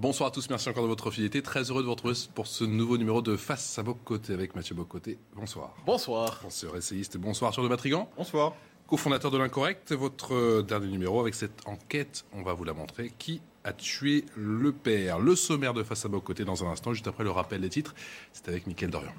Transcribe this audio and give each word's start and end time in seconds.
Bonsoir 0.00 0.28
à 0.28 0.32
tous, 0.32 0.50
merci 0.50 0.68
encore 0.68 0.82
de 0.82 0.88
votre 0.88 1.08
fidélité. 1.12 1.40
Très 1.40 1.70
heureux 1.70 1.80
de 1.80 1.86
vous 1.86 1.92
retrouver 1.92 2.14
pour 2.34 2.48
ce 2.48 2.64
nouveau 2.64 2.98
numéro 2.98 3.22
de 3.22 3.36
Face 3.36 3.78
à 3.78 3.84
Bocoté 3.84 4.32
avec 4.32 4.56
Mathieu 4.56 4.74
Bocoté. 4.74 5.18
Bonsoir. 5.36 5.72
Bonsoir. 5.86 6.40
Bonsoir 6.42 6.76
essayiste. 6.76 7.16
Bonsoir 7.16 7.50
Arthur 7.50 7.62
de 7.62 7.68
Matrigan. 7.68 8.10
Bonsoir. 8.16 8.54
Co-fondateur 8.88 9.30
de 9.30 9.38
l'Incorrect, 9.38 9.92
votre 9.92 10.62
dernier 10.62 10.88
numéro 10.88 11.20
avec 11.20 11.34
cette 11.36 11.66
enquête, 11.66 12.24
on 12.32 12.42
va 12.42 12.54
vous 12.54 12.64
la 12.64 12.74
montrer. 12.74 13.12
Qui 13.18 13.40
a 13.62 13.72
tué 13.72 14.24
le 14.36 14.72
père 14.72 15.20
Le 15.20 15.36
sommaire 15.36 15.74
de 15.74 15.84
Face 15.84 16.04
à 16.04 16.08
Bocoté 16.08 16.44
dans 16.44 16.64
un 16.64 16.70
instant, 16.72 16.92
juste 16.92 17.06
après 17.06 17.22
le 17.22 17.30
rappel 17.30 17.60
des 17.60 17.70
titres. 17.70 17.94
C'est 18.32 18.48
avec 18.48 18.66
Mickaël 18.66 18.90
Dorian. 18.90 19.12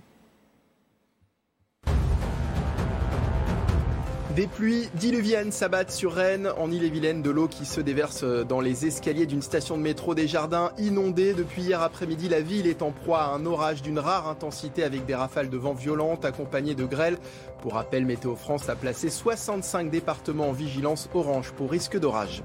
Des 4.35 4.47
pluies 4.47 4.89
diluviennes 4.95 5.53
s'abattent 5.53 5.91
sur 5.91 6.11
Rennes, 6.11 6.51
en 6.57 6.69
Ille-et-Vilaine, 6.69 7.21
de 7.21 7.29
l'eau 7.29 7.47
qui 7.47 7.65
se 7.65 7.79
déverse 7.79 8.25
dans 8.25 8.59
les 8.59 8.85
escaliers 8.85 9.25
d'une 9.25 9.41
station 9.41 9.77
de 9.77 9.81
métro 9.81 10.13
des 10.13 10.27
Jardins 10.27 10.73
inondée. 10.77 11.33
Depuis 11.33 11.61
hier 11.61 11.81
après-midi, 11.81 12.27
la 12.27 12.41
ville 12.41 12.67
est 12.67 12.81
en 12.81 12.91
proie 12.91 13.21
à 13.21 13.29
un 13.29 13.45
orage 13.45 13.81
d'une 13.81 13.97
rare 13.97 14.27
intensité 14.27 14.83
avec 14.83 15.05
des 15.05 15.15
rafales 15.15 15.49
de 15.49 15.55
vent 15.55 15.71
violentes 15.71 16.25
accompagnées 16.25 16.75
de 16.75 16.83
grêles. 16.83 17.17
Pour 17.61 17.75
rappel, 17.75 18.05
Météo 18.05 18.35
France 18.35 18.67
a 18.67 18.75
placé 18.75 19.09
65 19.09 19.89
départements 19.89 20.49
en 20.49 20.51
vigilance 20.51 21.07
orange 21.13 21.53
pour 21.53 21.71
risque 21.71 21.97
d'orage. 21.97 22.43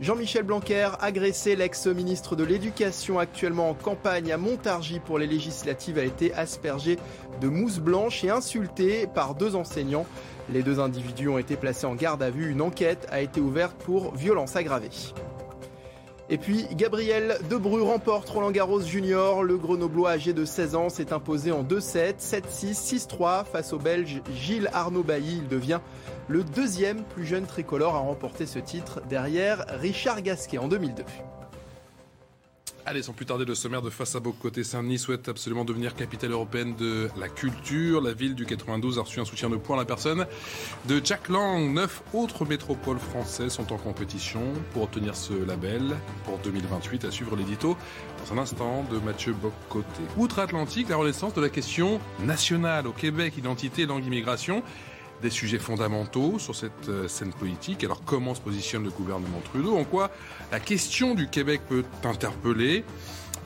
Jean-Michel 0.00 0.44
Blanquer, 0.44 0.88
agressé, 1.00 1.54
l'ex-ministre 1.54 2.34
de 2.34 2.42
l'Éducation 2.42 3.18
actuellement 3.18 3.68
en 3.68 3.74
campagne 3.74 4.32
à 4.32 4.38
Montargis 4.38 4.98
pour 4.98 5.18
les 5.18 5.26
législatives, 5.26 5.98
a 5.98 6.04
été 6.04 6.32
aspergé 6.32 6.98
de 7.40 7.48
mousse 7.48 7.78
blanche 7.78 8.24
et 8.24 8.30
insulté 8.30 9.06
par 9.06 9.34
deux 9.34 9.54
enseignants. 9.54 10.06
Les 10.52 10.62
deux 10.62 10.80
individus 10.80 11.28
ont 11.28 11.38
été 11.38 11.56
placés 11.56 11.86
en 11.86 11.94
garde 11.94 12.22
à 12.22 12.30
vue. 12.30 12.50
Une 12.50 12.60
enquête 12.60 13.06
a 13.10 13.20
été 13.20 13.40
ouverte 13.40 13.76
pour 13.76 14.14
violence 14.14 14.56
aggravée. 14.56 14.90
Et 16.28 16.38
puis, 16.38 16.66
Gabriel 16.72 17.38
Debru 17.48 17.82
remporte 17.82 18.28
Roland 18.28 18.50
Garros 18.50 18.80
Junior. 18.80 19.42
Le 19.42 19.56
Grenoblois 19.56 20.10
âgé 20.10 20.32
de 20.32 20.44
16 20.44 20.74
ans 20.74 20.88
s'est 20.88 21.12
imposé 21.12 21.52
en 21.52 21.62
2-7, 21.62 22.18
7-6, 22.20 23.06
6-3 23.08 23.44
face 23.44 23.72
au 23.72 23.78
Belge 23.78 24.22
Gilles 24.34 24.70
Arnaud 24.72 25.02
Bailly. 25.02 25.38
Il 25.42 25.48
devient 25.48 25.80
le 26.28 26.44
deuxième 26.44 27.02
plus 27.02 27.26
jeune 27.26 27.46
tricolore 27.46 27.94
à 27.96 27.98
remporter 27.98 28.46
ce 28.46 28.58
titre 28.60 29.00
derrière 29.08 29.64
Richard 29.80 30.22
Gasquet 30.22 30.58
en 30.58 30.68
2002. 30.68 31.04
Allez, 32.86 33.02
sans 33.02 33.12
plus 33.12 33.26
tarder, 33.26 33.44
le 33.44 33.54
sommaire 33.54 33.82
de 33.82 33.90
Face 33.90 34.16
à 34.16 34.20
Côté 34.20 34.64
Saint-Denis 34.64 34.98
souhaite 34.98 35.28
absolument 35.28 35.64
devenir 35.64 35.94
capitale 35.94 36.32
européenne 36.32 36.74
de 36.76 37.08
la 37.18 37.28
culture. 37.28 38.00
La 38.00 38.14
ville 38.14 38.34
du 38.34 38.46
92 38.46 38.98
a 38.98 39.02
reçu 39.02 39.20
un 39.20 39.24
soutien 39.24 39.50
de 39.50 39.56
poing 39.56 39.76
à 39.76 39.80
la 39.80 39.84
personne 39.84 40.26
de 40.88 41.00
Jack 41.04 41.28
Lang. 41.28 41.72
Neuf 41.72 42.02
autres 42.14 42.46
métropoles 42.46 42.98
françaises 42.98 43.52
sont 43.52 43.72
en 43.72 43.76
compétition 43.76 44.40
pour 44.72 44.84
obtenir 44.84 45.14
ce 45.14 45.34
label 45.34 45.94
pour 46.24 46.38
2028. 46.38 47.04
À 47.04 47.10
suivre 47.10 47.36
l'édito 47.36 47.76
dans 48.24 48.34
un 48.34 48.38
instant 48.38 48.84
de 48.90 48.98
Mathieu 48.98 49.34
Bocoté. 49.34 50.02
Outre-Atlantique, 50.16 50.88
la 50.88 50.96
renaissance 50.96 51.34
de 51.34 51.40
la 51.40 51.50
question 51.50 52.00
nationale 52.20 52.86
au 52.86 52.92
Québec, 52.92 53.34
identité, 53.36 53.84
langue, 53.84 54.06
immigration 54.06 54.62
des 55.22 55.30
sujets 55.30 55.58
fondamentaux 55.58 56.38
sur 56.38 56.54
cette 56.54 56.88
euh, 56.88 57.08
scène 57.08 57.32
politique. 57.32 57.84
Alors 57.84 58.02
comment 58.04 58.34
se 58.34 58.40
positionne 58.40 58.84
le 58.84 58.90
gouvernement 58.90 59.40
Trudeau? 59.44 59.76
En 59.76 59.84
quoi 59.84 60.10
la 60.52 60.60
question 60.60 61.14
du 61.14 61.28
Québec 61.28 61.60
peut 61.68 61.84
interpeller 62.04 62.84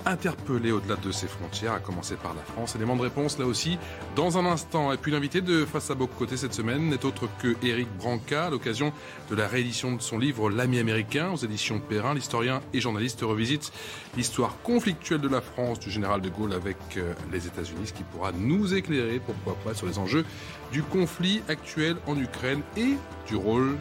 interpellé 0.07 0.73
au-delà 0.73 0.97
de 0.97 1.11
ses 1.13 1.27
frontières, 1.27 1.73
à 1.73 1.81
commencer 1.81 2.17
par 2.17 2.35
la 2.35 2.43
France. 2.43 2.77
Élément 2.77 2.97
de 2.97 3.03
réponse 3.03 3.39
là 3.39 3.47
aussi 3.47 3.79
dans 4.17 4.39
un 4.39 4.47
instant. 4.47 4.93
Et 4.93 4.97
puis 4.97 5.13
l'invité 5.13 5.41
de 5.41 5.65
Face 5.65 5.91
à 5.91 5.95
Côté 5.95 6.37
cette 6.37 6.55
semaine 6.55 6.89
n'est 6.89 7.05
autre 7.05 7.29
que 7.41 7.57
Éric 7.63 7.89
Branca 7.97 8.47
à 8.47 8.51
l'occasion 8.51 8.93
de 9.31 9.35
la 9.35 9.49
réédition 9.49 9.93
de 9.93 10.03
son 10.03 10.19
livre 10.19 10.51
L'ami 10.51 10.79
américain 10.79 11.31
aux 11.33 11.37
éditions 11.37 11.81
Perrin. 11.81 12.15
L'historien 12.15 12.61
et 12.73 12.81
journaliste 12.81 13.21
revisite 13.23 13.73
l'histoire 14.17 14.57
conflictuelle 14.63 15.21
de 15.21 15.29
la 15.29 15.41
France 15.41 15.81
du 15.81 15.91
général 15.91 16.21
de 16.21 16.29
Gaulle 16.29 16.53
avec 16.53 16.77
euh, 16.97 17.15
les 17.33 17.47
États-Unis, 17.47 17.87
ce 17.87 17.93
qui 17.93 18.03
pourra 18.05 18.33
nous 18.33 18.75
éclairer, 18.75 19.21
pourquoi 19.25 19.57
pas, 19.65 19.75
sur 19.75 19.87
les 19.87 19.99
enjeux 19.99 20.25
du 20.73 20.83
conflit 20.83 21.43
actuel 21.49 21.97
en 22.07 22.19
Ukraine 22.19 22.61
et 22.77 22.95
du 23.27 23.37
rôle 23.37 23.77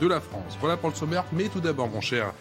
de 0.00 0.06
la 0.06 0.20
France. 0.20 0.56
Voilà 0.60 0.76
pour 0.76 0.90
le 0.90 0.94
sommaire, 0.94 1.24
mais 1.32 1.48
tout 1.48 1.60
d'abord, 1.60 1.88
mon 1.88 2.00
cher 2.00 2.32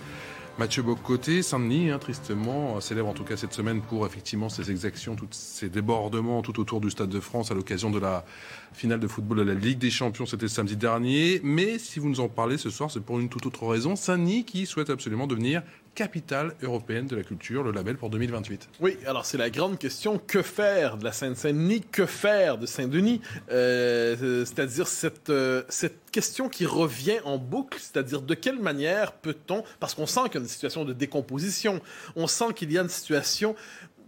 Mathieu 0.59 0.83
Bocoté, 0.83 1.41
Saint-Denis, 1.43 1.91
hein, 1.91 1.97
tristement, 1.97 2.75
euh, 2.75 2.79
célèbre 2.81 3.07
en 3.07 3.13
tout 3.13 3.23
cas 3.23 3.37
cette 3.37 3.53
semaine 3.53 3.81
pour 3.81 4.05
effectivement 4.05 4.49
ces 4.49 4.69
exactions, 4.69 5.15
tous 5.15 5.27
ces 5.31 5.69
débordements 5.69 6.41
tout 6.41 6.59
autour 6.59 6.81
du 6.81 6.89
Stade 6.89 7.09
de 7.09 7.19
France 7.21 7.51
à 7.51 7.55
l'occasion 7.55 7.89
de 7.89 7.99
la 7.99 8.25
finale 8.73 8.99
de 8.99 9.07
football 9.07 9.37
de 9.37 9.43
la 9.43 9.53
Ligue 9.53 9.79
des 9.79 9.89
Champions, 9.89 10.25
c'était 10.25 10.49
samedi 10.49 10.75
dernier. 10.75 11.39
Mais 11.43 11.79
si 11.79 11.99
vous 11.99 12.09
nous 12.09 12.19
en 12.19 12.27
parlez 12.27 12.57
ce 12.57 12.69
soir, 12.69 12.91
c'est 12.91 12.99
pour 12.99 13.19
une 13.19 13.29
toute 13.29 13.45
autre 13.45 13.65
raison. 13.65 13.95
Saint-Denis 13.95 14.43
qui 14.43 14.65
souhaite 14.65 14.89
absolument 14.89 15.25
devenir 15.25 15.63
capitale 15.95 16.53
européenne 16.61 17.07
de 17.07 17.15
la 17.15 17.23
culture, 17.23 17.63
le 17.63 17.71
label 17.71 17.97
pour 17.97 18.09
2028 18.09 18.69
Oui, 18.79 18.97
alors 19.05 19.25
c'est 19.25 19.37
la 19.37 19.49
grande 19.49 19.77
question. 19.77 20.17
Que 20.17 20.41
faire 20.41 20.97
de 20.97 21.03
la 21.03 21.11
Seine-Saint-Denis? 21.11 21.81
Que 21.91 22.05
faire 22.05 22.57
de 22.57 22.65
Saint-Denis? 22.65 23.21
Euh, 23.51 24.45
C'est-à-dire 24.45 24.87
cette, 24.87 25.29
euh, 25.29 25.63
cette 25.69 26.09
question 26.11 26.49
qui 26.49 26.65
revient 26.65 27.19
en 27.25 27.37
boucle, 27.37 27.77
c'est-à-dire 27.79 28.21
de 28.21 28.33
quelle 28.33 28.59
manière 28.59 29.11
peut-on, 29.13 29.63
parce 29.79 29.93
qu'on 29.93 30.05
sent 30.05 30.21
qu'il 30.25 30.35
y 30.35 30.37
a 30.37 30.41
une 30.41 30.47
situation 30.47 30.85
de 30.85 30.93
décomposition, 30.93 31.81
on 32.15 32.27
sent 32.27 32.53
qu'il 32.55 32.71
y 32.71 32.77
a 32.77 32.81
une 32.81 32.89
situation 32.89 33.55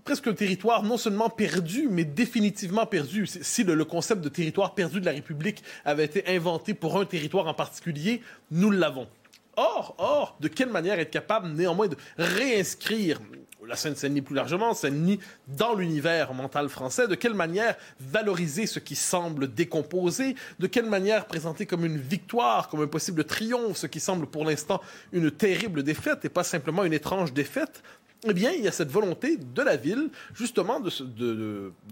presque 0.03 0.27
un 0.27 0.33
territoire 0.33 0.83
non 0.83 0.97
seulement 0.97 1.29
perdu, 1.29 1.87
mais 1.89 2.03
définitivement 2.03 2.85
perdu. 2.85 3.25
Si 3.27 3.63
le, 3.63 3.85
concept 3.85 4.21
de 4.21 4.29
territoire 4.29 4.75
perdu 4.75 4.99
de 4.99 5.05
la 5.05 5.11
République 5.11 5.63
avait 5.85 6.05
été 6.05 6.27
inventé 6.27 6.73
pour 6.73 6.99
un 6.99 7.05
territoire 7.05 7.47
en 7.47 7.53
particulier, 7.53 8.21
nous 8.51 8.71
l'avons. 8.71 9.07
Or, 9.55 9.95
or, 9.97 10.37
de 10.39 10.47
quelle 10.47 10.69
manière 10.69 10.99
être 10.99 11.11
capable 11.11 11.49
néanmoins 11.49 11.87
de 11.87 11.97
réinscrire 12.17 13.19
la 13.65 13.75
Seine-Saint-Denis 13.75 14.21
plus 14.21 14.35
largement, 14.35 14.73
Saint-Denis 14.73 15.19
dans 15.47 15.73
l'univers 15.73 16.33
mental 16.33 16.69
français, 16.69 17.07
de 17.07 17.15
quelle 17.15 17.33
manière 17.33 17.75
valoriser 17.99 18.65
ce 18.65 18.79
qui 18.79 18.95
semble 18.95 19.53
décomposé, 19.53 20.35
de 20.59 20.67
quelle 20.67 20.85
manière 20.85 21.25
présenter 21.25 21.65
comme 21.65 21.85
une 21.85 21.97
victoire, 21.97 22.67
comme 22.67 22.81
un 22.81 22.87
possible 22.87 23.23
triomphe, 23.23 23.77
ce 23.77 23.87
qui 23.87 23.99
semble 23.99 24.27
pour 24.27 24.45
l'instant 24.45 24.81
une 25.11 25.31
terrible 25.31 25.83
défaite 25.83 26.25
et 26.25 26.29
pas 26.29 26.43
simplement 26.43 26.83
une 26.83 26.93
étrange 26.93 27.33
défaite, 27.33 27.83
eh 28.27 28.33
bien, 28.33 28.51
il 28.51 28.63
y 28.63 28.67
a 28.67 28.71
cette 28.71 28.91
volonté 28.91 29.37
de 29.37 29.61
la 29.61 29.75
ville, 29.75 30.09
justement, 30.33 30.79
de 30.79 30.89
se, 30.89 31.03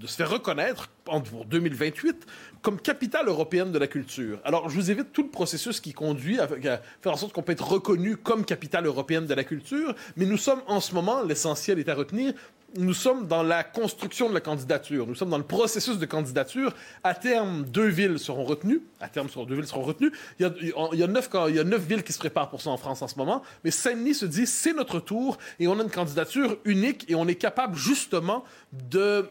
faire 0.08 0.30
reconnaître 0.30 0.90
pour 1.03 1.46
2028 1.46 2.25
comme 2.62 2.80
capitale 2.80 3.28
européenne 3.28 3.72
de 3.72 3.80
la 3.80 3.88
culture. 3.88 4.40
Alors, 4.44 4.69
je 4.69 4.75
vous 4.75 4.92
évite 4.92 5.12
tout 5.12 5.24
le 5.24 5.30
processus 5.30 5.80
qui 5.80 5.94
conduit 5.94 6.40
à, 6.40 6.47
faire 6.47 7.12
en 7.12 7.18
sorte 7.18 7.34
qu'on 7.34 7.42
peut 7.42 7.52
être 7.52 7.68
reconnu 7.68 8.18
comme 8.18 8.46
capitale 8.46 8.86
européenne 8.86 9.25
de 9.25 9.34
la 9.34 9.44
culture, 9.44 9.94
mais 10.16 10.25
nous 10.25 10.38
sommes 10.38 10.62
en 10.68 10.80
ce 10.80 10.94
moment, 10.94 11.22
l'essentiel 11.22 11.80
est 11.80 11.90
à 11.90 11.96
retenir, 11.96 12.34
nous 12.78 12.94
sommes 12.94 13.28
dans 13.28 13.44
la 13.44 13.64
construction 13.64 14.30
de 14.30 14.34
la 14.34 14.42
candidature. 14.42 15.08
Nous 15.08 15.16
sommes 15.16 15.30
dans 15.30 15.38
le 15.38 15.44
processus 15.44 15.98
de 15.98 16.06
candidature. 16.06 16.74
À 17.04 17.14
terme, 17.14 17.66
deux 17.66 17.88
villes 17.88 18.20
seront 18.20 18.44
retenues. 18.44 18.82
À 19.00 19.09
terme, 19.09 19.28
deux 19.48 19.56
villes 19.56 19.68
seront 19.68 19.84
retenues. 19.84 20.12
Il 20.40 20.44
y, 20.44 21.04
a, 21.04 21.08
neuf, 21.08 21.81
villes 21.81 22.04
qui 22.04 22.14
se 22.14 22.20
préparent 22.20 22.50
pour 22.50 22.62
ça 22.62 22.70
en 22.70 22.78
France 22.78 23.02
en 23.02 23.08
ce 23.08 23.18
moment. 23.18 23.42
Mais 23.64 23.72
Saint-Denis 23.72 24.16
se 24.16 24.26
dit, 24.26 24.48
c'est 24.48 24.74
notre 24.74 25.00
tour 25.00 25.38
et 25.60 25.68
on 25.68 25.80
a 25.80 25.84
une 25.84 25.90
candidature 25.90 26.57
unique 26.66 27.06
et 27.10 27.16
on 27.16 27.28
est 27.28 27.36
capable 27.36 27.75
justement 27.75 28.44
de 28.72 29.30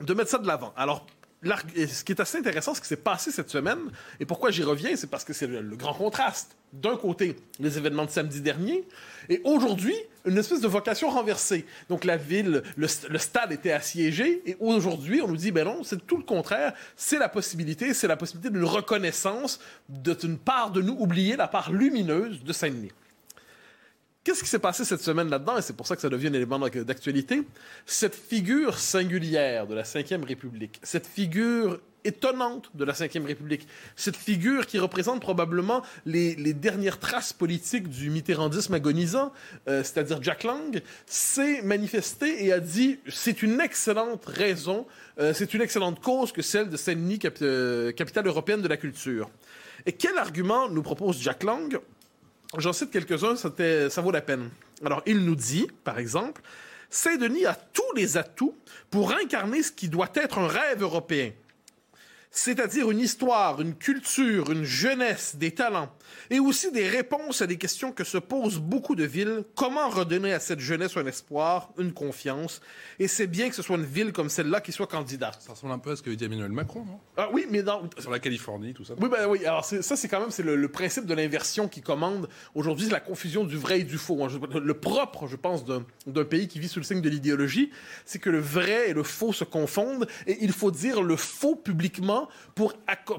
mettre 0.00 0.30
ça 0.30 0.38
de 0.38 0.46
l'avant. 0.46 0.72
Alors, 0.76 1.06
ce 1.44 2.04
qui 2.04 2.12
est 2.12 2.20
assez 2.20 2.38
intéressant, 2.38 2.74
ce 2.74 2.80
qui 2.80 2.88
s'est 2.88 2.96
passé 2.96 3.30
cette 3.30 3.50
semaine, 3.50 3.78
et 4.20 4.26
pourquoi 4.26 4.50
j'y 4.50 4.62
reviens, 4.62 4.96
c'est 4.96 5.08
parce 5.08 5.24
que 5.24 5.32
c'est 5.32 5.46
le, 5.46 5.76
grand 5.76 5.94
contraste. 5.94 6.56
D'un 6.82 6.96
côté, 6.96 7.36
les 7.58 7.78
événements 7.78 8.04
de 8.04 8.10
samedi 8.10 8.40
dernier, 8.40 8.84
et 9.28 9.40
aujourd'hui, 9.44 9.94
une 10.26 10.36
espèce 10.36 10.60
de 10.60 10.68
vocation 10.68 11.08
renversée. 11.08 11.64
Donc 11.88 12.04
la 12.04 12.16
ville, 12.16 12.62
le, 12.76 13.18
stade 13.18 13.52
était 13.52 13.72
assiégé, 13.72 14.42
et 14.44 14.56
aujourd'hui, 14.60 15.22
on 15.22 15.28
nous 15.28 15.36
dit, 15.36 15.52
ben 15.52 15.64
non, 15.64 15.82
c'est 15.84 16.06
tout 16.06 16.16
le 16.16 16.22
contraire, 16.22 16.74
c'est 16.96 17.18
la 17.18 17.28
possibilité, 17.28 17.94
c'est 17.94 18.08
la 18.08 18.16
possibilité 18.16 18.50
d'une 18.50 18.64
reconnaissance 18.64 19.60
d'une 19.88 20.38
part 20.38 20.70
de 20.70 20.82
nous 20.82 20.96
oublier 20.98 21.36
la 21.36 21.48
part 21.48 21.72
lumineuse 21.72 22.42
de 22.42 22.52
Saint-Denis. 22.52 22.92
Qu'est-ce 24.22 24.42
qui 24.42 24.50
s'est 24.50 24.58
passé 24.58 24.84
cette 24.84 25.02
semaine 25.02 25.30
là-dedans, 25.30 25.56
et 25.56 25.62
c'est 25.62 25.76
pour 25.76 25.86
ça 25.86 25.94
que 25.94 26.02
ça 26.02 26.08
devient 26.08 26.26
un 26.26 26.32
élément 26.32 26.58
d'actualité? 26.58 27.42
Cette 27.86 28.14
figure 28.14 28.76
singulière 28.76 29.68
de 29.68 29.74
la 29.74 29.82
Ve 29.82 30.24
République, 30.26 30.80
cette 30.82 31.06
figure 31.06 31.80
étonnante 32.06 32.70
de 32.74 32.84
la 32.84 32.92
Ve 32.92 33.26
République. 33.26 33.66
Cette 33.96 34.16
figure 34.16 34.66
qui 34.66 34.78
représente 34.78 35.20
probablement 35.20 35.82
les, 36.04 36.34
dernières 36.54 36.98
traces 36.98 37.32
politiques 37.32 37.88
du 37.88 38.10
mitterrandisme 38.10 38.74
agonisant, 38.74 39.32
euh, 39.68 39.82
c'est-à-dire 39.82 40.22
Jack 40.22 40.44
Lang, 40.44 40.80
s'est 41.06 41.62
manifesté 41.62 42.44
et 42.44 42.52
a 42.52 42.60
dit 42.60 42.98
c'est 43.08 43.42
une 43.42 43.60
excellente 43.60 44.24
raison, 44.26 44.86
euh, 45.18 45.32
c'est 45.34 45.54
une 45.54 45.60
excellente 45.60 46.00
cause 46.00 46.32
que 46.32 46.42
celle 46.42 46.70
de 46.70 46.76
Saint-Denis, 46.76 47.18
euh, 47.42 47.92
capitale 47.92 48.26
européenne 48.26 48.62
de 48.62 48.68
la 48.68 48.76
culture. 48.76 49.30
Et 49.84 49.92
quel 49.92 50.16
argument 50.18 50.68
nous 50.68 50.82
propose 50.82 51.20
Jack 51.20 51.42
Lang? 51.42 51.78
J'en 52.56 52.72
cite 52.72 52.90
quelques-uns, 52.90 53.36
ça 53.36 54.00
vaut 54.00 54.12
la 54.12 54.22
peine. 54.22 54.50
Alors, 54.84 55.02
il 55.06 55.24
nous 55.24 55.34
dit, 55.34 55.66
par 55.84 55.98
exemple, 55.98 56.42
Saint-Denis 56.90 57.44
a 57.46 57.54
tous 57.54 57.92
les 57.94 58.16
atouts 58.16 58.56
pour 58.90 59.12
incarner 59.12 59.62
ce 59.62 59.72
qui 59.72 59.88
doit 59.88 60.10
être 60.14 60.38
un 60.38 60.46
rêve 60.46 60.82
européen 60.82 61.32
c'est-à-dire 62.38 62.90
une 62.90 63.00
histoire, 63.00 63.60
une 63.60 63.74
culture, 63.74 64.50
une 64.52 64.64
jeunesse, 64.64 65.36
des 65.36 65.52
talents, 65.52 65.90
et 66.30 66.38
aussi 66.38 66.70
des 66.72 66.88
réponses 66.88 67.42
à 67.42 67.46
des 67.46 67.56
questions 67.56 67.92
que 67.92 68.04
se 68.04 68.18
posent 68.18 68.58
beaucoup 68.58 68.94
de 68.94 69.04
villes. 69.04 69.44
Comment 69.54 69.88
redonner 69.88 70.32
à 70.32 70.40
cette 70.40 70.60
jeunesse 70.60 70.96
un 70.96 71.06
espoir, 71.06 71.70
une 71.78 71.92
confiance? 71.92 72.60
Et 72.98 73.08
c'est 73.08 73.26
bien 73.26 73.48
que 73.48 73.54
ce 73.54 73.62
soit 73.62 73.76
une 73.76 73.84
ville 73.84 74.12
comme 74.12 74.28
celle-là 74.28 74.60
qui 74.60 74.72
soit 74.72 74.86
candidate. 74.86 75.40
Ça 75.40 75.52
ressemble 75.52 75.72
un 75.72 75.78
peu 75.78 75.92
à 75.92 75.96
ce 75.96 76.02
que 76.02 76.10
dit 76.10 76.24
Emmanuel 76.24 76.52
Macron, 76.52 76.84
non? 76.84 76.98
Ah 77.16 77.28
oui, 77.32 77.46
mais 77.50 77.62
dans... 77.62 77.82
Sur 77.98 78.10
la 78.10 78.18
Californie, 78.18 78.74
tout 78.74 78.84
ça. 78.84 78.94
Oui, 79.00 79.08
ben 79.08 79.26
oui. 79.28 79.44
Alors 79.44 79.64
ça, 79.64 79.96
c'est 79.96 80.08
quand 80.08 80.20
même 80.20 80.30
c'est 80.30 80.42
le, 80.42 80.68
principe 80.68 81.06
de 81.06 81.14
l'inversion 81.14 81.68
qui 81.68 81.80
commande. 81.80 82.28
Aujourd'hui, 82.54 82.86
c'est 82.86 82.92
la 82.92 83.00
confusion 83.00 83.44
du 83.44 83.56
vrai 83.56 83.80
et 83.80 83.84
du 83.84 83.98
faux. 83.98 84.24
Hein. 84.24 84.28
Le 84.62 84.74
propre, 84.74 85.26
je 85.26 85.36
pense, 85.36 85.64
d'un 85.64 86.24
pays 86.24 86.48
qui 86.48 86.58
vit 86.58 86.68
sous 86.68 86.80
le 86.80 86.84
signe 86.84 87.00
de 87.00 87.08
l'idéologie, 87.08 87.70
c'est 88.04 88.18
que 88.18 88.30
le 88.30 88.40
vrai 88.40 88.90
et 88.90 88.92
le 88.92 89.02
faux 89.02 89.32
se 89.32 89.44
confondent, 89.44 90.06
et 90.26 90.38
il 90.40 90.52
faut 90.52 90.70
dire 90.70 91.02
le 91.02 91.16
faux 91.16 91.56
publiquement 91.56 92.28
pour, 92.54 92.74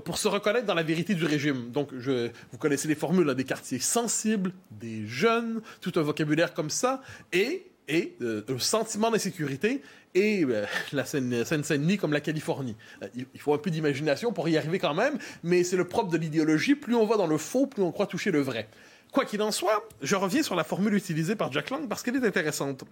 pour 0.06 0.18
se 0.18 0.28
reconnaître 0.28 0.66
dans 0.66 0.74
la 0.74 0.84
vérité 0.84 1.16
du 1.16 1.26
régime. 1.26 1.72
Donc, 1.72 1.90
je, 1.98 2.30
vous 2.52 2.58
connaissez 2.58 2.77
les 2.86 2.96
formules, 2.96 3.34
des 3.36 3.44
quartiers 3.44 3.80
sensibles, 3.80 4.54
des 4.72 5.08
jeunes, 5.08 5.62
tout 5.82 5.94
un 5.96 6.02
vocabulaire 6.02 6.54
comme 6.54 6.70
ça, 6.70 7.02
et, 7.34 7.66
et 7.88 8.16
euh, 8.22 8.44
un 8.50 8.60
sentiment 8.60 9.10
d'insécurité, 9.10 9.82
et 10.14 10.44
euh, 10.44 10.66
la 10.92 11.06
Seine-Saint-Denis 11.06 11.98
comme 11.98 12.14
la 12.14 12.22
Californie. 12.22 12.76
Euh, 13.04 13.08
il 13.34 13.40
faut 13.40 13.54
un 13.54 13.58
peu 13.58 13.70
d'imagination 13.70 14.34
pour 14.34 14.48
y 14.50 14.58
arriver 14.58 14.80
quand 14.80 14.94
même, 14.94 15.18
mais 15.44 15.64
c'est 15.64 15.78
le 15.78 15.88
propre 15.88 16.10
de 16.10 16.18
l'idéologie. 16.18 16.76
Plus 16.76 16.96
on 16.96 17.06
va 17.06 17.18
dans 17.18 17.28
le 17.28 17.38
faux, 17.38 17.68
plus 17.68 17.82
on 17.82 17.92
croit 17.92 18.08
toucher 18.08 18.32
le 18.32 18.42
vrai. 18.42 18.70
Quoi 19.12 19.26
qu'il 19.26 19.42
en 19.42 19.52
soit, 19.52 19.88
je 20.02 20.16
reviens 20.16 20.44
sur 20.44 20.56
la 20.56 20.64
formule 20.64 20.94
utilisée 20.94 21.36
par 21.36 21.52
Jack 21.52 21.70
Lang 21.70 21.88
parce 21.88 22.04
qu'elle 22.04 22.18
est 22.18 22.26
intéressante 22.26 22.84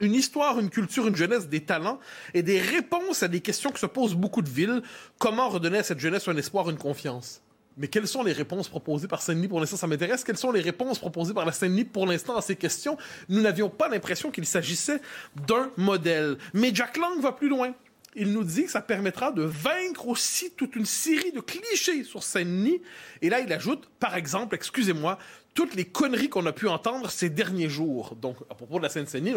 une 0.00 0.14
histoire, 0.14 0.58
une 0.58 0.70
culture, 0.70 1.06
une 1.06 1.16
jeunesse, 1.16 1.48
des 1.48 1.62
talents 1.62 1.98
et 2.34 2.42
des 2.42 2.60
réponses 2.60 3.22
à 3.22 3.28
des 3.28 3.40
questions 3.40 3.70
que 3.70 3.78
se 3.78 3.86
posent 3.86 4.14
beaucoup 4.14 4.42
de 4.42 4.48
villes. 4.48 4.82
Comment 5.18 5.48
redonner 5.48 5.78
à 5.78 5.82
cette 5.82 6.00
jeunesse 6.00 6.28
un 6.28 6.36
espoir, 6.36 6.68
une 6.70 6.76
confiance? 6.76 7.42
Mais 7.76 7.88
quelles 7.88 8.08
sont 8.08 8.22
les 8.22 8.32
réponses 8.32 8.68
proposées 8.68 9.08
par 9.08 9.20
Saint-Denis 9.20 9.48
pour 9.48 9.60
l'instant? 9.60 9.76
Ça 9.76 9.86
m'intéresse. 9.86 10.24
Quelles 10.24 10.38
sont 10.38 10.52
les 10.52 10.62
réponses 10.62 10.98
proposées 10.98 11.34
par 11.34 11.44
la 11.44 11.52
Saint-Denis 11.52 11.84
pour 11.84 12.06
l'instant 12.06 12.36
à 12.36 12.40
ces 12.40 12.56
questions? 12.56 12.96
Nous 13.28 13.40
n'avions 13.40 13.68
pas 13.68 13.88
l'impression 13.88 14.30
qu'il 14.30 14.46
s'agissait 14.46 15.00
d'un 15.46 15.70
modèle. 15.76 16.38
Mais 16.54 16.74
Jack 16.74 16.96
Lang 16.96 17.20
va 17.20 17.32
plus 17.32 17.48
loin. 17.48 17.74
Il 18.18 18.32
nous 18.32 18.44
dit 18.44 18.64
que 18.64 18.70
ça 18.70 18.80
permettra 18.80 19.30
de 19.30 19.42
vaincre 19.42 20.08
aussi 20.08 20.50
toute 20.52 20.74
une 20.74 20.86
série 20.86 21.32
de 21.32 21.40
clichés 21.40 22.02
sur 22.02 22.22
Saint-Denis. 22.22 22.80
Et 23.20 23.28
là, 23.28 23.40
il 23.40 23.52
ajoute, 23.52 23.90
par 24.00 24.16
exemple, 24.16 24.54
excusez-moi, 24.54 25.18
toutes 25.52 25.74
les 25.74 25.84
conneries 25.84 26.30
qu'on 26.30 26.46
a 26.46 26.52
pu 26.52 26.66
entendre 26.66 27.10
ces 27.10 27.28
derniers 27.28 27.68
jours. 27.68 28.16
Donc, 28.16 28.36
à 28.48 28.54
propos 28.54 28.78
de 28.78 28.84
la 28.84 28.88
Seine-Saint-Denis, 28.88 29.34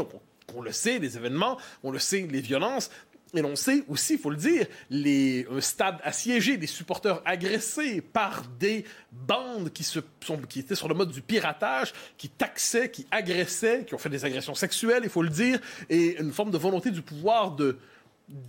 on 0.55 0.61
le 0.61 0.71
sait, 0.71 0.97
les 0.99 1.17
événements, 1.17 1.57
on 1.83 1.91
le 1.91 1.99
sait, 1.99 2.25
les 2.31 2.39
violences, 2.39 2.89
et 3.33 3.41
l'on 3.41 3.55
sait 3.55 3.83
aussi, 3.87 4.13
il 4.13 4.19
faut 4.19 4.31
le 4.31 4.37
dire, 4.37 4.65
les 4.89 5.45
un 5.51 5.61
stade 5.61 5.99
assiégé, 6.03 6.57
des 6.57 6.67
supporters 6.67 7.21
agressés 7.25 8.01
par 8.01 8.43
des 8.59 8.85
bandes 9.11 9.71
qui 9.71 10.59
étaient 10.59 10.75
sur 10.75 10.87
le 10.87 10.95
mode 10.95 11.11
du 11.11 11.21
piratage, 11.21 11.93
qui 12.17 12.29
taxaient, 12.29 12.89
qui 12.89 13.05
agressaient, 13.11 13.85
qui 13.85 13.93
ont 13.93 13.99
fait 13.99 14.09
des 14.09 14.25
agressions 14.25 14.55
sexuelles, 14.55 15.01
il 15.03 15.09
faut 15.09 15.21
le 15.21 15.29
dire, 15.29 15.59
et 15.89 16.19
une 16.19 16.33
forme 16.33 16.51
de 16.51 16.57
volonté 16.57 16.91
du 16.91 17.01
pouvoir 17.01 17.51
de 17.51 17.77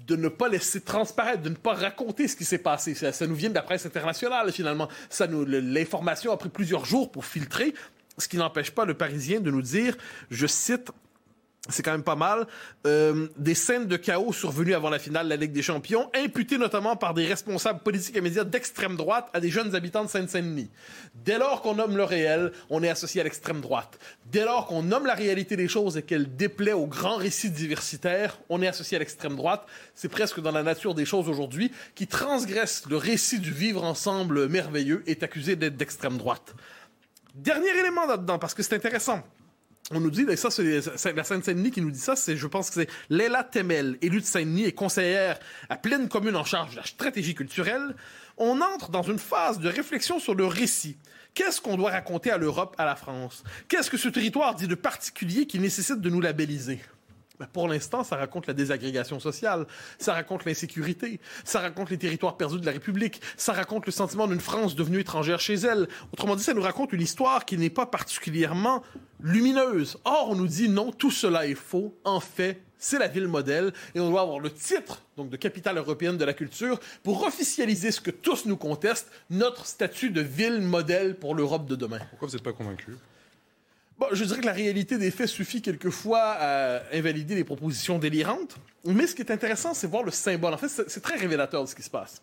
de 0.06 0.14
ne 0.14 0.28
pas 0.28 0.48
laisser 0.50 0.82
transparaître, 0.82 1.42
de 1.42 1.48
ne 1.48 1.54
pas 1.54 1.72
raconter 1.72 2.28
ce 2.28 2.36
qui 2.36 2.44
s'est 2.44 2.58
passé. 2.58 2.94
Ça, 2.94 3.12
ça, 3.12 3.26
nous 3.26 3.34
vient 3.34 3.48
de 3.48 3.54
la 3.54 3.62
presse 3.62 3.86
internationale, 3.86 4.52
finalement. 4.52 4.88
Ça 5.08 5.26
nous, 5.26 5.46
l'information 5.46 6.32
a 6.32 6.36
pris 6.36 6.50
plusieurs 6.50 6.84
jours 6.84 7.10
pour 7.10 7.24
filtrer, 7.24 7.72
ce 8.18 8.28
qui 8.28 8.36
n'empêche 8.36 8.72
pas 8.72 8.84
le 8.84 8.92
Parisien 8.92 9.40
de 9.40 9.50
nous 9.50 9.62
dire, 9.62 9.96
je 10.30 10.46
cite, 10.46 10.90
c'est 11.68 11.82
quand 11.82 11.92
même 11.92 12.02
pas 12.02 12.16
mal, 12.16 12.46
euh, 12.86 13.28
des 13.36 13.54
scènes 13.54 13.86
de 13.86 13.96
chaos 13.96 14.32
survenues 14.32 14.74
avant 14.74 14.88
la 14.88 14.98
finale 14.98 15.26
de 15.26 15.30
la 15.30 15.36
Ligue 15.36 15.52
des 15.52 15.62
Champions, 15.62 16.10
imputées 16.14 16.56
notamment 16.56 16.96
par 16.96 17.12
des 17.12 17.26
responsables 17.26 17.80
politiques 17.80 18.16
et 18.16 18.22
médias 18.22 18.44
d'extrême 18.44 18.96
droite 18.96 19.28
à 19.34 19.40
des 19.40 19.50
jeunes 19.50 19.74
habitants 19.74 20.04
de 20.04 20.08
Seine-Saint-Denis. 20.08 20.70
Dès 21.14 21.38
lors 21.38 21.60
qu'on 21.60 21.74
nomme 21.74 21.98
le 21.98 22.04
réel, 22.04 22.52
on 22.70 22.82
est 22.82 22.88
associé 22.88 23.20
à 23.20 23.24
l'extrême 23.24 23.60
droite. 23.60 23.98
Dès 24.32 24.44
lors 24.44 24.66
qu'on 24.66 24.82
nomme 24.82 25.04
la 25.04 25.14
réalité 25.14 25.54
des 25.56 25.68
choses 25.68 25.98
et 25.98 26.02
qu'elle 26.02 26.34
déplaît 26.34 26.72
au 26.72 26.86
grand 26.86 27.16
récit 27.16 27.50
diversitaire, 27.50 28.38
on 28.48 28.62
est 28.62 28.68
associé 28.68 28.96
à 28.96 29.00
l'extrême 29.00 29.36
droite. 29.36 29.66
C'est 29.94 30.08
presque 30.08 30.40
dans 30.40 30.52
la 30.52 30.62
nature 30.62 30.94
des 30.94 31.04
choses 31.04 31.28
aujourd'hui, 31.28 31.72
qui 31.94 32.06
transgresse 32.06 32.84
le 32.88 32.96
récit 32.96 33.38
du 33.38 33.52
vivre 33.52 33.84
ensemble 33.84 34.48
merveilleux, 34.48 35.02
est 35.06 35.22
accusé 35.22 35.56
d'être 35.56 35.76
d'extrême 35.76 36.16
droite. 36.16 36.54
Dernier 37.34 37.68
élément 37.78 38.06
là-dedans, 38.06 38.38
parce 38.38 38.54
que 38.54 38.62
c'est 38.62 38.74
intéressant 38.74 39.22
on 39.92 40.00
nous 40.00 40.10
dit, 40.10 40.24
et 40.28 40.36
ça, 40.36 40.50
c'est 40.50 41.12
la 41.12 41.24
Seine-Saint-Denis 41.24 41.72
qui 41.72 41.80
nous 41.80 41.90
dit 41.90 41.98
ça, 41.98 42.14
c'est, 42.14 42.36
je 42.36 42.46
pense 42.46 42.70
que 42.70 42.74
c'est 42.74 42.88
Léla 43.08 43.42
Temel, 43.42 43.98
élue 44.02 44.20
de 44.20 44.26
Saint-Denis 44.26 44.64
et 44.64 44.72
conseillère 44.72 45.38
à 45.68 45.76
pleine 45.76 46.08
commune 46.08 46.36
en 46.36 46.44
charge 46.44 46.72
de 46.72 46.76
la 46.76 46.86
stratégie 46.86 47.34
culturelle. 47.34 47.96
On 48.36 48.60
entre 48.60 48.90
dans 48.90 49.02
une 49.02 49.18
phase 49.18 49.58
de 49.58 49.68
réflexion 49.68 50.20
sur 50.20 50.34
le 50.34 50.46
récit. 50.46 50.96
Qu'est-ce 51.34 51.60
qu'on 51.60 51.76
doit 51.76 51.90
raconter 51.90 52.30
à 52.30 52.38
l'Europe, 52.38 52.74
à 52.78 52.84
la 52.84 52.96
France? 52.96 53.42
Qu'est-ce 53.68 53.90
que 53.90 53.96
ce 53.96 54.08
territoire 54.08 54.54
dit 54.54 54.68
de 54.68 54.74
particulier 54.74 55.46
qui 55.46 55.58
nécessite 55.58 56.00
de 56.00 56.10
nous 56.10 56.20
labelliser? 56.20 56.80
Ben, 57.40 57.46
pour 57.50 57.68
l'instant, 57.68 58.04
ça 58.04 58.16
raconte 58.16 58.46
la 58.46 58.52
désagrégation 58.52 59.18
sociale, 59.18 59.66
ça 59.98 60.12
raconte 60.12 60.44
l'insécurité, 60.44 61.20
ça 61.42 61.60
raconte 61.60 61.88
les 61.88 61.96
territoires 61.96 62.36
perdus 62.36 62.60
de 62.60 62.66
la 62.66 62.72
République, 62.72 63.22
ça 63.38 63.54
raconte 63.54 63.86
le 63.86 63.92
sentiment 63.92 64.26
d'une 64.26 64.40
France 64.40 64.76
devenue 64.76 65.00
étrangère 65.00 65.40
chez 65.40 65.54
elle. 65.54 65.88
Autrement 66.12 66.36
dit, 66.36 66.42
ça 66.42 66.52
nous 66.52 66.60
raconte 66.60 66.92
une 66.92 67.00
histoire 67.00 67.46
qui 67.46 67.56
n'est 67.56 67.70
pas 67.70 67.86
particulièrement 67.86 68.82
lumineuse. 69.22 69.96
Or, 70.04 70.26
on 70.28 70.34
nous 70.34 70.48
dit 70.48 70.68
non, 70.68 70.92
tout 70.92 71.10
cela 71.10 71.46
est 71.46 71.54
faux. 71.54 71.98
En 72.04 72.20
fait, 72.20 72.60
c'est 72.76 72.98
la 72.98 73.08
ville 73.08 73.26
modèle 73.26 73.72
et 73.94 74.00
on 74.00 74.10
doit 74.10 74.20
avoir 74.20 74.38
le 74.38 74.50
titre 74.50 75.02
donc 75.16 75.30
de 75.30 75.36
capitale 75.38 75.78
européenne 75.78 76.18
de 76.18 76.24
la 76.26 76.34
culture 76.34 76.78
pour 77.02 77.24
officialiser 77.26 77.90
ce 77.90 78.02
que 78.02 78.10
tous 78.10 78.44
nous 78.44 78.58
contestent, 78.58 79.10
notre 79.30 79.64
statut 79.64 80.10
de 80.10 80.20
ville 80.20 80.60
modèle 80.60 81.16
pour 81.16 81.34
l'Europe 81.34 81.66
de 81.66 81.76
demain. 81.76 82.00
Pourquoi 82.10 82.28
vous 82.28 82.34
n'êtes 82.34 82.44
pas 82.44 82.52
convaincu 82.52 82.96
Je 84.12 84.24
dirais 84.24 84.40
que 84.40 84.46
la 84.46 84.52
réalité 84.52 84.98
des 84.98 85.10
faits 85.10 85.28
suffit 85.28 85.62
quelquefois 85.62 86.20
à 86.22 86.80
invalider 86.94 87.34
les 87.34 87.44
propositions 87.44 87.98
délirantes. 87.98 88.56
Mais 88.84 89.06
ce 89.06 89.14
qui 89.14 89.22
est 89.22 89.30
intéressant, 89.30 89.74
c'est 89.74 89.86
voir 89.86 90.02
le 90.02 90.10
symbole. 90.10 90.54
En 90.54 90.58
fait, 90.58 90.68
c'est 90.68 91.02
très 91.02 91.16
révélateur 91.16 91.62
de 91.62 91.68
ce 91.68 91.74
qui 91.74 91.82
se 91.82 91.90
passe. 91.90 92.22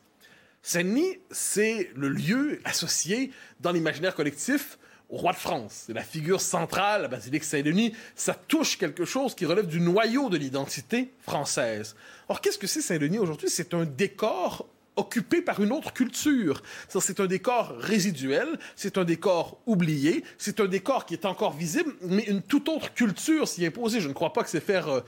Saint-Denis, 0.63 1.19
c'est 1.31 1.91
le 1.96 2.10
lieu 2.10 2.60
associé 2.65 3.31
dans 3.60 3.72
l'imaginaire 3.72 4.15
collectif 4.15 4.77
au 5.10 5.17
roi 5.17 5.31
de 5.31 5.38
France. 5.38 5.84
C'est 5.88 5.93
la 5.93 6.03
figure 6.03 6.41
centrale, 6.41 7.03
la 7.03 7.07
basilique 7.07 7.43
Saint-Denis. 7.43 7.93
Ça 8.15 8.34
touche 8.34 8.77
quelque 8.77 9.05
chose 9.05 9.36
qui 9.36 9.46
relève 9.46 9.67
du 9.67 9.79
noyau 9.79 10.29
de 10.29 10.38
l'identité 10.38 11.13
française. 11.22 11.96
Or, 12.27 12.41
qu'est-ce 12.41 12.57
que 12.57 12.67
c'est 12.67 12.81
Saint-Denis 12.81 13.19
aujourd'hui? 13.19 13.50
C'est 13.50 13.74
un 13.74 13.86
décor 13.86 14.67
occupé 14.98 15.42
par 15.42 15.62
une 15.62 15.72
autre 15.72 15.94
culture. 15.94 16.62
C'est 16.89 17.20
un 17.20 17.27
décor 17.27 17.75
résiduel, 17.80 18.60
c'est 18.75 18.98
un 18.98 19.04
décor 19.04 19.62
oublié, 19.66 20.24
c'est 20.38 20.60
un 20.60 20.66
décor 20.66 21.06
qui 21.06 21.13
est 21.13 21.25
encore 21.25 21.54
visible, 21.54 21.94
mais 22.01 22.24
une 22.24 22.42
toute 22.42 22.68
autre 22.68 22.94
culture 22.94 23.48
s'y 23.48 23.66
imposer. 23.66 24.01
Je 24.01 24.10
ne 24.10 24.13
crois 24.13 24.34
pas 24.34 24.44
que 24.44 24.50
c'est 24.50 24.60
faire... 24.60 24.89
Euh, 24.89 25.01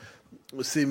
c'est 0.62 0.88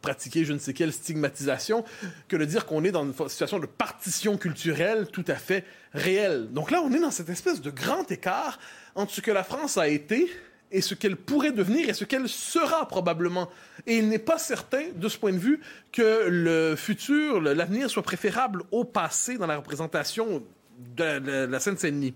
pratiquer 0.00 0.44
je 0.44 0.52
ne 0.52 0.58
sais 0.58 0.72
quelle 0.72 0.92
stigmatisation 0.92 1.84
que 2.28 2.36
de 2.36 2.44
dire 2.46 2.64
qu'on 2.64 2.82
est 2.84 2.92
dans 2.92 3.04
une 3.04 3.12
situation 3.28 3.58
de 3.58 3.66
partition 3.66 4.38
culturelle 4.38 5.06
tout 5.12 5.24
à 5.28 5.34
fait 5.34 5.64
réelle. 5.92 6.48
Donc 6.52 6.70
là, 6.70 6.80
on 6.82 6.92
est 6.92 6.98
dans 6.98 7.10
cette 7.10 7.28
espèce 7.28 7.60
de 7.60 7.70
grand 7.70 8.10
écart 8.10 8.58
entre 8.94 9.12
ce 9.12 9.20
que 9.20 9.30
la 9.30 9.44
France 9.44 9.76
a 9.76 9.88
été 9.88 10.30
et 10.72 10.80
ce 10.80 10.94
qu'elle 10.94 11.16
pourrait 11.16 11.52
devenir 11.52 11.88
et 11.88 11.94
ce 11.94 12.04
qu'elle 12.04 12.28
sera 12.28 12.88
probablement. 12.88 13.48
Et 13.86 13.96
il 13.98 14.08
n'est 14.08 14.18
pas 14.18 14.38
certain, 14.38 14.84
de 14.96 15.08
ce 15.08 15.18
point 15.18 15.32
de 15.32 15.38
vue, 15.38 15.60
que 15.92 16.26
le 16.28 16.74
futur, 16.76 17.40
l'avenir 17.40 17.90
soit 17.90 18.02
préférable 18.02 18.62
au 18.72 18.84
passé 18.84 19.36
dans 19.36 19.46
la 19.46 19.58
représentation 19.58 20.42
de 20.96 21.46
la, 21.46 21.60
Seine-Saint-Denis. 21.60 22.14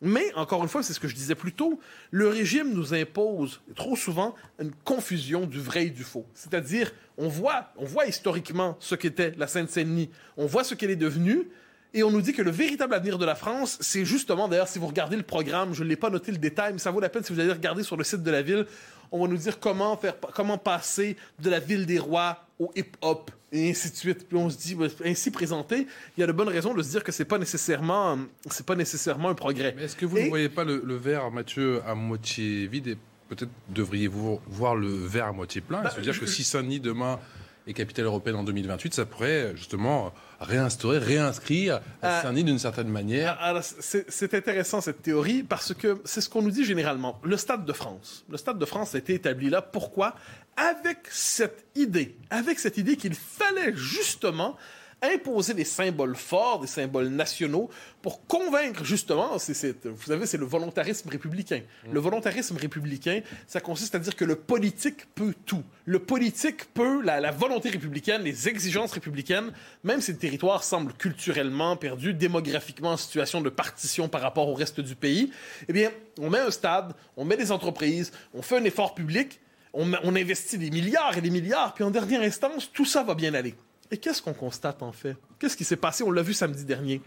Mais, 0.00 0.32
encore 0.34 0.62
une 0.62 0.68
fois, 0.68 0.82
c'est 0.82 0.92
ce 0.92 1.00
que 1.00 1.06
je 1.06 1.14
disais 1.14 1.36
plus 1.36 1.52
tôt, 1.52 1.78
le 2.10 2.26
régime 2.28 2.72
nous 2.72 2.92
impose 2.92 3.60
trop 3.76 3.94
souvent 3.94 4.34
une 4.60 4.72
confusion 4.84 5.46
du 5.46 5.60
vrai 5.60 5.86
et 5.86 5.90
du 5.90 6.02
faux. 6.02 6.26
C'est-à-dire, 6.34 6.92
on 7.18 7.28
voit, 7.28 7.72
on 7.76 7.84
voit 7.84 8.06
historiquement 8.06 8.76
ce 8.80 8.96
qu'était 8.96 9.32
la 9.36 9.46
Seine-Saint-Denis, 9.46 10.10
on 10.36 10.46
voit 10.46 10.64
ce 10.64 10.74
qu'elle 10.74 10.90
est 10.90 10.96
devenue, 10.96 11.48
et 11.94 12.02
on 12.02 12.10
nous 12.10 12.22
dit 12.22 12.32
que 12.32 12.42
le 12.42 12.50
véritable 12.50 12.94
avenir 12.94 13.18
de 13.18 13.24
la 13.24 13.34
France, 13.34 13.76
c'est 13.80 14.04
justement, 14.04 14.48
d'ailleurs, 14.48 14.68
si 14.68 14.78
vous 14.78 14.86
regardez 14.86 15.16
le 15.16 15.22
programme, 15.22 15.74
je 15.74 15.84
ne 15.84 15.88
l'ai 15.88 15.96
pas 15.96 16.10
noté 16.10 16.32
le 16.32 16.38
détail, 16.38 16.72
mais 16.72 16.78
ça 16.78 16.90
vaut 16.90 17.00
la 17.00 17.08
peine 17.08 17.22
si 17.22 17.32
vous 17.32 17.40
allez 17.40 17.52
regarder 17.52 17.82
sur 17.82 17.96
le 17.96 18.04
site 18.04 18.22
de 18.22 18.30
la 18.30 18.42
ville, 18.42 18.66
on 19.10 19.22
va 19.22 19.28
nous 19.28 19.36
dire 19.36 19.60
comment 19.60 19.96
faire, 19.96 20.14
comment 20.34 20.56
passer 20.56 21.16
de 21.38 21.50
la 21.50 21.60
ville 21.60 21.84
des 21.84 21.98
rois 21.98 22.46
au 22.58 22.72
hip-hop 22.74 23.30
et 23.52 23.70
ainsi 23.70 23.90
de 23.90 23.96
suite. 23.96 24.26
Puis 24.26 24.38
on 24.38 24.48
se 24.48 24.56
dit, 24.56 24.76
ainsi 25.04 25.30
présenté, 25.30 25.86
il 26.16 26.20
y 26.20 26.24
a 26.24 26.26
de 26.26 26.32
bonnes 26.32 26.48
raisons 26.48 26.72
de 26.72 26.82
se 26.82 26.88
dire 26.88 27.04
que 27.04 27.12
c'est 27.12 27.26
pas 27.26 27.38
nécessairement, 27.38 28.18
c'est 28.50 28.64
pas 28.64 28.74
nécessairement 28.74 29.28
un 29.28 29.34
progrès. 29.34 29.74
Mais 29.76 29.84
est-ce 29.84 29.96
que 29.96 30.06
vous 30.06 30.18
ne 30.18 30.28
voyez 30.28 30.48
pas 30.48 30.64
le, 30.64 30.96
verre, 30.96 31.30
Mathieu, 31.30 31.82
à 31.86 31.94
moitié 31.94 32.66
vide 32.68 32.88
et 32.88 32.96
peut-être 33.28 33.50
devriez-vous 33.68 34.40
voir 34.46 34.74
le 34.74 34.88
verre 34.88 35.26
à 35.26 35.32
moitié 35.32 35.60
plein, 35.60 35.82
cest 35.84 35.98
à 35.98 36.00
dire 36.00 36.18
que 36.18 36.26
si 36.26 36.42
Saint-Denis 36.42 36.80
demain 36.80 37.20
est 37.66 37.72
capitale 37.74 38.06
européenne 38.06 38.36
en 38.36 38.44
2028, 38.44 38.94
ça 38.94 39.04
pourrait 39.04 39.52
justement 39.54 40.12
réinstaurer, 40.40 40.98
réinscrire 40.98 41.80
euh, 42.02 42.22
Saint-Denis 42.22 42.44
d'une 42.44 42.58
certaine 42.58 42.88
manière. 42.88 43.38
Ah, 43.40 43.60
c'est 43.62 44.34
intéressant 44.34 44.80
cette 44.80 45.02
théorie 45.02 45.42
parce 45.42 45.74
que 45.74 46.00
c'est 46.04 46.20
ce 46.20 46.28
qu'on 46.28 46.42
nous 46.42 46.50
dit 46.50 46.64
généralement. 46.64 47.20
Le 47.22 47.36
Stade 47.36 47.64
de 47.64 47.72
France. 47.72 48.24
Le 48.28 48.36
Stade 48.36 48.58
de 48.58 48.64
France 48.64 48.94
a 48.94 48.98
été 48.98 49.14
établi 49.14 49.50
là. 49.50 49.62
Pourquoi? 49.62 50.14
Avec 50.56 50.98
cette 51.10 51.66
idée, 51.74 52.16
avec 52.30 52.58
cette 52.58 52.76
idée 52.76 52.96
qu'il 52.96 53.14
fallait 53.14 53.74
justement 53.74 54.56
imposer 55.02 55.54
des 55.54 55.64
symboles 55.64 56.16
forts, 56.16 56.60
des 56.60 56.66
symboles 56.66 57.08
nationaux, 57.08 57.68
pour 58.00 58.26
convaincre 58.26 58.84
justement, 58.84 59.36
vous 59.36 60.02
savez, 60.06 60.26
c'est 60.26 60.38
le 60.38 60.46
volontarisme 60.46 61.08
républicain. 61.08 61.62
Le 61.90 62.00
volontarisme 62.00 62.56
républicain, 62.56 63.20
ça 63.46 63.60
consiste 63.60 63.94
à 63.94 63.98
dire 63.98 64.16
que 64.16 64.24
le 64.24 64.36
politique 64.36 65.12
peut 65.14 65.34
tout. 65.46 65.62
Le 65.84 65.98
politique 65.98 66.72
peut, 66.72 67.02
la, 67.02 67.30
volonté 67.30 67.70
républicaine, 67.70 68.22
les 68.22 68.48
exigences 68.48 68.92
républicaines, 68.92 69.52
même 69.82 70.00
si 70.00 70.12
le 70.12 70.18
territoire 70.18 70.64
semble 70.64 70.92
culturellement 70.92 71.76
perdu, 71.76 72.14
démographiquement 72.14 72.92
en 72.92 72.96
situation 72.96 73.40
de 73.40 73.50
partition 73.50 74.08
par 74.08 74.20
rapport 74.20 74.48
au 74.48 74.54
reste 74.54 74.80
du 74.80 74.94
pays, 74.94 75.32
eh 75.68 75.72
bien, 75.72 75.90
on 76.20 76.30
met 76.30 76.38
un 76.38 76.50
stade, 76.50 76.94
on 77.16 77.24
met 77.24 77.36
des 77.36 77.50
entreprises, 77.50 78.12
on 78.34 78.42
fait 78.42 78.56
un 78.56 78.64
effort 78.64 78.94
public, 78.94 79.40
on, 79.72 80.16
investit 80.16 80.58
des 80.58 80.70
milliards 80.70 81.16
et 81.16 81.20
des 81.20 81.30
milliards, 81.30 81.74
puis 81.74 81.84
en 81.84 81.90
dernière 81.90 82.20
instance, 82.20 82.70
tout 82.72 82.84
ça 82.84 83.02
va 83.02 83.14
bien 83.14 83.34
aller. 83.34 83.54
Et 83.92 83.98
qu'est-ce 83.98 84.22
qu'on 84.22 84.32
constate 84.32 84.82
en 84.82 84.90
fait? 84.90 85.16
Qu'est-ce 85.38 85.56
qui 85.56 85.64
s'est 85.64 85.76
passé? 85.76 86.02
On 86.02 86.10
l'a 86.10 86.22
vu 86.22 86.32
samedi 86.32 86.64
dernier. 86.64 87.02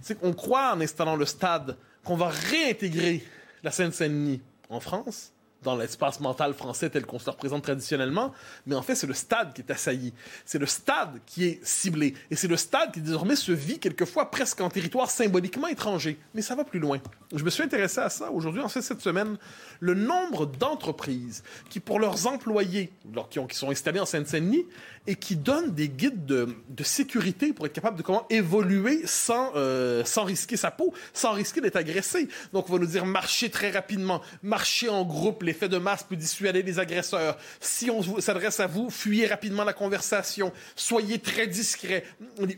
C'est 0.00 0.18
qu'on 0.18 0.32
croit 0.32 0.72
en 0.72 0.80
installant 0.80 1.16
le 1.16 1.26
stade 1.26 1.76
qu'on 2.04 2.16
va 2.16 2.28
réintégrer 2.28 3.24
la 3.64 3.72
Seine-Saint-Denis 3.72 4.40
en 4.70 4.78
France, 4.78 5.32
dans 5.62 5.76
l'espace 5.76 6.20
mental 6.20 6.54
français 6.54 6.90
tel 6.90 7.06
qu'on 7.06 7.18
se 7.18 7.26
le 7.26 7.32
représente 7.32 7.62
traditionnellement, 7.62 8.32
mais 8.66 8.74
en 8.74 8.82
fait, 8.82 8.94
c'est 8.94 9.06
le 9.06 9.14
stade 9.14 9.52
qui 9.54 9.62
est 9.62 9.70
assailli. 9.70 10.12
C'est 10.44 10.58
le 10.58 10.66
stade 10.66 11.20
qui 11.26 11.44
est 11.44 11.60
ciblé. 11.64 12.14
Et 12.30 12.36
c'est 12.36 12.48
le 12.48 12.56
stade 12.56 12.92
qui 12.92 13.00
désormais 13.00 13.36
se 13.36 13.52
vit 13.52 13.78
quelquefois 13.78 14.30
presque 14.30 14.60
en 14.60 14.70
territoire 14.70 15.10
symboliquement 15.10 15.68
étranger. 15.68 16.18
Mais 16.34 16.42
ça 16.42 16.54
va 16.54 16.64
plus 16.64 16.80
loin. 16.80 17.00
Je 17.34 17.44
me 17.44 17.50
suis 17.50 17.62
intéressé 17.62 18.00
à 18.00 18.10
ça 18.10 18.30
aujourd'hui, 18.30 18.62
en 18.62 18.68
fait, 18.68 18.82
cette 18.82 19.00
semaine. 19.00 19.38
Le 19.80 19.94
nombre 19.94 20.46
d'entreprises 20.46 21.42
qui, 21.70 21.80
pour 21.80 21.98
leurs 21.98 22.26
employés, 22.26 22.92
qui, 23.30 23.56
sont 23.56 23.70
installés 23.70 24.00
en 24.00 24.06
Seine-Saint-Denis, 24.06 24.66
et 25.06 25.16
qui 25.16 25.36
donnent 25.36 25.72
des 25.72 25.88
guides 25.88 26.26
de, 26.26 26.48
sécurité 26.82 27.52
pour 27.52 27.66
être 27.66 27.72
capable 27.72 27.96
de 27.96 28.02
comment 28.02 28.26
évoluer 28.28 29.02
sans, 29.06 29.52
euh, 29.54 30.04
sans 30.04 30.24
risquer 30.24 30.56
sa 30.56 30.72
peau, 30.72 30.92
sans 31.12 31.32
risquer 31.32 31.60
d'être 31.60 31.76
agressé. 31.76 32.28
Donc, 32.52 32.68
on 32.68 32.72
va 32.72 32.78
nous 32.80 32.86
dire 32.86 33.06
marcher 33.06 33.50
très 33.50 33.70
rapidement, 33.70 34.20
marcher 34.42 34.88
en 34.88 35.04
groupe, 35.04 35.44
l'effet 35.52 35.68
de 35.68 35.76
masse 35.76 36.02
peut 36.02 36.16
dissuader 36.16 36.62
les 36.62 36.78
agresseurs. 36.78 37.36
Si 37.60 37.90
on 37.90 38.20
s'adresse 38.20 38.58
à 38.58 38.66
vous, 38.66 38.88
fuyez 38.88 39.26
rapidement 39.26 39.64
la 39.64 39.74
conversation, 39.74 40.50
soyez 40.74 41.18
très 41.18 41.46
discret. 41.46 42.04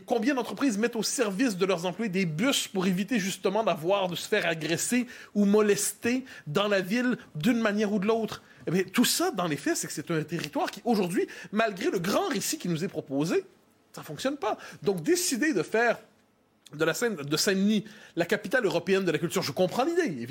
Combien 0.05 0.33
d'entreprises 0.33 0.77
mettent 0.77 0.95
au 0.95 1.03
service 1.03 1.57
de 1.57 1.65
leurs 1.65 1.85
employés 1.85 2.09
des 2.09 2.25
bus 2.25 2.69
pour 2.69 2.87
éviter 2.87 3.19
justement 3.19 3.65
d'avoir, 3.65 4.07
de 4.07 4.15
se 4.15 4.29
faire 4.29 4.47
agresser 4.47 5.07
ou 5.33 5.43
molester 5.43 6.23
dans 6.47 6.69
la 6.69 6.79
ville 6.79 7.17
d'une 7.35 7.59
manière 7.59 7.91
ou 7.91 7.99
de 7.99 8.07
l'autre? 8.07 8.41
Eh 8.73 8.85
tout 8.85 9.05
ça, 9.05 9.29
dans 9.31 9.47
les 9.47 9.57
faits, 9.57 9.75
c'est 9.75 9.87
que 9.87 9.93
c'est 9.93 10.09
un 10.09 10.23
territoire 10.23 10.71
qui, 10.71 10.81
aujourd'hui, 10.85 11.27
malgré 11.51 11.91
le 11.91 11.99
grand 11.99 12.29
récit 12.29 12.57
qui 12.57 12.69
nous 12.69 12.85
est 12.85 12.87
proposé, 12.87 13.43
ça 13.91 14.01
ne 14.01 14.05
fonctionne 14.05 14.37
pas. 14.37 14.57
Donc, 14.81 15.03
décider 15.03 15.53
de 15.53 15.63
faire 15.63 15.99
de 16.73 16.83
la 16.83 16.93
Seine, 16.93 17.15
de 17.15 17.37
Saint-Denis, 17.37 17.85
la 18.15 18.25
capitale 18.25 18.65
européenne 18.65 19.05
de 19.05 19.11
la 19.11 19.19
culture, 19.19 19.43
je 19.43 19.51
comprends 19.51 19.85
l'idée. 19.85 20.27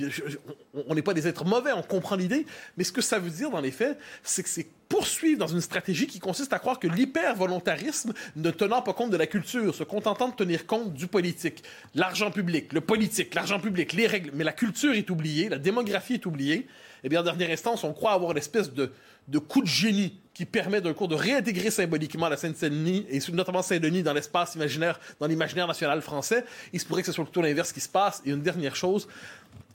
On 0.88 0.94
n'est 0.94 1.02
pas 1.02 1.14
des 1.14 1.28
êtres 1.28 1.44
mauvais, 1.44 1.72
on 1.72 1.82
comprend 1.82 2.16
l'idée. 2.16 2.44
Mais 2.76 2.84
ce 2.84 2.92
que 2.92 3.00
ça 3.00 3.18
veut 3.18 3.30
dire 3.30 3.50
dans 3.50 3.60
les 3.60 3.70
faits, 3.70 3.98
c'est 4.22 4.42
que 4.42 4.48
c'est 4.48 4.66
poursuivre 4.88 5.38
dans 5.38 5.46
une 5.46 5.60
stratégie 5.60 6.06
qui 6.06 6.18
consiste 6.18 6.52
à 6.52 6.58
croire 6.58 6.78
que 6.78 6.88
l'hyper-volontarisme, 6.88 8.12
ne 8.36 8.50
tenant 8.50 8.82
pas 8.82 8.92
compte 8.92 9.10
de 9.10 9.16
la 9.16 9.26
culture, 9.26 9.74
se 9.74 9.84
contentant 9.84 10.28
de 10.28 10.34
tenir 10.34 10.66
compte 10.66 10.92
du 10.92 11.06
politique, 11.06 11.62
l'argent 11.94 12.30
public, 12.30 12.72
le 12.72 12.80
politique, 12.80 13.34
l'argent 13.34 13.60
public, 13.60 13.92
les 13.92 14.06
règles, 14.06 14.30
mais 14.34 14.44
la 14.44 14.52
culture 14.52 14.92
est 14.92 15.08
oubliée, 15.10 15.48
la 15.48 15.58
démographie 15.58 16.14
est 16.14 16.26
oubliée, 16.26 16.66
eh 17.04 17.08
bien, 17.08 17.20
en 17.20 17.24
dernière 17.24 17.50
instance, 17.50 17.84
on 17.84 17.92
croit 17.92 18.12
avoir 18.12 18.32
une 18.32 18.38
espèce 18.38 18.72
de, 18.72 18.92
de 19.28 19.38
coup 19.38 19.62
de 19.62 19.66
génie 19.66 20.18
qui 20.34 20.44
permet 20.44 20.80
d'un 20.80 20.92
cours 20.92 21.08
de 21.08 21.14
réintégrer 21.14 21.70
symboliquement 21.70 22.28
la 22.28 22.36
Seine-Saint-Denis 22.36 23.06
et 23.08 23.20
notamment 23.32 23.62
Saint-Denis 23.62 24.02
dans 24.02 24.12
l'espace 24.12 24.56
imaginaire, 24.56 24.98
dans 25.20 25.28
l'imaginaire 25.28 25.68
national 25.68 26.02
français. 26.02 26.44
Il 26.72 26.80
se 26.80 26.84
pourrait 26.86 27.02
que 27.02 27.06
ce 27.06 27.12
soit 27.12 27.24
plutôt 27.24 27.40
l'inverse 27.40 27.72
qui 27.72 27.80
se 27.80 27.88
passe. 27.88 28.20
Et 28.26 28.30
une 28.30 28.42
dernière 28.42 28.74
chose, 28.74 29.08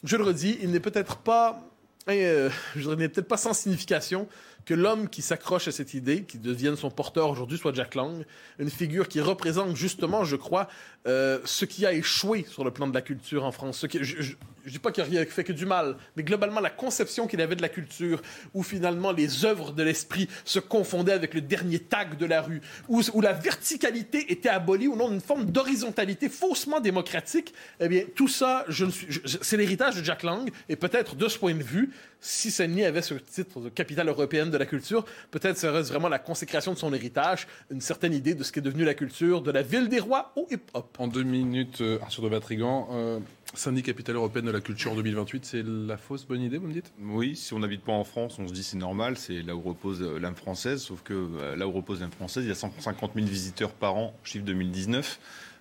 je 0.03 0.17
le 0.17 0.23
redis, 0.23 0.57
il 0.61 0.71
n'est 0.71 0.81
peut-être 0.81 1.17
pas, 1.17 1.61
euh, 2.09 2.49
je 2.75 2.81
dirais, 2.81 2.97
n'est 2.97 3.09
peut-être 3.09 3.27
pas 3.27 3.37
sans 3.37 3.53
signification 3.53 4.27
que 4.69 4.75
l'homme 4.75 5.09
qui 5.09 5.23
s'accroche 5.23 5.67
à 5.67 5.71
cette 5.71 5.95
idée, 5.95 6.25
qui 6.25 6.37
devienne 6.37 6.75
son 6.75 6.91
porteur 6.91 7.31
aujourd'hui, 7.31 7.57
soit 7.57 7.73
Jack 7.73 7.95
Lang, 7.95 8.23
une 8.59 8.69
figure 8.69 9.07
qui 9.07 9.19
représente 9.19 9.75
justement, 9.75 10.25
je 10.25 10.35
crois, 10.35 10.67
euh, 11.07 11.39
ce 11.43 11.65
qui 11.65 11.87
a 11.87 11.93
échoué 11.93 12.45
sur 12.47 12.63
le 12.63 12.69
plan 12.69 12.85
de 12.85 12.93
la 12.93 13.01
culture 13.01 13.45
en 13.45 13.51
France. 13.51 13.83
Je, 13.91 14.35
je 14.69 14.71
dis 14.71 14.79
pas 14.79 14.91
qu'il 14.91 15.17
a 15.17 15.25
fait 15.25 15.43
que 15.43 15.53
du 15.53 15.65
mal, 15.65 15.95
mais 16.15 16.23
globalement 16.23 16.59
la 16.59 16.69
conception 16.69 17.27
qu'il 17.27 17.41
avait 17.41 17.55
de 17.55 17.61
la 17.61 17.69
culture, 17.69 18.21
où 18.53 18.63
finalement 18.63 19.11
les 19.11 19.45
œuvres 19.45 19.71
de 19.71 19.83
l'esprit 19.83 20.29
se 20.45 20.59
confondaient 20.59 21.13
avec 21.13 21.33
le 21.33 21.41
dernier 21.41 21.79
tag 21.79 22.17
de 22.17 22.25
la 22.25 22.41
rue, 22.41 22.61
où, 22.87 23.01
la 23.21 23.33
verticalité 23.33 24.31
était 24.31 24.49
abolie 24.49 24.87
au 24.87 24.95
nom 24.95 25.09
d'une 25.09 25.21
forme 25.21 25.45
d'horizontalité 25.45 26.29
faussement 26.29 26.79
démocratique, 26.79 27.53
eh 27.79 27.87
bien 27.87 28.03
tout 28.15 28.27
ça, 28.27 28.65
je 28.67 28.85
ne 28.85 28.91
suis, 28.91 29.07
c'est 29.41 29.57
l'héritage 29.57 29.95
de 29.97 30.03
Jack 30.03 30.23
Lang, 30.23 30.49
et 30.69 30.75
peut-être 30.75 31.15
de 31.15 31.27
ce 31.27 31.37
point 31.39 31.55
de 31.55 31.63
vue, 31.63 31.91
si 32.21 32.51
Saint-Denis 32.51 32.85
avait 32.85 33.01
ce 33.01 33.15
titre 33.15 33.59
de 33.61 33.69
capitale 33.69 34.09
européenne 34.09 34.51
de 34.51 34.57
la 34.59 34.65
culture, 34.65 35.05
peut-être 35.31 35.57
serait 35.57 35.81
vraiment 35.83 36.09
la 36.09 36.19
consécration 36.19 36.73
de 36.73 36.77
son 36.77 36.93
héritage, 36.93 37.47
une 37.71 37.81
certaine 37.81 38.13
idée 38.13 38.35
de 38.35 38.43
ce 38.43 38.51
qu'est 38.51 38.61
devenu 38.61 38.83
la 38.83 38.93
culture 38.93 39.41
de 39.41 39.51
la 39.51 39.61
ville 39.61 39.89
des 39.89 39.99
rois 39.99 40.31
au 40.35 40.47
hip-hop. 40.49 40.95
En 40.99 41.07
deux 41.07 41.23
minutes, 41.23 41.81
euh, 41.81 41.99
Arthur 42.01 42.23
de 42.23 42.29
Vatrigan, 42.29 42.87
euh, 42.91 43.19
Saint-Denis, 43.55 43.83
capitale 43.83 44.15
européenne 44.15 44.45
de 44.45 44.51
la 44.51 44.61
culture 44.61 44.91
en 44.91 44.95
2028, 44.95 45.45
c'est 45.45 45.63
la 45.65 45.97
fausse 45.97 46.25
bonne 46.25 46.41
idée, 46.41 46.57
vous 46.57 46.67
me 46.67 46.73
dites? 46.73 46.91
Oui, 47.01 47.35
si 47.35 47.53
on 47.53 47.59
n'habite 47.59 47.83
pas 47.83 47.93
en 47.93 48.03
France, 48.03 48.37
on 48.39 48.47
se 48.47 48.53
dit 48.53 48.63
c'est 48.63 48.77
normal, 48.77 49.17
c'est 49.17 49.41
là 49.41 49.55
où 49.55 49.61
repose 49.61 50.01
euh, 50.01 50.19
l'âme 50.19 50.35
française, 50.35 50.81
sauf 50.81 51.01
que 51.01 51.55
là 51.55 51.67
où 51.67 51.71
repose 51.71 52.01
l'âme 52.01 52.11
française, 52.11 52.43
il 52.43 52.49
y 52.49 52.51
a 52.51 52.55
150 52.55 53.11
000 53.15 53.25
visiteurs 53.25 53.71
par 53.71 53.95
an, 53.95 54.13
chiffre 54.23 54.45
2019 54.45 55.19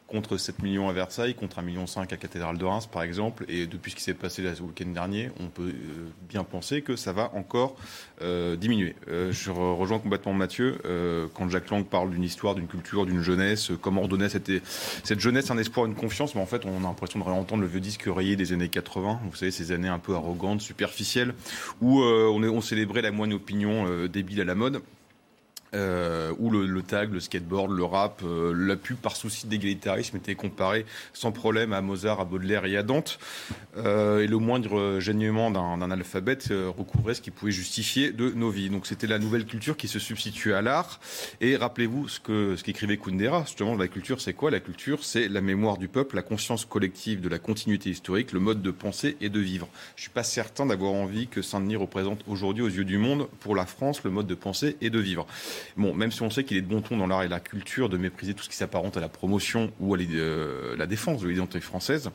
contre 0.08 0.38
7 0.38 0.62
millions 0.62 0.88
à 0.88 0.92
Versailles, 0.92 1.34
contre 1.34 1.60
1,5 1.60 1.64
million 1.64 1.84
à 1.84 2.06
Cathédrale 2.06 2.56
de 2.56 2.64
Reims, 2.64 2.86
par 2.86 3.02
exemple. 3.02 3.44
Et 3.48 3.66
depuis 3.66 3.90
ce 3.90 3.96
qui 3.96 4.02
s'est 4.02 4.14
passé 4.14 4.42
le 4.42 4.50
week-end 4.50 4.86
dernier, 4.86 5.30
on 5.38 5.48
peut 5.48 5.68
euh, 5.68 6.08
bien 6.28 6.44
penser 6.44 6.80
que 6.80 6.96
ça 6.96 7.12
va 7.12 7.30
encore 7.34 7.76
euh, 8.22 8.56
diminuer. 8.56 8.96
Euh, 9.08 9.30
je 9.30 9.50
rejoins 9.50 9.98
complètement 9.98 10.32
Mathieu. 10.32 10.78
quand 11.34 11.48
Jacques 11.50 11.70
Lang 11.70 11.84
parle 11.84 12.10
d'une 12.10 12.24
histoire, 12.24 12.54
d'une 12.54 12.66
culture, 12.66 13.04
d'une 13.04 13.20
jeunesse, 13.20 13.70
comment 13.82 14.00
redonner 14.00 14.28
cette, 14.28 14.50
cette 15.04 15.20
jeunesse 15.20 15.50
un 15.50 15.58
espoir, 15.58 15.86
une 15.86 15.94
confiance, 15.94 16.34
mais 16.34 16.40
en 16.40 16.46
fait, 16.46 16.64
on 16.64 16.78
a 16.78 16.80
l'impression 16.80 17.18
de 17.18 17.24
réentendre 17.24 17.62
le 17.62 17.68
vieux 17.68 17.80
disque 17.80 18.04
rayé 18.06 18.34
des 18.36 18.52
années 18.52 18.68
80. 18.68 19.20
Vous 19.30 19.36
savez, 19.36 19.50
ces 19.50 19.72
années 19.72 19.88
un 19.88 19.98
peu 19.98 20.14
arrogantes, 20.14 20.62
superficielles, 20.62 21.34
où 21.82 22.00
on, 22.00 22.42
on 22.42 22.60
célébrait 22.62 23.02
la 23.02 23.10
moine 23.10 23.34
opinion 23.34 24.06
débile 24.06 24.40
à 24.40 24.44
la 24.44 24.54
mode. 24.54 24.80
Euh, 25.74 26.32
où 26.38 26.50
le, 26.50 26.82
tag, 26.82 27.12
le 27.12 27.20
skateboard, 27.20 27.70
le 27.70 27.84
rap, 27.84 28.22
euh, 28.24 28.54
la 28.56 28.76
pub 28.76 28.96
par 28.96 29.16
souci 29.16 29.46
d'égalitarisme 29.46 30.16
était 30.16 30.34
comparé 30.34 30.86
sans 31.12 31.30
problème 31.30 31.74
à 31.74 31.82
Mozart, 31.82 32.20
à 32.20 32.24
Baudelaire 32.24 32.64
et 32.64 32.76
à 32.76 32.82
Dante. 32.82 33.18
Euh, 33.76 34.20
et 34.20 34.26
le 34.26 34.38
moindre 34.38 34.98
gênement 34.98 35.50
d'un 35.50 35.90
alphabet 35.90 36.38
recouvrait 36.50 37.14
ce 37.14 37.20
qui 37.20 37.30
pouvait 37.30 37.52
justifier 37.52 38.12
de 38.12 38.30
nos 38.30 38.50
vies. 38.50 38.70
Donc 38.70 38.86
c'était 38.86 39.06
la 39.06 39.18
nouvelle 39.18 39.44
culture 39.44 39.76
qui 39.76 39.88
se 39.88 39.98
substitue 39.98 40.54
à 40.54 40.62
l'art. 40.62 41.00
Et 41.40 41.56
rappelez-vous 41.56 42.08
ce 42.08 42.20
que 42.20 42.56
ce 42.56 42.64
qu'écrivait 42.64 42.96
Kundera, 42.96 43.44
justement, 43.44 43.74
la 43.74 43.88
culture, 43.88 44.20
c'est 44.20 44.32
quoi? 44.32 44.50
La 44.50 44.60
culture, 44.60 45.04
c'est 45.04 45.28
la 45.28 45.42
mémoire 45.42 45.76
du 45.76 45.88
peuple, 45.88 46.16
la 46.16 46.22
conscience 46.22 46.64
collective 46.64 47.20
de 47.20 47.28
la 47.28 47.38
continuité 47.38 47.90
historique, 47.90 48.32
le 48.32 48.40
mode 48.40 48.62
de 48.62 48.70
penser 48.70 49.16
et 49.20 49.28
de 49.28 49.40
vivre. 49.40 49.68
Je 49.96 50.02
suis 50.02 50.10
pas 50.10 50.22
certain 50.22 50.64
d'avoir 50.64 50.92
envie 50.92 51.28
que 51.28 51.42
Saint-Denis 51.42 51.76
représente 51.76 52.20
aujourd'hui 52.26 52.62
aux 52.62 52.68
yeux 52.68 52.84
du 52.84 52.96
monde, 52.96 53.28
pour 53.40 53.54
la 53.54 53.66
France, 53.66 54.02
le 54.04 54.10
mode 54.10 54.26
de 54.26 54.34
penser 54.34 54.76
et 54.80 54.90
de 54.90 54.98
vivre. 54.98 55.26
Bon, 55.76 55.94
même 55.94 56.10
si 56.10 56.22
on 56.22 56.30
sait 56.30 56.44
qu'il 56.44 56.56
est 56.56 56.62
de 56.62 56.66
bon 56.66 56.80
ton 56.80 56.96
dans 56.96 57.06
l'art 57.06 57.22
et 57.22 57.28
la 57.28 57.40
culture 57.40 57.88
de 57.88 57.96
mépriser 57.96 58.34
tout 58.34 58.44
ce 58.44 58.48
qui 58.48 58.56
s'apparente 58.56 58.96
à 58.96 59.00
la 59.00 59.08
promotion 59.08 59.72
ou 59.80 59.94
à 59.94 59.98
euh, 59.98 60.76
la 60.76 60.86
défense 60.86 61.22
de 61.22 61.28
l'identité 61.28 61.60
française. 61.60 62.10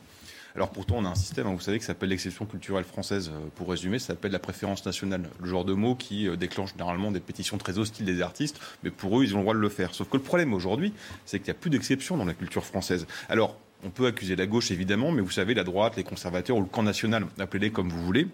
Alors 0.56 0.70
pourtant, 0.70 0.96
on 0.98 1.04
a 1.04 1.08
un 1.08 1.16
système, 1.16 1.48
hein, 1.48 1.52
vous 1.52 1.60
savez, 1.60 1.80
qui 1.80 1.84
s'appelle 1.84 2.10
l'exception 2.10 2.46
culturelle 2.46 2.84
française. 2.84 3.30
Euh, 3.34 3.48
pour 3.56 3.68
résumer, 3.68 3.98
ça 3.98 4.08
s'appelle 4.08 4.30
la 4.30 4.38
préférence 4.38 4.86
nationale. 4.86 5.28
Le 5.40 5.48
genre 5.48 5.64
de 5.64 5.72
mot 5.72 5.96
qui 5.96 6.28
euh, 6.28 6.36
déclenche 6.36 6.72
généralement 6.72 7.10
des 7.10 7.18
pétitions 7.18 7.58
très 7.58 7.78
hostiles 7.78 8.06
des 8.06 8.22
artistes, 8.22 8.60
mais 8.84 8.90
pour 8.90 9.18
eux, 9.18 9.24
ils 9.24 9.34
ont 9.34 9.38
le 9.38 9.42
droit 9.42 9.54
de 9.54 9.58
le 9.58 9.68
faire. 9.68 9.94
Sauf 9.94 10.08
que 10.08 10.16
le 10.16 10.22
problème 10.22 10.54
aujourd'hui, 10.54 10.92
c'est 11.26 11.40
qu'il 11.40 11.46
n'y 11.46 11.56
a 11.56 11.60
plus 11.60 11.70
d'exception 11.70 12.16
dans 12.16 12.24
la 12.24 12.34
culture 12.34 12.64
française. 12.64 13.06
Alors, 13.28 13.58
on 13.82 13.90
peut 13.90 14.06
accuser 14.06 14.36
la 14.36 14.46
gauche, 14.46 14.70
évidemment, 14.70 15.10
mais 15.10 15.22
vous 15.22 15.30
savez, 15.30 15.54
la 15.54 15.64
droite, 15.64 15.96
les 15.96 16.04
conservateurs 16.04 16.56
ou 16.56 16.60
le 16.60 16.68
camp 16.68 16.84
national, 16.84 17.26
appelez-les 17.38 17.70
comme 17.70 17.88
vous 17.88 18.02
voulez, 18.02 18.28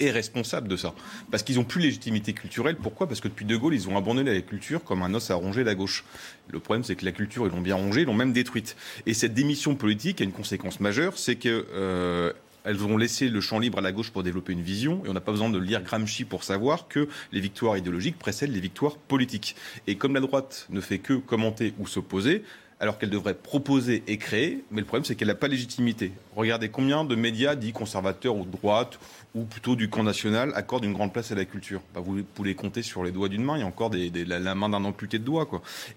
est 0.00 0.10
responsable 0.10 0.68
de 0.68 0.76
ça. 0.76 0.94
Parce 1.30 1.42
qu'ils 1.42 1.56
n'ont 1.56 1.64
plus 1.64 1.80
légitimité 1.80 2.32
culturelle. 2.32 2.76
Pourquoi? 2.76 3.06
Parce 3.06 3.20
que 3.20 3.28
depuis 3.28 3.44
De 3.44 3.56
Gaulle, 3.56 3.74
ils 3.74 3.88
ont 3.88 3.96
abandonné 3.96 4.32
la 4.32 4.40
culture 4.40 4.82
comme 4.84 5.02
un 5.02 5.14
os 5.14 5.30
à 5.30 5.34
ronger 5.34 5.64
la 5.64 5.74
gauche. 5.74 6.04
Le 6.50 6.58
problème, 6.58 6.84
c'est 6.84 6.96
que 6.96 7.04
la 7.04 7.12
culture, 7.12 7.46
ils 7.46 7.52
l'ont 7.52 7.60
bien 7.60 7.76
rongée, 7.76 8.02
ils 8.02 8.06
l'ont 8.06 8.14
même 8.14 8.32
détruite. 8.32 8.76
Et 9.06 9.14
cette 9.14 9.34
démission 9.34 9.74
politique 9.74 10.20
a 10.20 10.24
une 10.24 10.32
conséquence 10.32 10.80
majeure, 10.80 11.18
c'est 11.18 11.36
que 11.36 11.66
euh, 11.74 12.32
elles 12.64 12.82
ont 12.82 12.96
laissé 12.96 13.28
le 13.28 13.40
champ 13.40 13.58
libre 13.58 13.78
à 13.78 13.82
la 13.82 13.92
gauche 13.92 14.10
pour 14.10 14.22
développer 14.22 14.52
une 14.52 14.62
vision, 14.62 15.02
et 15.04 15.08
on 15.08 15.12
n'a 15.12 15.20
pas 15.20 15.32
besoin 15.32 15.50
de 15.50 15.58
lire 15.58 15.82
Gramsci 15.82 16.24
pour 16.24 16.44
savoir 16.44 16.88
que 16.88 17.08
les 17.32 17.40
victoires 17.40 17.76
idéologiques 17.76 18.18
précèdent 18.18 18.52
les 18.52 18.60
victoires 18.60 18.96
politiques. 18.96 19.54
Et 19.86 19.96
comme 19.96 20.14
la 20.14 20.20
droite 20.20 20.66
ne 20.70 20.80
fait 20.80 20.98
que 20.98 21.14
commenter 21.14 21.74
ou 21.78 21.86
s'opposer, 21.86 22.42
alors 22.80 22.98
qu'elle 22.98 23.10
devrait 23.10 23.34
proposer 23.34 24.02
et 24.06 24.18
créer, 24.18 24.64
mais 24.70 24.80
le 24.80 24.86
problème 24.86 25.04
c'est 25.04 25.14
qu'elle 25.14 25.28
n'a 25.28 25.34
pas 25.34 25.48
légitimité. 25.48 26.12
Regardez 26.34 26.70
combien 26.70 27.04
de 27.04 27.14
médias 27.14 27.54
dits 27.54 27.72
conservateurs 27.72 28.36
ou 28.36 28.44
de 28.44 28.50
droite 28.50 28.98
ou 29.34 29.44
plutôt 29.44 29.74
du 29.74 29.88
camp 29.88 30.02
national 30.02 30.52
accorde 30.54 30.84
une 30.84 30.92
grande 30.92 31.12
place 31.12 31.32
à 31.32 31.34
la 31.34 31.44
culture. 31.44 31.80
Bah, 31.94 32.00
vous 32.04 32.22
pouvez 32.22 32.54
compter 32.54 32.82
sur 32.82 33.02
les 33.02 33.10
doigts 33.10 33.28
d'une 33.28 33.42
main, 33.42 33.56
il 33.56 33.60
y 33.60 33.62
a 33.62 33.66
encore 33.66 33.90
la, 33.92 34.54
main 34.54 34.68
d'un 34.68 34.84
amputé 34.84 35.18
de 35.18 35.24
doigts. 35.24 35.48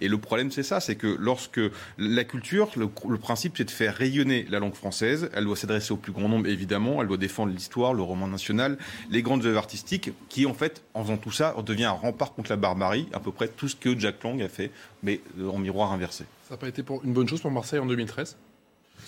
Et 0.01 0.07
le 0.07 0.17
problème, 0.17 0.51
c'est 0.51 0.63
ça, 0.63 0.79
c'est 0.79 0.95
que 0.95 1.15
lorsque 1.19 1.61
la 1.97 2.23
culture, 2.23 2.71
le, 2.75 3.17
principe, 3.17 3.53
c'est 3.57 3.65
de 3.65 3.71
faire 3.71 3.95
rayonner 3.95 4.45
la 4.49 4.59
langue 4.59 4.73
française, 4.73 5.29
elle 5.33 5.45
doit 5.45 5.55
s'adresser 5.55 5.91
au 5.91 5.97
plus 5.97 6.11
grand 6.11 6.29
nombre, 6.29 6.47
évidemment, 6.47 7.01
elle 7.01 7.07
doit 7.07 7.17
défendre 7.17 7.53
l'histoire, 7.53 7.93
le 7.93 8.01
roman 8.01 8.27
national, 8.27 8.77
les 9.11 9.21
grandes 9.21 9.45
œuvres 9.45 9.59
artistiques, 9.59 10.11
qui, 10.29 10.45
en 10.45 10.53
fait, 10.53 10.83
en 10.93 11.03
faisant 11.03 11.17
tout 11.17 11.31
ça, 11.31 11.55
devient 11.65 11.85
un 11.85 11.91
rempart 11.91 12.33
contre 12.33 12.49
la 12.49 12.57
barbarie, 12.57 13.07
à 13.13 13.19
peu 13.19 13.31
près 13.31 13.47
tout 13.47 13.67
ce 13.67 13.75
que 13.75 13.97
Jack 13.97 14.23
Lang 14.23 14.41
a 14.41 14.49
fait, 14.49 14.71
mais 15.03 15.21
en 15.41 15.59
miroir 15.59 15.91
inversé. 15.91 16.25
Ça 16.47 16.55
n'a 16.55 16.57
pas 16.57 16.69
été 16.69 16.81
pour 16.81 17.03
une 17.03 17.13
bonne 17.13 17.27
chose 17.27 17.41
pour 17.41 17.51
Marseille 17.51 17.79
en 17.79 17.85
2013 17.85 18.37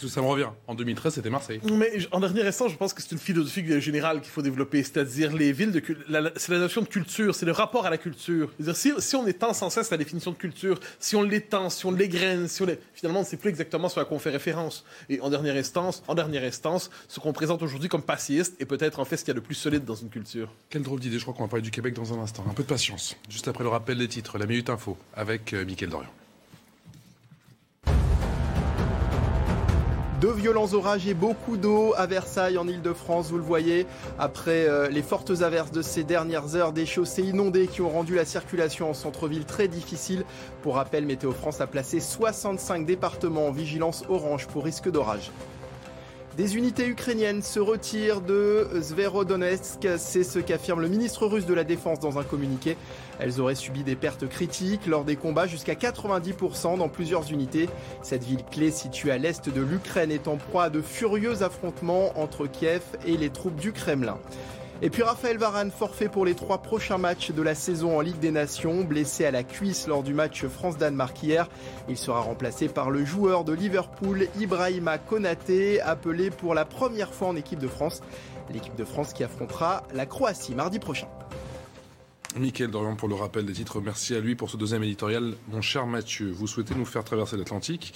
ça 0.08 0.22
me 0.22 0.28
revient. 0.28 0.50
En 0.68 0.76
2013, 0.76 1.16
c'était 1.16 1.30
Marseille. 1.30 1.60
Mais 1.72 1.92
en 2.12 2.20
dernier 2.20 2.44
instant, 2.48 2.68
je 2.68 2.78
pense 2.78 2.94
que 2.94 3.02
c'est 3.02 3.12
une 3.12 3.20
philosophie 3.20 3.82
générale 3.82 4.22
qu'il 4.22 4.32
faut 4.32 4.42
développer, 4.42 4.84
c'est-à-dire 4.84 5.36
les 5.36 5.52
villes 5.52 5.72
de 5.72 5.82
c'est 6.36 6.52
la 6.52 6.60
notion 6.60 6.82
de 6.82 6.88
culture, 6.88 7.36
c'est 7.36 7.46
le 7.46 7.52
rapport 7.52 7.86
à 7.86 7.90
la 7.90 7.98
culture. 7.98 8.52
-dire, 8.62 8.76
si, 8.76 8.94
si, 9.00 9.16
on 9.16 9.28
étend 9.28 9.54
sans 9.54 9.70
cesse 9.70 9.90
la 9.92 9.98
définition 9.98 10.32
de 10.32 10.38
culture, 10.38 10.80
si 11.00 11.16
on 11.16 11.24
l'étend, 11.24 11.70
si 11.70 11.86
on 11.86 11.92
l'égrène, 11.92 12.48
si 12.48 12.62
on 12.62 12.68
finalement, 12.94 13.20
on 13.20 13.24
ne 13.24 13.28
sait 13.28 13.38
plus 13.38 13.50
exactement 13.50 13.90
sur 13.90 14.02
à 14.02 14.06
quoi 14.06 14.18
on 14.18 14.20
fait 14.20 14.30
référence. 14.30 14.86
Et 15.10 15.20
en 15.22 15.30
dernière 15.30 15.56
instance, 15.56 16.04
en 16.08 16.16
dernière 16.16 16.44
instance, 16.44 16.90
ce 17.08 17.20
qu'on 17.20 17.34
présente 17.34 17.62
aujourd'hui 17.62 17.90
comme 17.90 18.04
passiste 18.04 18.60
est 18.62 18.66
peut-être 18.66 19.00
en 19.00 19.06
fait 19.06 19.18
ce 19.18 19.24
qu'il 19.24 19.34
y 19.34 19.38
a 19.38 19.40
de 19.40 19.46
plus 19.46 19.56
solide 19.56 19.86
dans 19.86 19.96
une 19.96 20.10
culture. 20.10 20.54
Quelle 20.70 20.84
drôle 20.84 21.00
d'idée. 21.00 21.18
Je 21.18 21.24
crois 21.24 21.34
qu'on 21.34 21.44
va 21.44 21.50
parler 21.50 21.64
du 21.64 21.72
Québec 21.72 21.94
dans 21.94 22.14
un 22.14 22.22
instant. 22.22 22.46
Un 22.50 22.54
peu 22.54 22.64
de 22.64 22.68
patience. 22.68 23.16
Juste 23.30 23.48
après 23.48 23.64
le 23.64 23.70
rappel 23.70 23.98
des 23.98 24.08
titres, 24.08 24.38
la 24.38 24.46
minute 24.46 24.70
info 24.70 24.98
avec 25.14 25.54
euh, 25.54 25.66
Mickaël 25.66 25.90
Dorian. 25.90 26.10
De 30.22 30.28
violents 30.28 30.74
orages 30.74 31.08
et 31.08 31.14
beaucoup 31.14 31.56
d'eau 31.56 31.94
à 31.96 32.06
Versailles 32.06 32.58
en 32.58 32.68
Ile-de-France, 32.68 33.30
vous 33.30 33.38
le 33.38 33.44
voyez. 33.44 33.88
Après 34.18 34.68
euh, 34.68 34.90
les 34.90 35.02
fortes 35.02 35.32
averses 35.42 35.72
de 35.72 35.82
ces 35.82 36.04
dernières 36.04 36.56
heures, 36.58 36.74
des 36.74 36.86
chaussées 36.86 37.24
inondées 37.24 37.68
qui 37.68 37.82
ont 37.82 37.90
rendu 37.90 38.16
la 38.16 38.26
circulation 38.26 38.90
en 38.90 38.94
centre-ville 38.94 39.46
très 39.46 39.70
difficile. 39.70 40.26
Pour 40.62 40.76
rappel, 40.76 41.06
Météo 41.06 41.32
France 41.32 41.62
a 41.62 41.68
placé 41.68 42.02
65 42.02 42.86
départements 42.86 43.48
en 43.48 43.52
vigilance 43.52 44.04
orange 44.10 44.48
pour 44.48 44.66
risque 44.66 44.92
d'orage. 44.92 45.32
Des 46.40 46.56
unités 46.56 46.88
ukrainiennes 46.88 47.42
se 47.42 47.60
retirent 47.60 48.22
de 48.22 48.66
Zverodonetsk, 48.80 49.86
c'est 49.98 50.24
ce 50.24 50.40
qu'affirme 50.40 50.80
le 50.80 50.88
ministre 50.88 51.28
russe 51.28 51.46
de 51.46 51.54
la 51.54 51.66
Défense 51.66 52.00
dans 52.00 52.18
un 52.18 52.24
communiqué. 52.24 52.78
Elles 53.20 53.42
auraient 53.42 53.56
subi 53.56 53.84
des 53.84 53.98
pertes 53.98 54.26
critiques 54.26 54.88
lors 54.88 55.04
des 55.04 55.18
combats 55.18 55.48
jusqu'à 55.48 55.74
90% 55.74 56.78
dans 56.78 56.88
plusieurs 56.88 57.30
unités. 57.30 57.68
Cette 58.04 58.24
ville 58.24 58.46
clé 58.50 58.72
située 58.72 59.12
à 59.12 59.18
l'est 59.18 59.50
de 59.50 59.60
l'Ukraine 59.60 60.12
est 60.12 60.30
en 60.30 60.38
proie 60.38 60.64
à 60.64 60.70
de 60.70 60.82
furieux 60.82 61.44
affrontements 61.44 62.18
entre 62.18 62.48
Kiev 62.48 62.84
et 63.06 63.18
les 63.18 63.32
troupes 63.32 63.60
du 63.60 63.74
Kremlin. 63.74 64.18
Et 64.82 64.90
puis 64.90 65.04
Raphaël 65.04 65.38
Varane 65.38 65.72
forfait 65.72 66.08
pour 66.08 66.26
les 66.26 66.36
trois 66.36 66.62
prochains 66.62 66.98
matchs 66.98 67.32
de 67.32 67.42
la 67.42 67.54
saison 67.54 67.98
en 67.98 68.02
Ligue 68.02 68.20
des 68.20 68.32
Nations, 68.32 68.86
blessé 68.86 69.26
à 69.26 69.32
la 69.32 69.44
cuisse 69.44 69.88
lors 69.88 70.04
du 70.04 70.14
match 70.14 70.46
France-Danemark 70.46 71.22
hier. 71.22 71.50
Il 71.90 71.98
sera 71.98 72.22
remplacé 72.22 72.70
par 72.70 72.90
le 72.90 73.04
joueur 73.04 73.44
de 73.44 73.52
Liverpool, 73.52 74.28
Ibrahima 74.40 74.98
Konaté, 74.98 75.82
appelé 75.82 76.30
pour 76.30 76.54
la 76.54 76.64
première 76.64 77.14
fois 77.14 77.28
en 77.28 77.36
équipe 77.36 77.60
de 77.60 77.68
France. 77.68 78.02
L'équipe 78.54 78.76
de 78.78 78.86
France 78.86 79.12
qui 79.12 79.26
affrontera 79.26 79.84
la 79.94 80.06
Croatie 80.06 80.56
mardi 80.56 80.80
prochain. 80.80 81.08
Mickaël 82.38 82.72
Dorian 82.72 82.96
pour 82.96 83.10
le 83.10 83.16
rappel 83.16 83.46
des 83.46 83.54
titres. 83.54 83.82
Merci 83.82 84.16
à 84.16 84.22
lui 84.22 84.36
pour 84.36 84.50
ce 84.50 84.56
deuxième 84.56 84.84
éditorial. 84.84 85.34
Mon 85.52 85.62
cher 85.62 85.88
Mathieu, 85.88 86.32
vous 86.32 86.48
souhaitez 86.48 86.74
nous 86.74 86.86
faire 86.86 87.04
traverser 87.04 87.36
l'Atlantique 87.36 87.94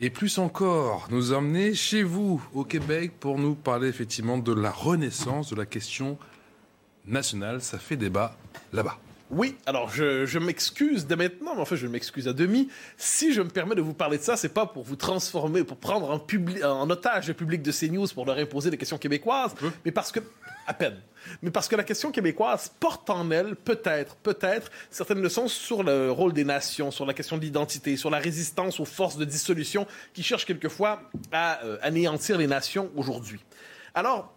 et 0.00 0.10
plus 0.10 0.38
encore, 0.38 1.06
nous 1.10 1.32
emmener 1.32 1.74
chez 1.74 2.02
vous 2.02 2.42
au 2.52 2.64
Québec 2.64 3.12
pour 3.20 3.38
nous 3.38 3.54
parler 3.54 3.88
effectivement 3.88 4.38
de 4.38 4.52
la 4.52 4.70
renaissance 4.70 5.50
de 5.50 5.56
la 5.56 5.66
question 5.66 6.18
nationale. 7.06 7.62
Ça 7.62 7.78
fait 7.78 7.96
débat 7.96 8.36
là-bas. 8.72 8.98
Oui, 9.34 9.56
alors 9.66 9.90
je, 9.90 10.38
m'excuse 10.38 11.06
dès 11.06 11.16
maintenant, 11.16 11.56
mais 11.56 11.60
en 11.60 11.64
fait 11.64 11.76
je 11.76 11.88
m'excuse 11.88 12.28
à 12.28 12.32
demi. 12.32 12.68
Si 12.96 13.32
je 13.32 13.42
me 13.42 13.48
permets 13.48 13.74
de 13.74 13.80
vous 13.80 13.92
parler 13.92 14.18
de 14.18 14.22
ça, 14.22 14.36
c'est 14.36 14.48
pas 14.48 14.64
pour 14.64 14.84
vous 14.84 14.94
transformer, 14.94 15.64
pour 15.64 15.76
prendre 15.76 16.08
en, 16.08 16.68
en 16.68 16.90
otage 16.90 17.26
le 17.26 17.34
public 17.34 17.60
de 17.60 17.72
CNews 17.72 18.06
pour 18.14 18.26
leur 18.26 18.38
imposer 18.38 18.70
des 18.70 18.76
questions 18.76 18.96
québécoises, 18.98 19.54
mais 19.84 19.90
parce 19.90 20.12
que 20.12 20.20
à 20.66 20.72
peine. 20.72 21.00
Mais 21.42 21.50
parce 21.50 21.66
que 21.66 21.74
la 21.74 21.82
question 21.82 22.12
québécoise 22.12 22.70
porte 22.78 23.10
en 23.10 23.30
elle, 23.32 23.56
peut-être, 23.56 24.14
peut-être, 24.16 24.70
certaines 24.90 25.20
leçons 25.20 25.48
sur 25.48 25.82
le 25.82 26.10
rôle 26.12 26.32
des 26.32 26.44
nations, 26.44 26.90
sur 26.90 27.04
la 27.04 27.12
question 27.12 27.36
de 27.36 27.42
l'identité, 27.42 27.96
sur 27.96 28.10
la 28.10 28.18
résistance 28.18 28.78
aux 28.78 28.84
forces 28.84 29.16
de 29.16 29.24
dissolution 29.24 29.86
qui 30.12 30.22
cherchent 30.22 30.46
quelquefois 30.46 31.02
à 31.32 31.62
euh, 31.64 31.76
anéantir 31.82 32.38
les 32.38 32.46
nations 32.46 32.90
aujourd'hui. 32.94 33.40
Alors, 33.94 34.32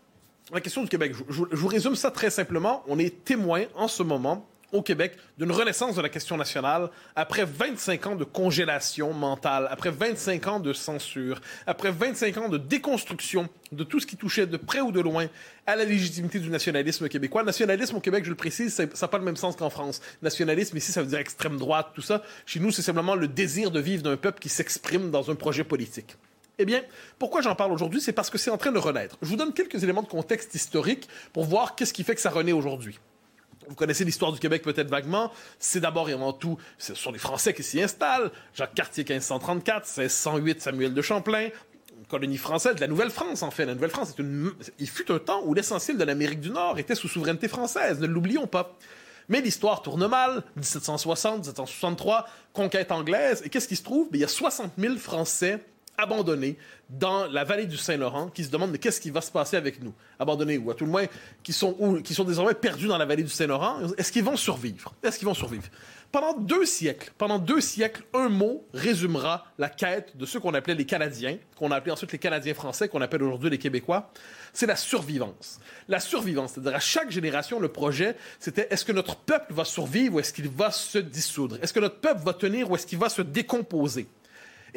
la 0.51 0.61
question 0.61 0.81
du 0.81 0.89
Québec, 0.89 1.13
je 1.29 1.43
vous 1.43 1.67
résume 1.67 1.95
ça 1.95 2.09
très 2.09 2.29
simplement. 2.29 2.83
On 2.87 2.99
est 2.99 3.23
témoin 3.23 3.65
en 3.75 3.87
ce 3.87 4.01
moment 4.01 4.47
au 4.71 4.81
Québec 4.81 5.17
d'une 5.37 5.51
renaissance 5.51 5.95
de 5.95 6.01
la 6.01 6.09
question 6.09 6.37
nationale 6.37 6.89
après 7.15 7.45
25 7.45 8.07
ans 8.07 8.15
de 8.15 8.23
congélation 8.23 9.13
mentale, 9.13 9.67
après 9.71 9.91
25 9.91 10.47
ans 10.47 10.59
de 10.59 10.73
censure, 10.73 11.41
après 11.65 11.91
25 11.91 12.37
ans 12.37 12.49
de 12.49 12.57
déconstruction 12.57 13.49
de 13.71 13.83
tout 13.83 13.99
ce 13.99 14.05
qui 14.05 14.17
touchait 14.17 14.45
de 14.45 14.57
près 14.57 14.81
ou 14.81 14.91
de 14.91 15.01
loin 15.01 15.27
à 15.65 15.75
la 15.75 15.85
légitimité 15.85 16.39
du 16.39 16.49
nationalisme 16.49 17.07
québécois. 17.09 17.43
Nationalisme 17.43 17.95
au 17.97 17.99
Québec, 17.99 18.23
je 18.23 18.29
le 18.29 18.35
précise, 18.35 18.73
ça 18.73 18.85
n'a 18.85 19.07
pas 19.07 19.17
le 19.17 19.23
même 19.23 19.35
sens 19.35 19.55
qu'en 19.55 19.69
France. 19.69 20.01
Nationalisme, 20.21 20.77
ici, 20.77 20.91
ça 20.91 21.01
veut 21.01 21.09
dire 21.09 21.19
extrême 21.19 21.57
droite, 21.57 21.91
tout 21.93 22.01
ça. 22.01 22.23
Chez 22.45 22.59
nous, 22.59 22.71
c'est 22.71 22.81
simplement 22.81 23.15
le 23.15 23.27
désir 23.27 23.71
de 23.71 23.79
vivre 23.79 24.03
d'un 24.03 24.17
peuple 24.17 24.39
qui 24.39 24.49
s'exprime 24.49 25.11
dans 25.11 25.29
un 25.29 25.35
projet 25.35 25.63
politique. 25.63 26.17
Eh 26.59 26.65
bien, 26.65 26.81
pourquoi 27.19 27.41
j'en 27.41 27.55
parle 27.55 27.71
aujourd'hui? 27.71 28.01
C'est 28.01 28.13
parce 28.13 28.29
que 28.29 28.37
c'est 28.37 28.49
en 28.49 28.57
train 28.57 28.71
de 28.71 28.79
renaître. 28.79 29.17
Je 29.21 29.27
vous 29.27 29.35
donne 29.35 29.53
quelques 29.53 29.83
éléments 29.83 30.01
de 30.01 30.07
contexte 30.07 30.55
historique 30.55 31.07
pour 31.31 31.43
voir 31.43 31.75
qu'est-ce 31.75 31.93
qui 31.93 32.03
fait 32.03 32.15
que 32.15 32.21
ça 32.21 32.31
renaît 32.31 32.51
aujourd'hui. 32.51 32.99
Vous 33.69 33.75
connaissez 33.75 34.05
l'histoire 34.05 34.31
du 34.31 34.39
Québec 34.39 34.63
peut-être 34.63 34.89
vaguement. 34.89 35.31
C'est 35.59 35.79
d'abord 35.79 36.09
et 36.09 36.13
avant 36.13 36.33
tout, 36.33 36.57
ce 36.77 36.95
sont 36.95 37.11
les 37.11 37.19
Français 37.19 37.53
qui 37.53 37.63
s'y 37.63 37.81
installent. 37.81 38.31
Jacques 38.53 38.73
Cartier 38.73 39.03
1534, 39.03 39.85
1608 39.97 40.61
Samuel 40.61 40.93
de 40.93 41.01
Champlain, 41.01 41.49
colonie 42.07 42.37
française 42.37 42.75
de 42.75 42.81
la 42.81 42.87
Nouvelle-France, 42.87 43.43
en 43.43 43.51
fait. 43.51 43.65
La 43.65 43.75
Nouvelle-France, 43.75 44.13
une... 44.17 44.53
il 44.79 44.89
fut 44.89 45.11
un 45.11 45.19
temps 45.19 45.41
où 45.45 45.53
l'essentiel 45.53 45.97
de 45.97 46.03
l'Amérique 46.03 46.39
du 46.39 46.49
Nord 46.49 46.79
était 46.79 46.95
sous 46.95 47.07
souveraineté 47.07 47.47
française, 47.47 47.99
ne 47.99 48.07
l'oublions 48.07 48.47
pas. 48.47 48.77
Mais 49.29 49.41
l'histoire 49.41 49.81
tourne 49.81 50.07
mal, 50.07 50.43
1760, 50.55 51.39
1763, 51.39 52.27
conquête 52.53 52.91
anglaise, 52.91 53.41
et 53.43 53.49
qu'est-ce 53.49 53.67
qui 53.67 53.75
se 53.75 53.83
trouve? 53.83 54.07
il 54.13 54.21
y 54.21 54.23
a 54.23 54.29
60 54.29 54.71
000 54.77 54.95
Français 54.95 55.59
abandonnés 55.97 56.57
dans 56.89 57.27
la 57.27 57.43
vallée 57.43 57.65
du 57.65 57.77
Saint-Laurent 57.77 58.29
qui 58.29 58.43
se 58.43 58.49
demandent 58.49 58.71
mais 58.71 58.77
qu'est-ce 58.77 59.01
qui 59.01 59.09
va 59.09 59.21
se 59.21 59.31
passer 59.31 59.57
avec 59.57 59.81
nous? 59.81 59.93
Abandonnés 60.19 60.57
ou 60.57 60.71
à 60.71 60.75
tout 60.75 60.85
le 60.85 60.91
moins 60.91 61.05
qui 61.43 61.53
sont, 61.53 62.01
qui 62.03 62.13
sont 62.13 62.23
désormais 62.23 62.53
perdus 62.53 62.87
dans 62.87 62.97
la 62.97 63.05
vallée 63.05 63.23
du 63.23 63.29
Saint-Laurent. 63.29 63.79
Est-ce 63.97 64.11
qu'ils 64.11 64.23
vont 64.23 64.37
survivre? 64.37 64.93
Est-ce 65.03 65.17
qu'ils 65.17 65.27
vont 65.27 65.33
survivre? 65.33 65.65
Pendant 66.11 66.33
deux 66.39 66.65
siècles, 66.65 67.11
pendant 67.17 67.37
deux 67.37 67.59
siècles, 67.59 68.03
un 68.13 68.29
mot 68.29 68.65
résumera 68.73 69.45
la 69.57 69.67
quête 69.67 70.15
de 70.15 70.25
ceux 70.25 70.39
qu'on 70.39 70.53
appelait 70.53 70.75
les 70.75 70.85
Canadiens, 70.85 71.37
qu'on 71.57 71.71
a 71.71 71.75
appelé 71.75 71.91
ensuite 71.91 72.13
les 72.13 72.17
Canadiens 72.17 72.53
français, 72.53 72.87
qu'on 72.87 73.01
appelle 73.01 73.23
aujourd'hui 73.23 73.49
les 73.49 73.57
Québécois. 73.57 74.09
C'est 74.53 74.67
la 74.67 74.77
survivance. 74.77 75.59
La 75.89 75.99
survivance, 75.99 76.53
c'est-à-dire 76.53 76.75
à 76.75 76.79
chaque 76.79 77.11
génération, 77.11 77.59
le 77.59 77.67
projet, 77.67 78.15
c'était 78.39 78.67
est-ce 78.69 78.85
que 78.85 78.93
notre 78.93 79.17
peuple 79.17 79.53
va 79.53 79.65
survivre 79.65 80.15
ou 80.15 80.19
est-ce 80.19 80.31
qu'il 80.31 80.47
va 80.47 80.71
se 80.71 80.97
dissoudre? 80.97 81.57
Est-ce 81.61 81.73
que 81.73 81.81
notre 81.81 81.99
peuple 81.99 82.21
va 82.23 82.33
tenir 82.33 82.71
ou 82.71 82.75
est-ce 82.75 82.87
qu'il 82.87 82.99
va 82.99 83.09
se 83.09 83.21
décomposer? 83.21 84.07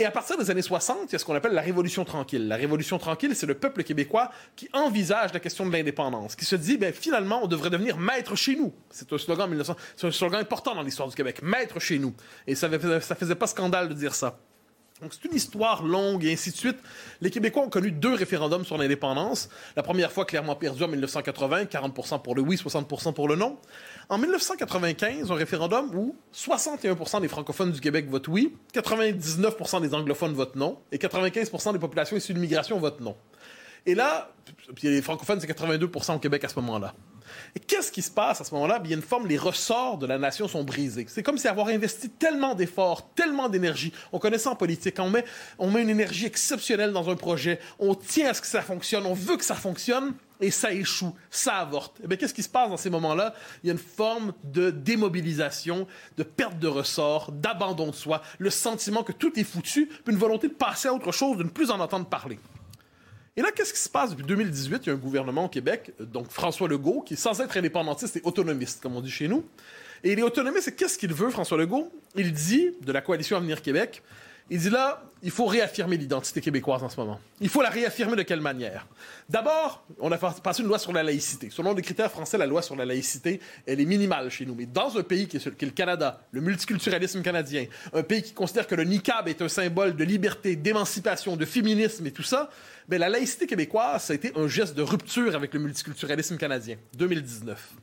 Et 0.01 0.07
à 0.07 0.11
partir 0.11 0.39
des 0.39 0.51
années 0.51 0.63
60, 0.63 0.97
il 1.09 1.13
y 1.13 1.17
a 1.17 1.19
ce 1.19 1.27
qu'on 1.27 1.35
appelle 1.35 1.53
la 1.53 1.61
Révolution 1.61 2.07
tranquille. 2.07 2.49
La 2.49 2.57
Révolution 2.57 2.99
tranquille, 2.99 3.37
c'est 3.37 3.45
le 3.45 3.53
peuple 3.55 3.83
québécois 3.83 4.31
qui 4.57 4.67
envisage 4.73 5.35
la 5.35 5.41
question 5.41 5.67
de 5.67 5.73
l'indépendance, 5.73 6.37
qui 6.37 6.47
se 6.47 6.57
dit, 6.57 6.79
ben, 6.79 6.91
finalement, 6.91 7.41
on 7.43 7.47
devrait 7.47 7.69
devenir 7.69 7.99
maître 7.99 8.35
chez 8.35 8.57
nous. 8.57 8.73
C'est 8.89 9.13
un 9.13 9.19
slogan, 9.19 9.47
1900, 9.51 9.77
c'est 9.97 10.07
un 10.07 10.11
slogan 10.11 10.41
important 10.41 10.75
dans 10.75 10.81
l'histoire 10.81 11.09
du 11.09 11.15
Québec, 11.15 11.43
maître 11.43 11.79
chez 11.81 11.99
nous. 11.99 12.15
Et 12.47 12.55
ça, 12.55 12.69
ça 13.03 13.15
faisait 13.15 13.35
pas 13.35 13.47
scandale 13.47 13.91
de 13.91 13.95
dire 13.95 14.15
ça. 14.15 14.39
Donc 15.03 15.15
c'est 15.15 15.29
une 15.29 15.35
histoire 15.35 15.83
longue 15.83 16.25
et 16.25 16.33
ainsi 16.33 16.51
de 16.51 16.57
suite. 16.57 16.77
Les 17.21 17.31
Québécois 17.31 17.63
ont 17.63 17.69
connu 17.71 17.91
deux 17.91 18.15
référendums 18.15 18.65
sur 18.65 18.77
l'indépendance. 18.77 19.49
La 19.77 19.83
première 19.83 20.13
fois 20.13 20.25
clairement 20.25 20.57
perdu 20.57 20.83
en 20.83 20.89
1980, 20.89 21.65
40% 21.65 22.23
pour 22.23 22.35
le 22.35 22.43
oui, 22.43 22.57
60% 22.57 23.15
pour 23.15 23.29
le 23.29 23.37
non. 23.37 23.59
En 24.09 24.19
1995, 24.19 25.31
un 25.31 25.35
référendum 25.35 25.95
où 25.95 26.17
61% 26.35 27.21
des 27.21 27.29
francophones 27.29 27.73
du 27.73 27.81
Québec 27.81 28.09
votent 28.11 28.29
oui, 28.29 28.55
99% 28.75 29.81
des 29.81 29.95
anglophones 29.95 30.35
votent 30.35 30.57
non 30.57 30.79
et 30.93 30.99
95% 30.99 31.73
des 31.73 31.79
populations 31.79 32.17
issues 32.17 32.33
de 32.33 32.39
l'immigration 32.39 32.79
votent 32.79 33.01
non. 33.01 33.17
Et 33.87 33.95
là, 33.95 34.31
les 34.83 35.01
francophones, 35.01 35.41
c'est 35.41 35.51
82% 35.51 36.17
au 36.17 36.19
Québec 36.19 36.45
à 36.45 36.49
ce 36.49 36.57
moment-là. 36.57 36.95
Et 37.55 37.61
qu'est-ce 37.61 37.93
qui 37.93 38.03
se 38.03 38.11
passe 38.11 38.41
à 38.41 38.45
ce 38.45 38.55
moment-là? 38.55 38.81
Il 38.85 38.91
y 38.91 38.93
a 38.93 38.97
une 38.97 39.03
forme, 39.03 39.27
les 39.27 39.39
ressorts 39.39 39.99
de 39.99 40.07
la 40.07 40.19
nation 40.19 40.49
sont 40.49 40.65
brisés. 40.65 41.07
C'est 41.09 41.23
comme 41.23 41.39
si 41.39 41.49
avoir 41.49 41.69
investi 41.69 42.11
tellement 42.11 42.55
d'efforts, 42.55 43.11
tellement 43.15 43.49
d'énergie. 43.49 43.93
On 44.13 44.19
connaît 44.19 44.39
ça 44.39 44.51
en 44.51 44.57
politique. 44.57 44.97
On 44.99 45.11
met, 45.11 45.25
on 45.59 45.71
met 45.71 45.83
une 45.83 45.91
énergie 45.91 46.27
exceptionnelle 46.27 46.93
dans 46.93 47.11
un 47.11 47.17
projet. 47.17 47.61
On 47.79 47.95
tient 47.95 48.31
à 48.31 48.35
ce 48.35 48.41
que 48.41 48.47
ça 48.47 48.63
fonctionne. 48.63 49.07
On 49.07 49.15
veut 49.15 49.37
que 49.37 49.45
ça 49.45 49.55
fonctionne 49.55 50.15
et 50.41 50.51
ça 50.51 50.73
échoue, 50.73 51.15
ça 51.31 51.57
avorte. 51.57 52.01
Eh 52.03 52.17
qu'est-ce 52.17 52.35
qui 52.35 52.43
se 52.43 52.49
passe 52.49 52.71
dans 52.71 52.77
ces 52.77 52.91
moments-là? 52.91 53.35
Il 53.63 53.67
y 53.67 53.71
a 53.71 53.73
une 53.73 53.79
forme 53.79 54.33
de 54.45 54.71
démobilisation, 54.71 55.87
de 56.17 56.23
perte 56.23 56.59
de 56.59 56.69
ressort, 56.69 57.31
d'abandon 57.33 57.89
de 57.89 57.95
soi, 57.95 58.23
le 58.39 58.51
sentiment 58.51 59.03
que 59.03 59.13
tout 59.13 59.39
est 59.39 59.45
foutu, 59.45 59.87
puis 59.87 60.13
une 60.13 60.19
volonté 60.19 60.49
de 60.49 60.55
passer 60.55 60.89
à 60.89 60.95
autre 60.95 61.13
chose, 61.13 61.37
de 61.37 61.45
ne 61.45 61.49
plus 61.49 61.71
en 61.71 61.81
entendre 61.81 62.07
parler. 62.07 62.39
Et 63.37 63.43
là, 63.43 63.51
qu'est-ce 63.53 63.73
qui 63.73 63.81
se 63.81 63.89
passe? 63.89 64.11
Depuis 64.11 64.25
2018? 64.25 64.83
Il 64.83 64.87
y 64.89 64.91
a 64.91 64.95
un 64.95 64.97
gouvernement 64.97 65.45
au 65.45 65.49
Québec, 65.49 65.93
donc 66.01 66.31
François 66.31 66.69
Legault, 66.69 67.03
qui 67.03 67.15
est 67.15 67.17
sans 67.17 67.41
être 67.41 67.57
indépendantiste 67.57 68.17
et 68.17 68.23
autonomiste, 68.25 68.83
comme 68.83 68.97
on 68.97 69.01
dit 69.01 69.11
chez 69.11 69.29
nous. 69.29 69.45
Et 70.03 70.13
il 70.13 70.19
est 70.19 70.23
autonomiste, 70.23 70.69
et 70.69 70.75
qu'est-ce 70.75 70.99
qu'il 70.99 71.13
veut, 71.13 71.31
François 71.31 71.59
Legault? 71.59 71.93
Il 72.17 72.33
dit, 72.33 72.71
de 72.81 72.93
la 72.93 73.01
coalition 73.01 73.37
Avenir 73.37 73.63
Québec, 73.63 74.03
il 74.51 74.59
dit 74.59 74.71
là, 74.71 75.03
il 75.23 75.31
faut 75.31 75.47
réaffirmer 75.47 75.97
l'identité 75.97 76.41
québécoise 76.41 76.83
en 76.83 76.89
ce 76.89 76.97
moment. 76.97 77.21
Il 77.41 77.49
faut 77.49 77.63
la 77.63 77.71
réaffirmer 77.71 78.17
de 78.17 78.23
quelle 78.23 78.41
manière? 78.41 78.87
D'abord, 79.29 79.85
on 80.01 80.11
a 80.11 80.19
passé 80.19 80.63
une 80.63 80.69
loi 80.69 80.79
sur 80.79 80.93
la 80.93 81.05
laïcité. 81.05 81.51
Selon 81.51 81.73
les 81.73 81.83
critères 81.83 82.11
français, 82.11 82.37
la 82.37 82.47
loi 82.47 82.61
sur 82.61 82.75
la 82.75 82.85
laïcité, 82.85 83.41
elle 83.65 83.81
est 83.81 83.85
minimale 83.85 84.29
chez 84.29 84.47
nous. 84.47 84.57
Mais 84.57 84.67
dans 84.67 84.99
un 84.99 85.03
pays 85.05 85.29
qui 85.29 85.37
est, 85.37 85.47
le 85.47 85.71
Canada, 85.71 86.21
le 86.33 86.41
multiculturalisme 86.41 87.23
canadien, 87.23 87.67
un 87.93 88.03
pays 88.03 88.23
qui 88.23 88.33
considère 88.33 88.67
que 88.67 88.75
le 88.75 88.85
niqab 88.85 89.29
est 89.29 89.41
un 89.41 89.49
symbole 89.49 89.95
de 89.95 90.05
liberté, 90.05 90.57
d'émancipation, 90.57 91.37
de 91.37 91.45
féminisme 91.45 92.07
et 92.07 92.13
tout 92.13 92.25
ça, 92.25 92.51
ben, 92.89 92.99
la 92.99 93.09
laïcité 93.09 93.47
québécoise, 93.47 94.05
ça 94.05 94.15
a 94.15 94.17
été 94.17 94.33
un 94.35 94.49
geste 94.49 94.75
de 94.75 94.83
rupture 94.83 95.37
avec 95.37 95.55
le 95.55 95.61
multiculturalisme 95.61 96.37
canadien. 96.39 96.77
2019. 96.97 97.75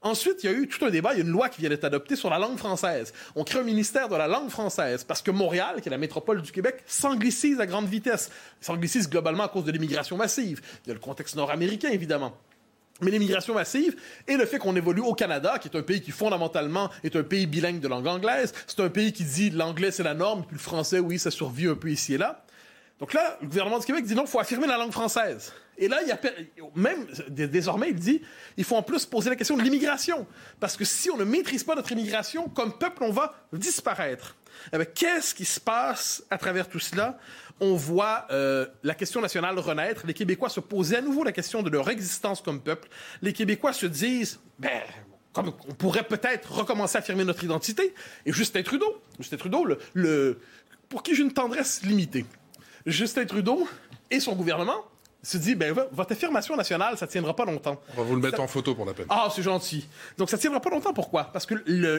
Ensuite, 0.00 0.44
il 0.44 0.50
y 0.50 0.54
a 0.54 0.56
eu 0.56 0.68
tout 0.68 0.84
un 0.84 0.90
débat, 0.90 1.12
il 1.12 1.18
y 1.18 1.20
a 1.20 1.24
une 1.24 1.30
loi 1.30 1.48
qui 1.48 1.60
vient 1.60 1.70
d'être 1.70 1.84
adoptée 1.84 2.14
sur 2.14 2.30
la 2.30 2.38
langue 2.38 2.56
française. 2.56 3.12
On 3.34 3.42
crée 3.42 3.58
un 3.58 3.64
ministère 3.64 4.08
de 4.08 4.14
la 4.14 4.28
langue 4.28 4.48
française 4.48 5.02
parce 5.02 5.22
que 5.22 5.32
Montréal, 5.32 5.80
qui 5.82 5.88
est 5.88 5.90
la 5.90 5.98
métropole 5.98 6.40
du 6.40 6.52
Québec, 6.52 6.84
s'anglicise 6.86 7.58
à 7.60 7.66
grande 7.66 7.88
vitesse. 7.88 8.30
S'anglicise 8.60 9.10
globalement 9.10 9.44
à 9.44 9.48
cause 9.48 9.64
de 9.64 9.72
l'immigration 9.72 10.16
massive. 10.16 10.60
Il 10.84 10.88
y 10.88 10.90
a 10.92 10.94
le 10.94 11.00
contexte 11.00 11.34
nord-américain, 11.34 11.88
évidemment. 11.88 12.36
Mais 13.00 13.10
l'immigration 13.10 13.54
massive 13.54 13.96
et 14.26 14.36
le 14.36 14.46
fait 14.46 14.58
qu'on 14.58 14.76
évolue 14.76 15.02
au 15.02 15.14
Canada, 15.14 15.58
qui 15.58 15.68
est 15.68 15.76
un 15.76 15.82
pays 15.82 16.00
qui 16.00 16.12
fondamentalement 16.12 16.90
est 17.02 17.16
un 17.16 17.24
pays 17.24 17.46
bilingue 17.46 17.80
de 17.80 17.88
langue 17.88 18.06
anglaise, 18.06 18.52
c'est 18.66 18.80
un 18.80 18.90
pays 18.90 19.12
qui 19.12 19.24
dit 19.24 19.50
l'anglais 19.50 19.90
c'est 19.90 20.02
la 20.02 20.14
norme, 20.14 20.44
puis 20.44 20.56
le 20.56 20.60
français, 20.60 20.98
oui, 20.98 21.18
ça 21.18 21.30
survit 21.30 21.68
un 21.68 21.76
peu 21.76 21.90
ici 21.90 22.14
et 22.14 22.18
là. 22.18 22.44
Donc 22.98 23.14
là, 23.14 23.38
le 23.40 23.46
gouvernement 23.46 23.78
du 23.78 23.86
Québec 23.86 24.04
dit 24.04 24.14
non, 24.14 24.24
il 24.24 24.28
faut 24.28 24.40
affirmer 24.40 24.66
la 24.66 24.76
langue 24.76 24.92
française. 24.92 25.52
Et 25.78 25.88
là, 25.88 26.00
même 26.74 27.06
désormais, 27.28 27.90
il 27.90 27.94
dit 27.94 28.20
il 28.56 28.64
faut 28.64 28.76
en 28.76 28.82
plus 28.82 29.06
poser 29.06 29.30
la 29.30 29.36
question 29.36 29.56
de 29.56 29.62
l'immigration. 29.62 30.26
Parce 30.60 30.76
que 30.76 30.84
si 30.84 31.10
on 31.10 31.16
ne 31.16 31.24
maîtrise 31.24 31.64
pas 31.64 31.74
notre 31.74 31.92
immigration, 31.92 32.48
comme 32.48 32.76
peuple, 32.76 33.04
on 33.04 33.12
va 33.12 33.34
disparaître. 33.52 34.36
Eh 34.72 34.86
qu'est-ce 34.86 35.34
qui 35.34 35.44
se 35.44 35.60
passe 35.60 36.24
à 36.30 36.38
travers 36.38 36.68
tout 36.68 36.80
cela? 36.80 37.18
On 37.60 37.74
voit 37.74 38.26
euh, 38.30 38.66
la 38.82 38.94
question 38.94 39.20
nationale 39.20 39.58
renaître. 39.58 40.06
Les 40.06 40.14
Québécois 40.14 40.48
se 40.48 40.60
poser 40.60 40.96
à 40.96 41.00
nouveau 41.00 41.22
la 41.22 41.32
question 41.32 41.62
de 41.62 41.70
leur 41.70 41.88
existence 41.88 42.40
comme 42.40 42.60
peuple. 42.60 42.88
Les 43.22 43.32
Québécois 43.32 43.72
se 43.72 43.86
disent, 43.86 44.40
ben, 44.58 44.82
comme 45.32 45.52
on 45.68 45.74
pourrait 45.74 46.02
peut-être 46.02 46.52
recommencer 46.52 46.96
à 46.96 47.00
affirmer 47.00 47.24
notre 47.24 47.44
identité. 47.44 47.94
Et 48.26 48.32
Justin 48.32 48.62
Trudeau, 48.62 49.00
Justin 49.18 49.36
Trudeau, 49.36 49.66
le 49.94 50.40
pour 50.88 51.02
qui 51.02 51.14
j'ai 51.14 51.22
une 51.22 51.32
tendresse 51.32 51.82
limitée. 51.82 52.24
Justin 52.86 53.26
Trudeau 53.26 53.68
et 54.10 54.20
son 54.20 54.34
gouvernement 54.34 54.84
se 55.28 55.36
dit, 55.36 55.54
ben, 55.54 55.74
votre 55.92 56.12
affirmation 56.12 56.56
nationale, 56.56 56.96
ça 56.96 57.06
tiendra 57.06 57.36
pas 57.36 57.44
longtemps. 57.44 57.80
On 57.94 57.98
va 57.98 58.02
vous 58.02 58.14
le 58.14 58.22
mettre 58.22 58.40
en 58.40 58.46
photo 58.46 58.74
pour 58.74 58.86
la 58.86 58.94
peine. 58.94 59.06
Ah, 59.10 59.28
c'est 59.34 59.42
gentil. 59.42 59.86
Donc, 60.16 60.30
ça 60.30 60.38
tiendra 60.38 60.60
pas 60.60 60.70
longtemps. 60.70 60.94
Pourquoi? 60.94 61.24
Parce 61.24 61.44
que 61.44 61.54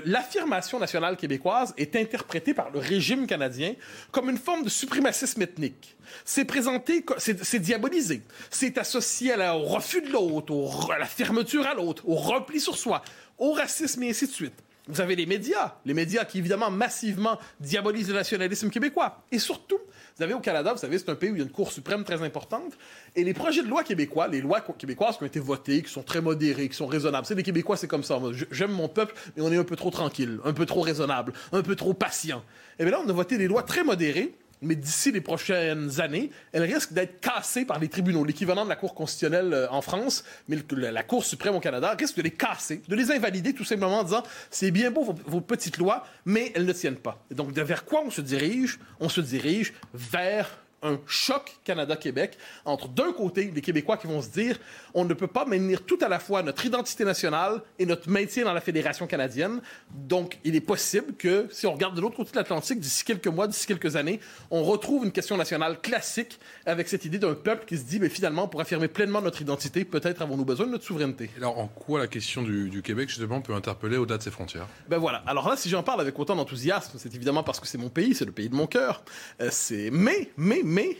l'affirmation 0.06 0.80
nationale 0.80 1.16
québécoise 1.16 1.74
est 1.78 1.96
interprétée 1.96 2.54
par 2.54 2.72
le 2.72 2.80
régime 2.80 3.28
canadien 3.28 3.76
comme 4.12 4.30
une 4.30 4.38
forme 4.38 4.64
de 4.64 4.70
suprémacisme 4.70 5.42
ethnique. 5.42 5.96
C'est 6.26 6.46
présenté, 6.46 7.06
c'est 7.18 7.60
diabolisé. 7.60 8.22
C'est 8.50 8.78
associé 8.80 9.36
au 9.36 9.64
refus 9.64 10.02
de 10.02 10.12
l'autre, 10.12 10.92
à 10.92 10.98
la 10.98 11.06
fermeture 11.06 11.68
à 11.68 11.76
l'autre, 11.76 12.04
au 12.08 12.16
repli 12.16 12.60
sur 12.60 12.78
soi, 12.78 13.04
au 13.38 13.52
racisme 13.52 14.02
et 14.04 14.10
ainsi 14.10 14.26
de 14.26 14.32
suite. 14.32 14.64
Vous 14.90 15.02
avez 15.02 15.16
les 15.16 15.28
médias, 15.28 15.76
les 15.86 15.94
médias 15.94 16.26
qui 16.26 16.40
évidemment 16.40 16.72
massivement 16.72 17.38
diabolisent 17.60 18.10
le 18.10 18.16
nationalisme 18.16 18.72
québécois. 18.72 19.24
Et 19.32 19.38
surtout, 19.38 19.78
vous 20.18 20.24
avez 20.24 20.34
au 20.34 20.40
Canada, 20.40 20.74
vous 20.74 20.80
savez, 20.80 20.98
c'est 20.98 21.10
un 21.10 21.16
pays 21.16 21.30
où 21.30 21.36
il 21.36 21.38
y 21.38 21.42
a 21.42 21.46
une 21.46 21.52
Cour 21.52 21.72
suprême 21.72 22.04
très 22.04 22.24
importante. 22.24 22.74
Et 23.16 23.24
les 23.24 23.36
projets 23.36 23.62
de 23.62 23.68
loi 23.68 23.84
québécois, 23.84 24.28
les 24.28 24.42
lois 24.42 24.62
québécoises 24.62 25.18
qui 25.18 25.24
ont 25.24 25.28
été 25.28 25.40
votées, 25.40 25.84
qui 25.84 25.92
sont 25.92 26.02
très 26.02 26.22
modérées, 26.22 26.70
qui 26.70 26.76
sont 26.76 26.88
raisonnables. 26.88 27.28
C'est 27.28 27.36
les 27.36 27.44
Québécois, 27.44 27.78
c'est 27.78 27.88
comme 27.88 28.04
ça. 28.04 28.20
J'aime 28.50 28.72
mon 28.72 28.88
peuple, 28.88 29.14
mais 29.38 29.44
on 29.44 29.52
est 29.52 29.58
un 29.58 29.64
peu 29.64 29.76
trop 29.76 29.92
tranquille, 29.92 30.40
un 30.44 30.54
peu 30.54 30.66
trop 30.66 30.82
raisonnable, 30.82 31.34
un 31.52 31.62
peu 31.62 31.76
trop 31.76 31.94
patient. 31.94 32.44
Et 32.80 32.84
bien 32.84 32.92
là, 32.92 33.02
on 33.06 33.10
a 33.10 33.14
voté 33.14 33.38
des 33.38 33.48
lois 33.48 33.62
très 33.62 33.84
modérées 33.84 34.34
mais 34.62 34.76
d'ici 34.76 35.12
les 35.12 35.22
prochaines 35.22 36.02
années, 36.02 36.32
elle 36.52 36.64
risque 36.64 36.94
d'être 36.94 37.20
cassée 37.22 37.66
par 37.66 37.80
les 37.80 37.88
tribunaux. 37.88 38.24
L'équivalent 38.26 38.64
de 38.64 38.70
la 38.70 38.76
Cour 38.76 38.94
constitutionnelle 38.94 39.54
euh, 39.54 39.68
en 39.70 39.82
France, 39.82 40.24
mais 40.48 40.58
la 40.72 41.04
Cour 41.04 41.24
suprême 41.24 41.56
au 41.56 41.60
Canada 41.60 41.96
risque 41.98 42.18
de 42.18 42.22
les 42.22 42.32
casser, 42.32 42.82
de 42.88 42.96
les 42.96 43.12
invalider 43.12 43.54
tout 43.54 43.64
simplement 43.64 44.00
en 44.00 44.04
disant 44.04 44.24
c'est 44.50 44.72
bien 44.72 44.92
beau 44.92 45.16
vos, 45.26 45.42
petites 45.42 45.78
lois, 45.78 46.06
mais 46.26 46.52
elles 46.56 46.66
ne 46.66 46.74
tiennent 46.74 46.96
pas. 46.96 47.24
Et 47.32 47.36
donc, 47.36 47.52
vers 47.52 47.86
quoi 47.86 48.02
on 48.06 48.12
se 48.12 48.22
dirige? 48.22 48.80
On 49.00 49.10
se 49.10 49.22
dirige 49.22 49.74
vers 49.94 50.60
un 50.82 51.00
choc 51.08 51.58
Canada-Québec 51.64 52.38
entre 52.66 52.88
d'un 52.90 53.12
côté 53.12 53.52
les 53.54 53.62
Québécois 53.62 53.98
qui 53.98 54.08
vont 54.08 54.22
se 54.22 54.30
dire 54.30 54.58
on 54.94 55.06
ne 55.06 55.14
peut 55.14 55.28
pas 55.28 55.46
maintenir 55.46 55.84
tout 55.84 56.00
à 56.02 56.08
la 56.08 56.20
fois 56.20 56.42
notre 56.44 56.66
identité 56.66 57.06
nationale 57.06 57.62
et 57.78 57.86
notre 57.86 58.10
maintien 58.10 58.46
dans 58.46 58.54
la 58.54 58.62
fédération 58.62 59.08
canadienne. 59.08 59.62
Donc 59.94 60.38
il 60.44 60.56
est 60.56 60.62
possible 60.62 61.14
que 61.16 61.48
si 61.52 61.68
on 61.68 61.74
regarde 61.74 61.96
de 61.96 62.02
l'autre 62.02 62.16
côté 62.16 62.32
de 62.32 62.38
l'Atlantique 62.38 62.80
d'ici 62.80 63.04
quelques 63.04 63.28
mois, 63.28 63.48
d'ici 63.48 63.68
quelques 63.68 63.96
années, 63.96 64.20
on 64.52 64.64
retrouve 64.64 65.06
une 65.06 65.12
question 65.12 65.38
nationale 65.38 65.80
classique 65.82 66.40
avec 66.66 66.88
cette 66.88 67.06
idée 67.06 67.20
d'un 67.20 67.34
peuple 67.34 67.66
qui 67.66 67.78
se 67.78 67.84
dit 67.84 68.00
mais 68.00 68.10
finalement 68.10 68.48
pour 68.48 68.62
affirmer 68.62 68.88
pleinement 68.88 69.22
notre 69.22 69.42
identité, 69.42 69.86
peut-être 69.86 70.22
avons-nous 70.22 70.46
besoin 70.46 70.66
de 70.66 70.72
notre 70.72 70.86
souveraineté. 70.86 71.30
Alors 71.38 71.60
en 71.60 71.68
quoi 71.68 72.00
la 72.00 72.08
question 72.08 72.42
du, 72.42 72.82
Québec 72.84 73.10
justement 73.10 73.42
peut 73.42 73.54
interpeller 73.54 73.98
au-delà 73.98 74.18
de 74.18 74.24
ses 74.24 74.32
frontières? 74.32 74.68
Ben 74.88 74.98
voilà. 74.98 75.24
Alors 75.28 75.50
là 75.50 75.58
si 75.58 75.70
j'en 75.70 75.84
parle 75.84 76.02
avec 76.02 76.18
autant 76.18 76.36
d'enthousiasme, 76.36 76.98
c'est 76.98 77.14
évidemment 77.14 77.44
parce 77.44 77.60
que 77.60 77.68
c'est 77.68 77.78
mon 77.78 77.90
pays, 77.90 78.16
c'est 78.16 78.26
le 78.26 78.32
pays 78.32 78.50
de 78.50 78.56
mon 78.56 78.68
cœur. 78.68 79.04
Euh, 79.42 79.50
c'est 79.52 79.90
mais 79.92 80.32
mais 80.38 80.62
mais 80.70 80.98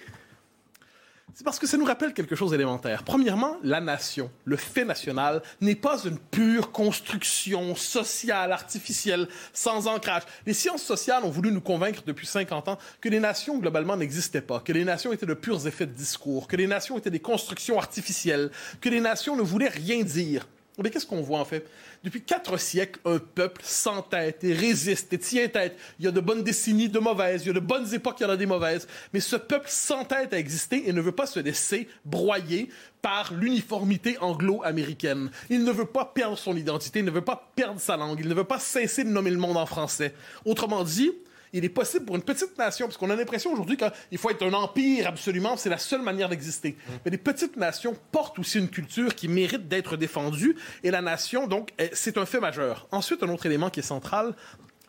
c'est 1.36 1.44
parce 1.46 1.60
que 1.60 1.68
ça 1.68 1.78
nous 1.78 1.86
rappelle 1.86 2.14
quelque 2.14 2.36
chose 2.36 2.52
d'élémentaire. 2.52 3.04
Premièrement, 3.04 3.58
la 3.64 3.80
nation, 3.80 4.30
le 4.44 4.58
fait 4.58 4.84
national, 4.84 5.42
n'est 5.62 5.76
pas 5.76 6.04
une 6.04 6.18
pure 6.18 6.72
construction 6.72 7.76
sociale, 7.76 8.52
artificielle, 8.52 9.28
sans 9.54 9.88
ancrage. 9.88 10.24
Les 10.46 10.54
sciences 10.54 10.84
sociales 10.84 11.24
ont 11.24 11.30
voulu 11.30 11.52
nous 11.52 11.62
convaincre 11.62 12.02
depuis 12.06 12.28
50 12.28 12.68
ans 12.68 12.78
que 13.00 13.08
les 13.08 13.22
nations, 13.22 13.58
globalement, 13.58 13.96
n'existaient 13.96 14.42
pas, 14.42 14.60
que 14.60 14.74
les 14.74 14.84
nations 14.84 15.14
étaient 15.14 15.26
de 15.26 15.34
purs 15.34 15.66
effets 15.66 15.86
de 15.86 15.94
discours, 15.94 16.48
que 16.48 16.58
les 16.58 16.68
nations 16.68 16.98
étaient 16.98 17.10
des 17.10 17.22
constructions 17.22 17.78
artificielles, 17.78 18.52
que 18.82 18.90
les 18.90 19.00
nations 19.00 19.38
ne 19.38 19.42
voulaient 19.42 19.70
rien 19.70 20.04
dire. 20.04 20.46
Mais 20.82 20.90
qu'est-ce 20.90 21.06
qu'on 21.06 21.22
voit 21.22 21.40
en 21.40 21.46
fait? 21.46 21.70
Depuis 22.04 22.22
quatre 22.22 22.58
siècles, 22.58 23.00
un 23.04 23.20
peuple 23.20 23.62
sans 23.66 24.02
tête 24.02 24.44
et 24.46 24.54
résiste 24.54 25.12
et 25.12 25.18
tient 25.18 25.50
tête. 25.50 25.78
Il 26.00 26.06
y 26.06 26.08
a 26.08 26.12
de 26.12 26.22
bonnes 26.22 26.44
décennies 26.44 26.88
de 26.88 27.00
mauvaises, 27.00 27.44
il 27.44 27.48
y 27.48 27.50
a 27.50 27.54
de 27.54 27.60
bonnes 27.60 27.94
époques, 27.94 28.16
il 28.20 28.24
y 28.24 28.26
en 28.26 28.30
a 28.30 28.38
des 28.38 28.46
mauvaises. 28.46 28.88
Mais 29.14 29.20
ce 29.20 29.36
peuple 29.36 29.68
sans 29.68 30.06
tête 30.06 30.34
a 30.34 30.40
existé 30.40 30.88
et 30.88 30.94
ne 30.94 31.02
veut 31.02 31.12
pas 31.12 31.26
se 31.26 31.42
laisser 31.42 31.90
broyer 32.06 32.70
par 33.02 33.34
l'uniformité 33.34 34.18
anglo-américaine. 34.20 35.30
Il 35.50 35.66
ne 35.66 35.72
veut 35.72 35.86
pas 35.86 36.06
perdre 36.06 36.38
son 36.38 36.56
identité, 36.56 37.00
il 37.00 37.06
ne 37.06 37.12
veut 37.12 37.22
pas 37.22 37.52
perdre 37.56 37.82
sa 37.82 37.98
langue, 37.98 38.20
il 38.22 38.30
ne 38.30 38.34
veut 38.34 38.46
pas 38.46 38.60
cesser 38.60 39.04
de 39.04 39.10
nommer 39.10 39.32
le 39.32 39.38
monde 39.38 39.58
en 39.58 39.66
français. 39.66 40.14
Autrement 40.46 40.86
dit, 40.86 41.12
il 41.54 41.66
est 41.66 41.70
possible 41.70 42.06
pour 42.06 42.16
une 42.16 42.22
petite 42.22 42.58
nation, 42.58 42.88
parce 42.88 42.98
qu'on 42.98 43.10
a 43.10 43.16
l'impression 43.16 43.52
aujourd'hui 43.54 43.78
qu'il 43.78 44.18
faut 44.18 44.30
être 44.30 44.46
un 44.46 44.54
empire 44.54 45.08
absolument, 45.08 45.58
c'est 45.58 45.70
la 45.70 45.78
seule 45.78 46.02
manière 46.02 46.30
d'exister. 46.30 46.72
Mm. 46.72 46.92
Mais 47.06 47.12
les 47.12 47.18
petites 47.18 47.58
nations 47.58 47.96
portent 48.12 48.40
aussi 48.40 48.60
une 48.60 48.70
culture 48.70 49.16
qui 49.16 49.28
mérite 49.28 49.68
d'être 49.68 49.98
défendue, 49.98 50.56
et 50.84 50.92
la 50.92 51.02
nation, 51.02 51.48
donc, 51.48 51.72
c'est 51.94 52.18
un 52.18 52.26
fait 52.26 52.40
majeur. 52.40 52.88
Ensuite, 52.92 53.24
un 53.24 53.30
autre 53.30 53.46
élément 53.46 53.70
qui 53.70 53.80
est 53.80 53.84
central, 53.84 54.36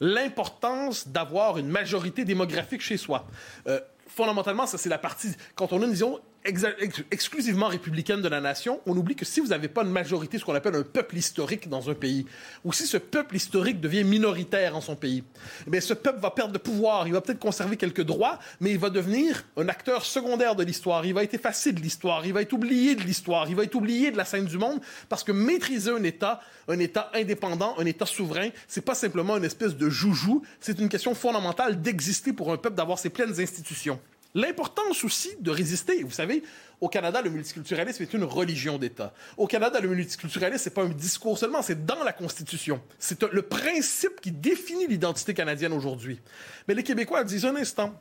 l'importance 0.00 1.08
d'avoir 1.08 1.58
une 1.58 1.68
majorité 1.68 2.24
démographique 2.24 2.80
chez 2.80 2.96
soi. 2.96 3.26
Euh, 3.66 3.80
fondamentalement, 4.06 4.66
ça 4.66 4.78
c'est 4.78 4.88
la 4.88 4.98
partie, 4.98 5.28
quand 5.54 5.72
on 5.72 5.82
a 5.82 5.84
une 5.84 5.92
vision 5.92 6.20
exclusivement 6.44 7.68
républicaine 7.68 8.22
de 8.22 8.28
la 8.28 8.40
nation, 8.40 8.80
on 8.86 8.96
oublie 8.96 9.14
que 9.14 9.26
si 9.26 9.40
vous 9.40 9.48
n'avez 9.48 9.68
pas 9.68 9.82
une 9.82 9.90
majorité, 9.90 10.38
ce 10.38 10.44
qu'on 10.44 10.54
appelle 10.54 10.74
un 10.74 10.82
peuple 10.82 11.18
historique 11.18 11.68
dans 11.68 11.90
un 11.90 11.94
pays, 11.94 12.24
ou 12.64 12.72
si 12.72 12.86
ce 12.86 12.96
peuple 12.96 13.36
historique 13.36 13.80
devient 13.80 14.04
minoritaire 14.04 14.74
en 14.74 14.80
son 14.80 14.96
pays, 14.96 15.22
eh 15.70 15.80
ce 15.80 15.92
peuple 15.92 16.20
va 16.20 16.30
perdre 16.30 16.52
de 16.52 16.58
pouvoir, 16.58 17.06
il 17.06 17.12
va 17.12 17.20
peut-être 17.20 17.38
conserver 17.38 17.76
quelques 17.76 18.02
droits, 18.02 18.38
mais 18.60 18.70
il 18.70 18.78
va 18.78 18.88
devenir 18.88 19.44
un 19.58 19.68
acteur 19.68 20.06
secondaire 20.06 20.56
de 20.56 20.64
l'histoire, 20.64 21.04
il 21.04 21.12
va 21.12 21.22
être 21.24 21.34
effacé 21.34 21.72
de 21.72 21.80
l'histoire, 21.80 22.24
il 22.24 22.32
va 22.32 22.40
être 22.40 22.54
oublié 22.54 22.94
de 22.94 23.02
l'histoire, 23.02 23.48
il 23.48 23.56
va 23.56 23.64
être 23.64 23.74
oublié 23.74 24.10
de 24.10 24.16
la 24.16 24.24
scène 24.24 24.46
du 24.46 24.56
monde, 24.56 24.80
parce 25.10 25.24
que 25.24 25.32
maîtriser 25.32 25.90
un 25.90 26.02
État, 26.04 26.40
un 26.68 26.78
État 26.78 27.10
indépendant, 27.14 27.74
un 27.78 27.84
État 27.84 28.06
souverain, 28.06 28.48
c'est 28.66 28.84
pas 28.84 28.94
simplement 28.94 29.36
une 29.36 29.44
espèce 29.44 29.76
de 29.76 29.90
joujou, 29.90 30.42
c'est 30.58 30.78
une 30.78 30.88
question 30.88 31.14
fondamentale 31.14 31.82
d'exister 31.82 32.32
pour 32.32 32.50
un 32.50 32.56
peuple, 32.56 32.76
d'avoir 32.76 32.98
ses 32.98 33.10
pleines 33.10 33.38
institutions. 33.38 34.00
L'importance 34.34 35.02
aussi 35.04 35.30
de 35.40 35.50
résister. 35.50 36.02
Vous 36.02 36.10
savez, 36.10 36.42
au 36.80 36.88
Canada, 36.88 37.20
le 37.20 37.30
multiculturalisme 37.30 38.02
est 38.02 38.14
une 38.14 38.24
religion 38.24 38.78
d'État. 38.78 39.12
Au 39.36 39.46
Canada, 39.46 39.80
le 39.80 39.88
multiculturalisme, 39.88 40.62
c'est 40.62 40.74
pas 40.74 40.82
un 40.82 40.88
discours 40.88 41.36
seulement, 41.36 41.62
c'est 41.62 41.84
dans 41.84 42.04
la 42.04 42.12
Constitution. 42.12 42.80
C'est 42.98 43.22
le 43.24 43.42
principe 43.42 44.20
qui 44.20 44.30
définit 44.30 44.86
l'identité 44.86 45.34
canadienne 45.34 45.72
aujourd'hui. 45.72 46.20
Mais 46.68 46.74
les 46.74 46.84
Québécois 46.84 47.24
disent 47.24 47.44
un 47.44 47.56
instant, 47.56 48.00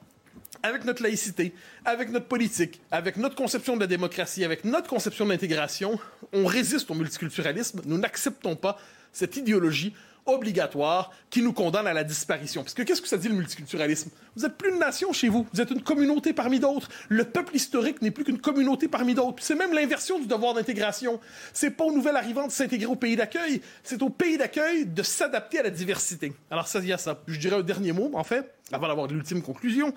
avec 0.62 0.86
notre 0.86 1.04
laïcité, 1.04 1.54
avec 1.86 2.10
notre 2.12 2.28
politique, 2.28 2.82
avec 2.92 3.18
notre 3.18 3.36
conception 3.36 3.76
de 3.76 3.82
la 3.82 3.88
démocratie, 3.88 4.44
avec 4.44 4.65
notre 4.65 4.88
conception 4.88 5.26
de 5.26 5.32
l'intégration, 5.32 6.00
on 6.34 6.46
résiste 6.46 6.92
au 6.92 6.96
multiculturalisme. 6.96 7.82
Nous 7.86 7.98
n'acceptons 7.98 8.56
pas 8.56 8.78
cette 9.12 9.38
idéologie 9.38 9.94
obligatoire 10.25 11.12
qui 11.29 11.41
nous 11.41 11.53
condamne 11.53 11.88
à 11.88 11.93
la 11.93 12.03
disparition. 12.03 12.63
Parce 12.63 12.73
que 12.73 12.84
qu'est-ce 12.84 13.01
que 13.01 13.08
ça 13.08 13.17
dit 13.17 13.29
le 13.29 13.36
multiculturalisme? 13.36 14.10
Vous 14.36 14.43
n'êtes 14.43 14.58
plus 14.58 14.71
une 14.71 14.79
nation 14.79 15.12
chez 15.13 15.29
vous, 15.29 15.45
vous 15.53 15.62
êtes 15.62 15.71
une 15.71 15.82
communauté 15.82 16.34
parmi 16.34 16.60
d'autres. 16.60 16.89
Le 17.10 17.23
peuple 17.23 17.55
historique 17.55 18.01
n'est 18.01 18.12
plus 18.12 18.23
qu'une 18.23 18.39
communauté 18.39 18.88
parmi 18.88 19.13
d'autres. 19.13 19.41
C'est 19.43 19.55
même 19.55 19.73
l'inversion 19.73 20.19
du 20.19 20.27
devoir 20.27 20.53
d'intégration. 20.53 21.19
C'est 21.53 21.71
pas 21.71 21.86
au 21.86 21.91
nouvel 21.91 22.15
arrivant 22.15 22.47
de 22.47 22.51
s'intégrer 22.51 22.88
au 22.88 22.95
pays 22.95 23.15
d'accueil, 23.15 23.62
c'est 23.84 24.01
au 24.01 24.10
pays 24.10 24.38
d'accueil 24.38 24.86
de 24.86 25.03
s'adapter 25.03 25.60
à 25.60 25.63
la 25.63 25.69
diversité. 25.69 26.34
Alors 26.51 26.67
ça, 26.67 26.79
il 26.79 26.88
y 26.88 26.93
a 26.93 26.97
ça. 26.97 27.21
Je 27.27 27.39
dirais 27.39 27.58
un 27.58 27.63
dernier 27.63 27.91
mot, 27.91 28.12
en 28.13 28.23
fait, 28.23 28.53
avant 28.71 28.88
d'avoir 28.88 29.08
l'ultime 29.08 29.41
conclusion. 29.41 29.93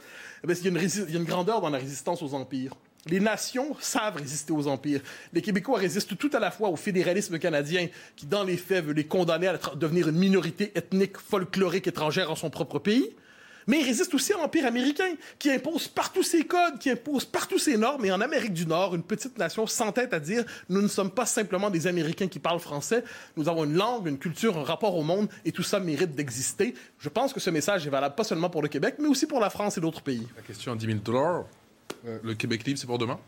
Eh 0.49 0.53
il 0.53 1.13
y 1.13 1.17
a 1.17 1.19
une 1.19 1.25
grandeur 1.25 1.61
dans 1.61 1.71
la 1.71 1.79
résistance 1.79 2.23
aux 2.23 2.35
empires. 2.35 2.75
Les 3.07 3.19
nations 3.19 3.77
savent 3.81 4.17
résister 4.17 4.53
aux 4.53 4.69
empires. 4.69 5.01
Les 5.33 5.43
Québécois 5.43 5.79
résistent 5.79 6.17
tout 6.17 6.31
à 6.33 6.39
la 6.39 6.51
fois 6.51 6.69
au 6.69 6.77
fédéralisme 6.77 7.39
canadien, 7.39 7.89
qui, 8.15 8.27
dans 8.27 8.45
les 8.45 8.57
faits, 8.57 8.85
veut 8.85 8.93
les 8.93 9.07
condamner 9.07 9.49
à 9.49 9.59
devenir 9.75 10.09
une 10.09 10.19
minorité 10.19 10.71
ethnique 10.77 11.19
folklorique 11.19 11.89
étrangère 11.89 12.31
en 12.31 12.37
son 12.37 12.51
propre 12.51 12.79
pays. 12.79 13.11
Mais 13.67 13.81
ils 13.81 13.85
résistent 13.85 14.15
aussi 14.15 14.33
à 14.33 14.39
l'Empire 14.39 14.67
américain, 14.67 15.15
qui 15.39 15.51
impose 15.51 15.89
partout 15.89 16.23
ses 16.23 16.45
codes, 16.45 16.79
qui 16.79 16.91
impose 16.91 17.25
partout 17.25 17.59
ses 17.59 17.77
normes. 17.77 18.05
Et 18.05 18.13
en 18.13 18.21
Amérique 18.21 18.53
du 18.53 18.67
Nord, 18.67 18.95
une 18.95 19.03
petite 19.03 19.39
nation 19.39 19.67
s'entête 19.67 20.13
à 20.15 20.21
dire 20.21 20.45
nous 20.69 20.83
ne 20.83 20.89
sommes 20.89 21.11
pas 21.11 21.27
simplement 21.27 21.71
des 21.71 21.87
Américains 21.87 22.29
qui 22.29 22.39
parlent 22.39 22.61
français, 22.61 23.05
nous 23.37 23.49
avons 23.49 23.65
une 23.65 23.75
langue, 23.75 24.07
une 24.07 24.19
culture, 24.19 24.59
un 24.59 24.65
rapport 24.65 24.97
au 24.97 25.03
monde, 25.03 25.29
et 25.45 25.53
tout 25.53 25.63
ça 25.63 25.79
mérite 25.81 26.15
d'exister. 26.15 26.75
Je 26.99 27.09
pense 27.09 27.33
que 27.33 27.41
ce 27.41 27.51
message 27.51 27.87
est 27.87 27.91
valable 27.91 28.15
pas 28.15 28.25
seulement 28.25 28.51
pour 28.51 28.63
le 28.63 28.69
Québec, 28.69 28.97
mais 28.99 29.09
aussi 29.09 29.27
pour 29.27 29.41
la 29.41 29.51
France 29.51 29.79
et 29.79 29.81
d'autres 29.81 30.03
pays. 30.03 30.27
La 30.37 30.43
question 30.43 30.73
à 30.73 30.77
10 30.77 30.87
000 30.87 30.99
dollars. 30.99 31.45
Euh, 32.07 32.19
le 32.23 32.35
Québec 32.35 32.65
libre, 32.65 32.79
c'est 32.79 32.87
pour 32.87 32.99
demain? 32.99 33.19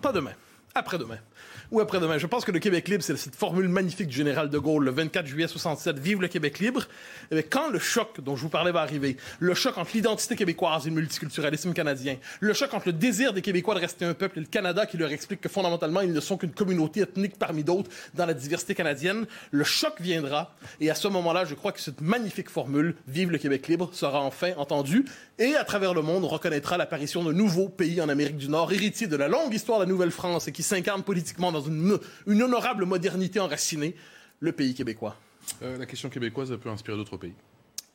Pas 0.00 0.12
demain. 0.12 0.32
Après-demain 0.74 1.18
ou 1.70 1.80
après-demain. 1.80 2.18
Je 2.18 2.26
pense 2.26 2.44
que 2.44 2.52
le 2.52 2.58
Québec 2.58 2.88
libre, 2.88 3.02
c'est 3.02 3.16
cette 3.16 3.36
formule 3.36 3.68
magnifique 3.68 4.08
du 4.08 4.16
général 4.16 4.50
de 4.50 4.58
Gaulle, 4.58 4.84
le 4.84 4.90
24 4.90 5.26
juillet 5.26 5.48
67, 5.48 5.98
vive 5.98 6.20
le 6.20 6.28
Québec 6.28 6.58
libre. 6.58 6.86
Eh 7.30 7.42
quand 7.42 7.70
le 7.70 7.78
choc 7.78 8.20
dont 8.20 8.36
je 8.36 8.42
vous 8.42 8.48
parlais 8.48 8.72
va 8.72 8.80
arriver, 8.80 9.16
le 9.38 9.54
choc 9.54 9.78
entre 9.78 9.90
l'identité 9.94 10.36
québécoise 10.36 10.86
et 10.86 10.90
le 10.90 10.96
multiculturalisme 10.96 11.72
canadien, 11.72 12.16
le 12.40 12.52
choc 12.54 12.72
entre 12.74 12.88
le 12.88 12.92
désir 12.92 13.32
des 13.32 13.42
Québécois 13.42 13.74
de 13.74 13.80
rester 13.80 14.04
un 14.04 14.14
peuple 14.14 14.38
et 14.38 14.40
le 14.42 14.46
Canada 14.46 14.86
qui 14.86 14.96
leur 14.96 15.10
explique 15.10 15.40
que 15.40 15.48
fondamentalement, 15.48 16.00
ils 16.00 16.12
ne 16.12 16.20
sont 16.20 16.36
qu'une 16.36 16.52
communauté 16.52 17.00
ethnique 17.00 17.38
parmi 17.38 17.64
d'autres 17.64 17.90
dans 18.14 18.26
la 18.26 18.34
diversité 18.34 18.74
canadienne, 18.74 19.26
le 19.50 19.64
choc 19.64 19.94
viendra. 20.00 20.54
Et 20.80 20.90
à 20.90 20.94
ce 20.94 21.08
moment-là, 21.08 21.44
je 21.44 21.54
crois 21.54 21.72
que 21.72 21.80
cette 21.80 22.00
magnifique 22.00 22.50
formule, 22.50 22.94
vive 23.08 23.30
le 23.30 23.38
Québec 23.38 23.68
libre, 23.68 23.90
sera 23.92 24.20
enfin 24.22 24.52
entendue. 24.56 25.04
Et 25.38 25.54
à 25.54 25.64
travers 25.64 25.94
le 25.94 26.02
monde, 26.02 26.24
on 26.24 26.28
reconnaîtra 26.28 26.76
l'apparition 26.76 27.22
de 27.24 27.32
nouveaux 27.32 27.68
pays 27.68 28.00
en 28.00 28.08
Amérique 28.08 28.36
du 28.36 28.48
Nord, 28.48 28.72
héritiers 28.72 29.06
de 29.06 29.16
la 29.16 29.28
longue 29.28 29.52
histoire 29.52 29.78
de 29.78 29.84
la 29.84 29.88
Nouvelle-France 29.88 30.48
et 30.48 30.52
qui 30.52 30.62
s'incarnent 30.62 31.02
politiquement 31.02 31.52
dans 31.52 31.55
une, 31.60 31.98
une 32.26 32.42
honorable 32.42 32.84
modernité 32.84 33.40
enracinée, 33.40 33.94
le 34.40 34.52
pays 34.52 34.74
québécois. 34.74 35.16
Euh, 35.62 35.78
la 35.78 35.86
question 35.86 36.08
québécoise 36.08 36.56
peut 36.60 36.68
inspirer 36.68 36.96
d'autres 36.96 37.16
pays. 37.16 37.34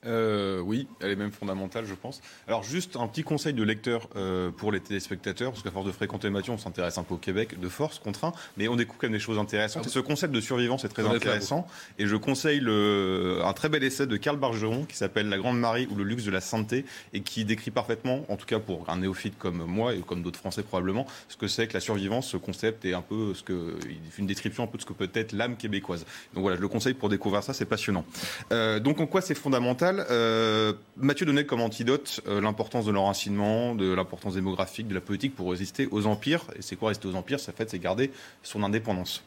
Euh, 0.05 0.59
oui, 0.59 0.87
elle 0.99 1.11
est 1.11 1.15
même 1.15 1.31
fondamentale, 1.31 1.85
je 1.85 1.93
pense. 1.93 2.21
Alors, 2.47 2.63
juste 2.63 2.95
un 2.95 3.07
petit 3.07 3.23
conseil 3.23 3.53
de 3.53 3.63
lecteur 3.63 4.09
euh, 4.15 4.49
pour 4.49 4.71
les 4.71 4.79
téléspectateurs, 4.79 5.51
parce 5.51 5.63
qu'à 5.63 5.71
force 5.71 5.85
de 5.85 5.91
fréquenter 5.91 6.29
Mathieu, 6.29 6.53
on 6.53 6.57
s'intéresse 6.57 6.97
un 6.97 7.03
peu 7.03 7.13
au 7.13 7.17
Québec, 7.17 7.59
de 7.59 7.69
force, 7.69 7.99
contraint, 7.99 8.33
mais 8.57 8.67
on 8.67 8.75
découvre 8.75 8.99
quand 8.99 9.07
même 9.07 9.13
des 9.13 9.19
choses 9.19 9.37
intéressantes. 9.37 9.85
Et 9.85 9.89
ce 9.89 9.99
concept 9.99 10.33
de 10.33 10.41
survivance 10.41 10.85
est 10.85 10.89
très 10.89 11.05
intéressant. 11.05 11.67
Et 11.99 12.07
je 12.07 12.15
conseille 12.15 12.59
le, 12.59 13.41
un 13.43 13.53
très 13.53 13.69
bel 13.69 13.83
essai 13.83 14.07
de 14.07 14.17
Karl 14.17 14.37
Bargeron 14.37 14.85
qui 14.85 14.95
s'appelle 14.95 15.29
La 15.29 15.37
Grande 15.37 15.59
Marie 15.59 15.87
ou 15.91 15.95
le 15.95 16.03
luxe 16.03 16.23
de 16.23 16.31
la 16.31 16.41
sainteté 16.41 16.85
et 17.13 17.21
qui 17.21 17.45
décrit 17.45 17.71
parfaitement, 17.71 18.25
en 18.29 18.37
tout 18.37 18.45
cas 18.45 18.59
pour 18.59 18.89
un 18.89 18.97
néophyte 18.97 19.37
comme 19.37 19.63
moi 19.65 19.93
et 19.93 19.99
comme 19.99 20.23
d'autres 20.23 20.39
Français 20.39 20.63
probablement, 20.63 21.05
ce 21.29 21.37
que 21.37 21.47
c'est 21.47 21.67
que 21.67 21.73
la 21.73 21.79
survivance, 21.79 22.27
ce 22.27 22.37
concept 22.37 22.85
et 22.85 22.93
un 22.93 23.01
peu 23.01 23.33
ce 23.35 23.43
que, 23.43 23.75
une 24.17 24.27
description 24.27 24.63
un 24.63 24.67
peu 24.67 24.77
de 24.77 24.81
ce 24.81 24.87
que 24.87 24.93
peut 24.93 25.09
être 25.13 25.33
l'âme 25.33 25.57
québécoise. 25.57 26.05
Donc 26.33 26.41
voilà, 26.41 26.57
je 26.57 26.61
le 26.61 26.67
conseille 26.67 26.93
pour 26.93 27.09
découvrir 27.09 27.43
ça, 27.43 27.53
c'est 27.53 27.65
passionnant. 27.65 28.05
Euh, 28.51 28.79
donc 28.79 28.99
en 28.99 29.05
quoi 29.05 29.21
c'est 29.21 29.35
fondamental? 29.35 29.90
Euh, 29.99 30.73
Mathieu 30.97 31.25
donnait 31.25 31.45
comme 31.45 31.61
antidote 31.61 32.21
euh, 32.27 32.41
l'importance 32.41 32.85
de 32.85 32.91
l'enracinement, 32.91 33.75
de 33.75 33.93
l'importance 33.93 34.35
démographique, 34.35 34.87
de 34.87 34.93
la 34.93 35.01
politique 35.01 35.35
pour 35.35 35.51
résister 35.51 35.87
aux 35.91 36.05
empires. 36.05 36.45
Et 36.55 36.61
c'est 36.61 36.75
quoi 36.75 36.89
résister 36.89 37.07
aux 37.07 37.15
empires? 37.15 37.39
Ça 37.39 37.51
fait, 37.51 37.69
c'est 37.69 37.79
garder 37.79 38.11
son 38.43 38.63
indépendance. 38.63 39.23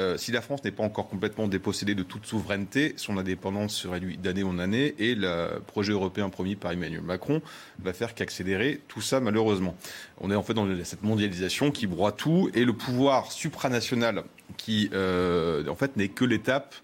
Euh, 0.00 0.16
si 0.16 0.32
la 0.32 0.40
France 0.40 0.64
n'est 0.64 0.72
pas 0.72 0.82
encore 0.82 1.08
complètement 1.08 1.46
dépossédée 1.46 1.94
de 1.94 2.02
toute 2.02 2.26
souveraineté, 2.26 2.94
son 2.96 3.16
indépendance 3.16 3.76
se 3.76 3.86
réduit 3.86 4.16
d'année 4.16 4.42
en 4.42 4.58
année 4.58 4.94
et 4.98 5.14
le 5.14 5.60
projet 5.66 5.92
européen 5.92 6.30
promis 6.30 6.56
par 6.56 6.72
Emmanuel 6.72 7.02
Macron 7.02 7.40
va 7.78 7.92
faire 7.92 8.14
qu'accélérer 8.14 8.80
tout 8.88 9.00
ça 9.00 9.20
malheureusement. 9.20 9.76
On 10.20 10.32
est 10.32 10.34
en 10.34 10.42
fait 10.42 10.54
dans 10.54 10.66
cette 10.82 11.04
mondialisation 11.04 11.70
qui 11.70 11.86
broie 11.86 12.10
tout 12.10 12.50
et 12.54 12.64
le 12.64 12.72
pouvoir 12.72 13.30
supranational 13.30 14.24
qui 14.56 14.90
en 14.92 15.76
fait 15.76 15.96
n'est 15.96 16.08
que 16.08 16.24
l'étape 16.24 16.74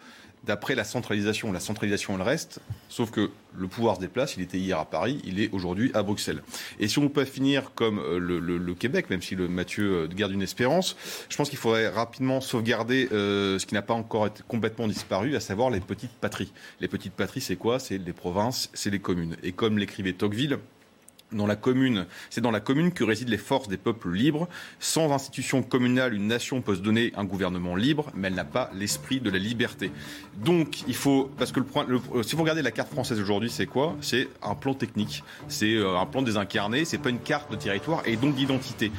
d'après 0.44 0.74
la 0.74 0.84
centralisation. 0.84 1.52
La 1.52 1.60
centralisation, 1.60 2.14
elle 2.14 2.22
reste, 2.22 2.60
sauf 2.88 3.10
que 3.10 3.30
le 3.56 3.68
pouvoir 3.68 3.96
se 3.96 4.00
déplace. 4.00 4.36
Il 4.36 4.42
était 4.42 4.58
hier 4.58 4.78
à 4.78 4.84
Paris, 4.84 5.20
il 5.24 5.40
est 5.40 5.50
aujourd'hui 5.52 5.90
à 5.94 6.02
Bruxelles. 6.02 6.42
Et 6.78 6.88
si 6.88 6.98
on 6.98 7.08
peut 7.08 7.24
finir 7.24 7.72
comme 7.74 7.98
euh, 7.98 8.18
le, 8.18 8.74
Québec, 8.74 9.10
même 9.10 9.22
si 9.22 9.34
le 9.34 9.48
Mathieu 9.48 10.04
euh, 10.04 10.08
garde 10.08 10.32
une 10.32 10.42
espérance, 10.42 10.96
je 11.28 11.36
pense 11.36 11.48
qu'il 11.48 11.58
faudrait 11.58 11.88
rapidement 11.88 12.40
sauvegarder 12.40 13.08
euh, 13.12 13.58
ce 13.58 13.66
qui 13.66 13.74
n'a 13.74 13.82
pas 13.82 13.94
encore 13.94 14.26
été 14.26 14.42
complètement 14.46 14.88
disparu, 14.88 15.36
à 15.36 15.40
savoir 15.40 15.70
les 15.70 15.80
petites 15.80 16.12
patries. 16.12 16.52
Les 16.80 16.88
petites 16.88 17.12
patries, 17.12 17.40
c'est 17.40 17.56
quoi? 17.56 17.78
C'est 17.78 17.98
les 17.98 18.12
provinces, 18.12 18.70
c'est 18.72 18.90
les 18.90 19.00
communes. 19.00 19.36
Et 19.42 19.52
comme 19.52 19.78
l'écrivait 19.78 20.12
Tocqueville, 20.12 20.58
dans 21.32 21.46
la 21.46 21.56
commune, 21.56 22.06
c'est 22.28 22.40
dans 22.40 22.50
la 22.50 22.60
commune 22.60 22.92
que 22.92 23.04
résident 23.04 23.30
les 23.30 23.38
forces 23.38 23.68
des 23.68 23.76
peuples 23.76 24.10
libres. 24.12 24.48
Sans 24.78 25.12
institution 25.12 25.62
communale, 25.62 26.14
une 26.14 26.26
nation 26.26 26.60
peut 26.60 26.74
se 26.74 26.80
donner 26.80 27.12
un 27.16 27.24
gouvernement 27.24 27.76
libre, 27.76 28.10
mais 28.14 28.28
elle 28.28 28.34
n'a 28.34 28.44
pas 28.44 28.70
l'esprit 28.74 29.20
de 29.20 29.30
la 29.30 29.38
liberté. 29.38 29.90
Donc, 30.36 30.82
il 30.88 30.94
faut, 30.94 31.30
parce 31.38 31.52
que 31.52 31.60
le, 31.60 31.66
le, 31.88 32.22
si 32.22 32.36
vous 32.36 32.42
regardez 32.42 32.62
la 32.62 32.70
carte 32.70 32.90
française 32.90 33.20
aujourd'hui, 33.20 33.50
c'est 33.50 33.66
quoi? 33.66 33.96
C'est 34.00 34.28
un 34.42 34.54
plan 34.54 34.74
technique, 34.74 35.22
c'est 35.48 35.74
euh, 35.74 35.98
un 35.98 36.06
plan 36.06 36.22
désincarné, 36.22 36.84
c'est 36.84 36.98
pas 36.98 37.10
une 37.10 37.20
carte 37.20 37.50
de 37.50 37.56
territoire 37.56 38.02
et 38.06 38.16
donc 38.16 38.34
d'identité. 38.34 38.90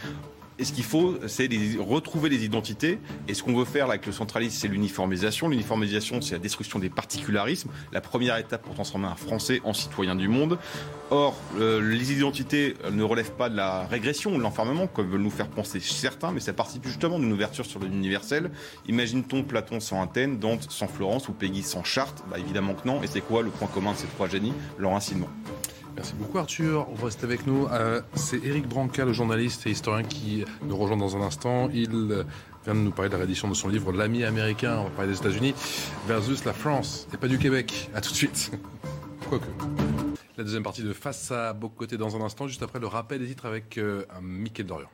Et 0.61 0.63
ce 0.63 0.73
qu'il 0.73 0.83
faut, 0.83 1.15
c'est 1.25 1.49
retrouver 1.79 2.29
les 2.29 2.45
identités. 2.45 2.99
Et 3.27 3.33
ce 3.33 3.41
qu'on 3.41 3.55
veut 3.55 3.65
faire 3.65 3.89
avec 3.89 4.05
le 4.05 4.11
centralisme, 4.11 4.55
c'est 4.61 4.67
l'uniformisation. 4.67 5.49
L'uniformisation, 5.49 6.21
c'est 6.21 6.33
la 6.33 6.39
destruction 6.39 6.77
des 6.77 6.91
particularismes. 6.91 7.71
La 7.91 7.99
première 7.99 8.37
étape 8.37 8.61
pour 8.61 8.75
transformer 8.75 9.07
un 9.07 9.15
Français 9.15 9.59
en 9.63 9.73
citoyen 9.73 10.15
du 10.15 10.27
monde. 10.27 10.59
Or, 11.09 11.35
euh, 11.59 11.81
les 11.81 12.11
identités 12.11 12.75
ne 12.91 13.01
relèvent 13.01 13.31
pas 13.31 13.49
de 13.49 13.57
la 13.57 13.87
régression, 13.87 14.37
de 14.37 14.43
l'enfermement, 14.43 14.85
comme 14.85 15.09
veulent 15.09 15.21
nous 15.21 15.31
faire 15.31 15.49
penser 15.49 15.79
certains, 15.79 16.31
mais 16.31 16.39
ça 16.39 16.53
participe 16.53 16.85
justement 16.85 17.17
d'une 17.17 17.33
ouverture 17.33 17.65
sur 17.65 17.79
l'universel. 17.79 18.51
Imagine-t-on 18.87 19.41
Platon 19.41 19.79
sans 19.79 20.03
Athènes, 20.03 20.37
Dante 20.37 20.67
sans 20.69 20.87
Florence 20.87 21.27
ou 21.27 21.33
Peggy 21.33 21.63
sans 21.63 21.83
Chartres? 21.83 22.23
Bah 22.29 22.37
évidemment 22.37 22.75
que 22.75 22.87
non. 22.87 23.01
Et 23.01 23.07
c'est 23.07 23.21
quoi 23.21 23.41
le 23.41 23.49
point 23.49 23.67
commun 23.67 23.93
de 23.93 23.97
ces 23.97 24.07
trois 24.07 24.27
génies? 24.27 24.53
L'enracinement. 24.77 25.27
Merci 26.01 26.15
beaucoup 26.15 26.39
Arthur. 26.39 26.87
On 26.91 26.95
va 26.95 27.05
rester 27.05 27.25
avec 27.25 27.45
nous. 27.45 27.67
Euh, 27.67 28.01
c'est 28.15 28.43
Eric 28.43 28.67
Branca, 28.67 29.05
le 29.05 29.13
journaliste 29.13 29.67
et 29.67 29.69
historien 29.69 30.01
qui 30.01 30.43
nous 30.63 30.75
rejoint 30.75 30.97
dans 30.97 31.15
un 31.15 31.21
instant. 31.21 31.69
Il 31.71 31.91
vient 31.91 32.73
de 32.73 32.79
nous 32.79 32.89
parler 32.89 33.09
de 33.09 33.13
la 33.13 33.19
réédition 33.19 33.47
de 33.47 33.53
son 33.53 33.67
livre 33.67 33.91
L'ami 33.91 34.23
américain, 34.23 34.79
on 34.79 34.85
va 34.85 34.89
parler 34.89 35.11
des 35.11 35.19
États-Unis, 35.19 35.53
versus 36.07 36.43
la 36.43 36.53
France 36.53 37.07
et 37.13 37.17
pas 37.17 37.27
du 37.27 37.37
Québec. 37.37 37.91
À 37.93 38.01
tout 38.01 38.09
de 38.09 38.15
suite. 38.15 38.49
Quoique. 39.29 39.45
La 40.37 40.43
deuxième 40.43 40.63
partie 40.63 40.81
de 40.81 40.91
Face 40.91 41.29
à 41.29 41.53
Bocoté 41.53 41.97
dans 41.97 42.15
un 42.15 42.21
instant, 42.21 42.47
juste 42.47 42.63
après 42.63 42.79
le 42.79 42.87
rappel 42.87 43.19
des 43.19 43.27
titres 43.27 43.45
avec 43.45 43.77
euh, 43.77 44.03
un 44.17 44.21
Mickey 44.21 44.63
Dorian. 44.63 44.89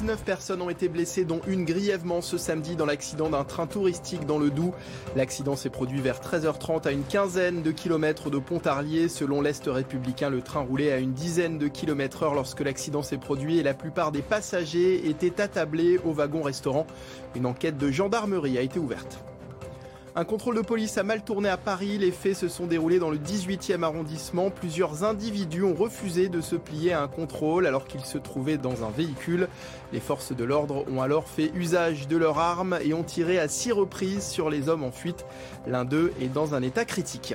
19 0.00 0.24
personnes 0.24 0.62
ont 0.62 0.70
été 0.70 0.88
blessées, 0.88 1.26
dont 1.26 1.42
une 1.46 1.66
grièvement 1.66 2.22
ce 2.22 2.38
samedi 2.38 2.74
dans 2.74 2.86
l'accident 2.86 3.28
d'un 3.28 3.44
train 3.44 3.66
touristique 3.66 4.24
dans 4.24 4.38
le 4.38 4.50
Doubs. 4.50 4.72
L'accident 5.14 5.56
s'est 5.56 5.68
produit 5.68 6.00
vers 6.00 6.20
13h30 6.20 6.88
à 6.88 6.90
une 6.90 7.04
quinzaine 7.04 7.60
de 7.60 7.70
kilomètres 7.70 8.30
de 8.30 8.38
Pontarlier. 8.38 9.10
Selon 9.10 9.42
l'Est 9.42 9.62
républicain, 9.66 10.30
le 10.30 10.40
train 10.40 10.60
roulait 10.60 10.90
à 10.90 11.00
une 11.00 11.12
dizaine 11.12 11.58
de 11.58 11.68
kilomètres 11.68 12.22
heure 12.22 12.32
lorsque 12.32 12.60
l'accident 12.60 13.02
s'est 13.02 13.18
produit 13.18 13.58
et 13.58 13.62
la 13.62 13.74
plupart 13.74 14.10
des 14.10 14.22
passagers 14.22 15.06
étaient 15.06 15.38
attablés 15.38 15.98
au 16.02 16.12
wagon-restaurant. 16.12 16.86
Une 17.36 17.44
enquête 17.44 17.76
de 17.76 17.90
gendarmerie 17.90 18.56
a 18.56 18.62
été 18.62 18.78
ouverte. 18.78 19.22
Un 20.20 20.24
contrôle 20.26 20.56
de 20.56 20.60
police 20.60 20.98
a 20.98 21.02
mal 21.02 21.24
tourné 21.24 21.48
à 21.48 21.56
Paris. 21.56 21.96
Les 21.96 22.10
faits 22.10 22.36
se 22.36 22.48
sont 22.48 22.66
déroulés 22.66 22.98
dans 22.98 23.08
le 23.08 23.16
18e 23.16 23.82
arrondissement. 23.82 24.50
Plusieurs 24.50 25.02
individus 25.02 25.64
ont 25.64 25.72
refusé 25.72 26.28
de 26.28 26.42
se 26.42 26.56
plier 26.56 26.92
à 26.92 27.00
un 27.00 27.08
contrôle 27.08 27.66
alors 27.66 27.86
qu'ils 27.86 28.04
se 28.04 28.18
trouvaient 28.18 28.58
dans 28.58 28.84
un 28.84 28.90
véhicule. 28.90 29.48
Les 29.94 29.98
forces 30.00 30.36
de 30.36 30.44
l'ordre 30.44 30.84
ont 30.92 31.00
alors 31.00 31.26
fait 31.26 31.50
usage 31.54 32.06
de 32.06 32.18
leurs 32.18 32.38
armes 32.38 32.78
et 32.84 32.92
ont 32.92 33.02
tiré 33.02 33.38
à 33.38 33.48
six 33.48 33.72
reprises 33.72 34.26
sur 34.26 34.50
les 34.50 34.68
hommes 34.68 34.84
en 34.84 34.92
fuite. 34.92 35.24
L'un 35.66 35.86
d'eux 35.86 36.12
est 36.20 36.28
dans 36.28 36.54
un 36.54 36.60
état 36.60 36.84
critique. 36.84 37.34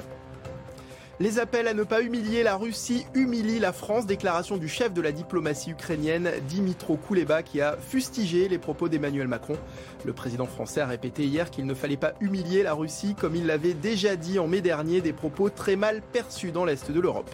Les 1.22 1.40
appels 1.40 1.70
à 1.70 1.74
ne 1.74 1.84
pas 1.84 2.02
humilier 2.02 2.44
la 2.44 2.58
Russie 2.58 3.06
humilient 3.14 3.60
la 3.60 3.72
France. 3.72 4.06
Déclaration 4.06 4.58
du 4.58 4.68
chef 4.68 4.94
de 4.94 5.02
la 5.02 5.14
diplomatie 5.14 5.72
ukrainienne, 5.72 6.30
Dimitro 6.50 6.98
Kuleba, 6.98 7.42
qui 7.42 7.62
a 7.62 7.78
fustigé 7.78 8.50
les 8.50 8.58
propos 8.58 8.90
d'Emmanuel 8.90 9.30
Macron. 9.30 9.58
Le 10.04 10.12
président 10.12 10.46
français 10.46 10.82
a 10.82 10.88
répété 10.88 11.24
hier 11.24 11.52
qu'il 11.52 11.68
ne 11.68 11.74
fallait 11.74 11.96
pas 11.96 12.16
humilier 12.20 12.64
la 12.64 12.74
Russie 12.74 13.16
comme 13.16 13.34
il 13.34 13.46
l'avait 13.46 13.74
déjà 13.74 14.18
dit 14.18 14.40
en 14.40 14.48
mai 14.48 14.60
dernier, 14.60 15.00
des 15.00 15.14
propos 15.14 15.50
très 15.50 15.78
mal 15.78 16.02
perçus 16.02 16.52
dans 16.52 16.66
l'Est 16.66 16.92
de 16.92 17.00
l'Europe. 17.00 17.34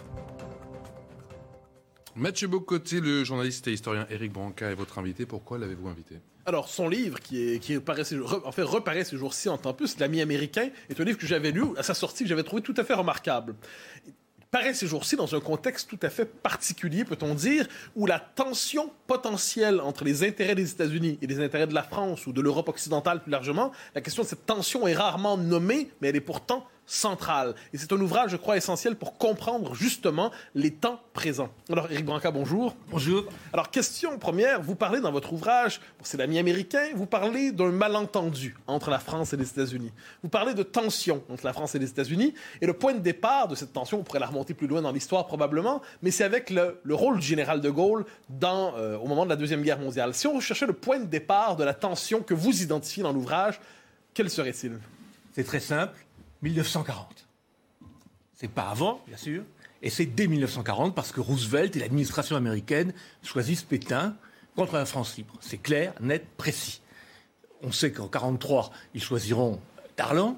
Mathieu 2.14 2.46
Bocoté, 2.46 3.00
le 3.00 3.24
journaliste 3.24 3.66
et 3.66 3.72
historien 3.72 4.06
Éric 4.10 4.32
Branca 4.32 4.70
est 4.70 4.76
votre 4.76 5.00
invité. 5.00 5.26
Pourquoi 5.26 5.58
l'avez-vous 5.58 5.88
invité? 5.88 6.20
Alors, 6.44 6.68
son 6.68 6.88
livre, 6.88 7.20
qui, 7.20 7.40
est, 7.40 7.80
paraît 7.80 8.02
en 8.44 8.52
fait, 8.52 8.62
reparaît 8.62 9.04
ces 9.04 9.16
jours-ci 9.16 9.48
en 9.48 9.58
temps 9.58 9.74
plus, 9.74 9.98
L'ami 9.98 10.20
américain, 10.20 10.70
est 10.90 11.00
un 11.00 11.04
livre 11.04 11.18
que 11.18 11.26
j'avais 11.26 11.52
lu 11.52 11.62
à 11.76 11.84
sa 11.84 11.94
sortie, 11.94 12.24
que 12.24 12.28
j'avais 12.28 12.42
trouvé 12.42 12.62
tout 12.62 12.74
à 12.76 12.84
fait 12.84 12.94
remarquable. 12.94 13.54
Paraît 14.50 14.74
ces 14.74 14.86
jours-ci 14.86 15.16
dans 15.16 15.34
un 15.34 15.40
contexte 15.40 15.88
tout 15.88 15.98
à 16.02 16.10
fait 16.10 16.26
particulier, 16.26 17.04
peut-on 17.04 17.34
dire, 17.34 17.66
où 17.94 18.06
la 18.06 18.18
tension 18.18 18.90
potentielle 19.06 19.80
entre 19.80 20.04
les 20.04 20.24
intérêts 20.24 20.54
des 20.54 20.70
États-Unis 20.72 21.18
et 21.22 21.26
les 21.26 21.40
intérêts 21.40 21.68
de 21.68 21.74
la 21.74 21.84
France 21.84 22.26
ou 22.26 22.32
de 22.32 22.40
l'Europe 22.40 22.68
occidentale 22.68 23.22
plus 23.22 23.30
largement, 23.30 23.72
la 23.94 24.00
question 24.00 24.24
de 24.24 24.28
cette 24.28 24.44
tension 24.44 24.86
est 24.86 24.94
rarement 24.94 25.38
nommée, 25.38 25.90
mais 26.00 26.08
elle 26.08 26.16
est 26.16 26.20
pourtant 26.20 26.66
centrale. 26.92 27.54
Et 27.72 27.78
c'est 27.78 27.92
un 27.92 28.00
ouvrage, 28.00 28.32
je 28.32 28.36
crois, 28.36 28.56
essentiel 28.56 28.96
pour 28.96 29.16
comprendre 29.16 29.74
justement 29.74 30.30
les 30.54 30.70
temps 30.70 31.00
présents. 31.14 31.48
Alors, 31.70 31.90
Éric 31.90 32.04
Branca, 32.04 32.30
bonjour. 32.30 32.76
Bonjour. 32.90 33.24
Alors, 33.52 33.70
question 33.70 34.18
première, 34.18 34.60
vous 34.60 34.74
parlez 34.74 35.00
dans 35.00 35.10
votre 35.10 35.32
ouvrage, 35.32 35.80
c'est 36.02 36.18
l'ami 36.18 36.38
américain, 36.38 36.88
vous 36.94 37.06
parlez 37.06 37.50
d'un 37.50 37.70
malentendu 37.70 38.56
entre 38.66 38.90
la 38.90 38.98
France 38.98 39.32
et 39.32 39.38
les 39.38 39.48
États-Unis. 39.48 39.90
Vous 40.22 40.28
parlez 40.28 40.52
de 40.52 40.62
tension 40.62 41.22
entre 41.30 41.46
la 41.46 41.54
France 41.54 41.74
et 41.74 41.78
les 41.78 41.88
États-Unis, 41.88 42.34
et 42.60 42.66
le 42.66 42.74
point 42.74 42.92
de 42.92 43.00
départ 43.00 43.48
de 43.48 43.54
cette 43.54 43.72
tension, 43.72 44.00
on 44.00 44.02
pourrait 44.02 44.20
la 44.20 44.26
remonter 44.26 44.52
plus 44.52 44.66
loin 44.66 44.82
dans 44.82 44.92
l'histoire 44.92 45.26
probablement, 45.26 45.80
mais 46.02 46.10
c'est 46.10 46.24
avec 46.24 46.50
le, 46.50 46.78
rôle 46.90 47.20
du 47.20 47.26
général 47.26 47.62
de 47.62 47.70
Gaulle 47.70 48.04
dans, 48.28 48.74
euh, 48.76 48.98
au 48.98 49.06
moment 49.06 49.24
de 49.24 49.30
la 49.30 49.36
Deuxième 49.36 49.62
Guerre 49.62 49.78
mondiale. 49.78 50.12
Si 50.12 50.26
on 50.26 50.34
recherchait 50.34 50.66
le 50.66 50.74
point 50.74 50.98
de 50.98 51.06
départ 51.06 51.56
de 51.56 51.64
la 51.64 51.72
tension 51.72 52.20
que 52.20 52.34
vous 52.34 52.62
identifiez 52.62 53.02
dans 53.02 53.12
l'ouvrage, 53.12 53.60
quel 54.12 54.28
serait-il? 54.28 54.78
C'est 55.34 55.44
très 55.44 55.60
simple 55.60 55.96
1940. 56.42 57.26
C'est 58.34 58.50
pas 58.50 58.68
avant, 58.68 59.00
bien 59.06 59.16
sûr, 59.16 59.44
et 59.82 59.90
c'est 59.90 60.06
dès 60.06 60.26
1940 60.26 60.94
parce 60.94 61.12
que 61.12 61.20
Roosevelt 61.20 61.74
et 61.76 61.80
l'administration 61.80 62.36
américaine 62.36 62.92
choisissent 63.22 63.62
Pétain 63.62 64.16
contre 64.56 64.74
la 64.74 64.86
France 64.86 65.16
libre. 65.16 65.34
C'est 65.40 65.58
clair, 65.58 65.94
net, 66.00 66.26
précis. 66.36 66.80
On 67.62 67.72
sait 67.72 67.90
qu'en 67.92 68.04
1943, 68.04 68.70
ils 68.94 69.02
choisiront 69.02 69.60
Darlan, 69.96 70.36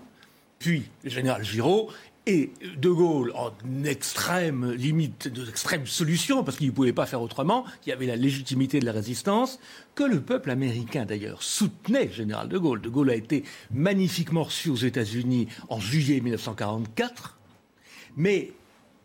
puis 0.59 0.88
le 1.03 1.11
général 1.11 1.43
Giraud, 1.45 1.90
et 2.27 2.53
De 2.79 2.89
Gaulle, 2.89 3.33
en 3.35 3.53
extrême 3.85 4.73
limite, 4.73 5.29
d'extrême 5.29 5.87
solution, 5.87 6.43
parce 6.43 6.57
qu'il 6.57 6.69
ne 6.69 6.73
pouvait 6.73 6.93
pas 6.93 7.07
faire 7.07 7.21
autrement, 7.21 7.65
il 7.85 7.91
y 7.91 7.93
avait 7.93 8.07
la 8.07 8.17
légitimité 8.17 8.81
de 8.81 8.87
la 8.87 8.93
résistance, 8.93 9.59
que 9.95 10.05
le 10.05 10.21
peuple 10.21 10.51
américain 10.51 11.05
d'ailleurs 11.05 11.43
soutenait 11.43 12.11
général 12.11 12.49
De 12.49 12.57
Gaulle. 12.57 12.81
De 12.81 12.89
Gaulle 12.89 13.11
a 13.11 13.15
été 13.15 13.45
magnifiquement 13.73 14.45
reçu 14.45 14.71
aux 14.71 14.77
États-Unis 14.77 15.49
en 15.69 15.81
juillet 15.81 16.21
1944, 16.21 17.39
mais 18.17 18.53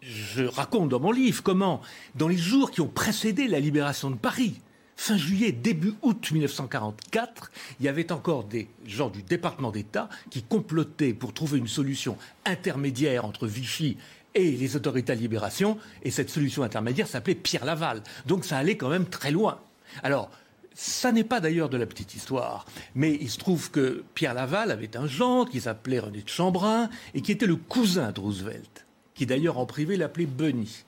je 0.02 0.44
raconte 0.44 0.90
dans 0.90 1.02
mon 1.02 1.12
livre 1.12 1.44
comment, 1.44 1.82
dans 2.16 2.30
les 2.30 2.38
jours 2.38 2.72
qui 2.72 2.80
ont 2.80 2.88
précédé 2.88 3.48
la 3.48 3.60
libération 3.60 4.12
de 4.12 4.16
Paris, 4.16 4.62
fin 5.00 5.16
juillet, 5.16 5.54
début 5.54 5.94
août 6.02 6.30
1944, 6.30 7.52
il 7.80 7.86
y 7.86 7.90
avait 7.90 8.12
encore 8.12 8.44
des 8.44 8.68
gens 8.86 9.10
du 9.10 9.24
département 9.24 9.72
d'État 9.72 10.10
qui 10.30 10.44
complotaient 10.44 11.14
pour 11.14 11.34
trouver 11.34 11.58
une 11.58 11.70
solution 11.70 12.18
intermédiaire 12.46 13.24
entre 13.24 13.48
Vichy 13.48 13.96
et 14.36 14.52
les 14.52 14.76
autorités 14.76 15.16
de 15.16 15.22
libération, 15.22 15.78
et 16.04 16.12
cette 16.12 16.30
solution 16.30 16.64
intermédiaire 16.64 17.08
s'appelait 17.08 17.34
Pierre 17.34 17.64
Laval. 17.64 18.04
Donc 18.26 18.44
ça 18.44 18.58
allait 18.58 18.76
quand 18.76 18.90
même 18.90 19.06
très 19.06 19.32
loin. 19.32 19.62
Alors, 20.04 20.30
ça 20.74 21.14
n'est 21.14 21.24
pas 21.24 21.40
d'ailleurs 21.40 21.70
de 21.70 21.78
la 21.78 21.86
petite 21.86 22.14
histoire, 22.14 22.66
mais 22.94 23.18
il 23.22 23.30
se 23.30 23.38
trouve 23.38 23.72
que 23.72 24.04
Pierre 24.16 24.34
Laval 24.34 24.70
avait 24.70 24.98
un 24.98 25.08
gendre 25.08 25.50
qui 25.50 25.62
s'appelait 25.62 26.00
René 26.00 26.24
de 26.24 26.30
Chambrun 26.30 26.90
et 27.14 27.22
qui 27.22 27.32
était 27.32 27.48
le 27.48 27.56
cousin 27.56 28.12
de 28.12 28.20
Roosevelt, 28.20 28.86
qui 29.16 29.26
d'ailleurs 29.26 29.60
en 29.60 29.66
privé 29.66 29.96
l'appelait 29.96 30.26
Bunny. 30.26 30.84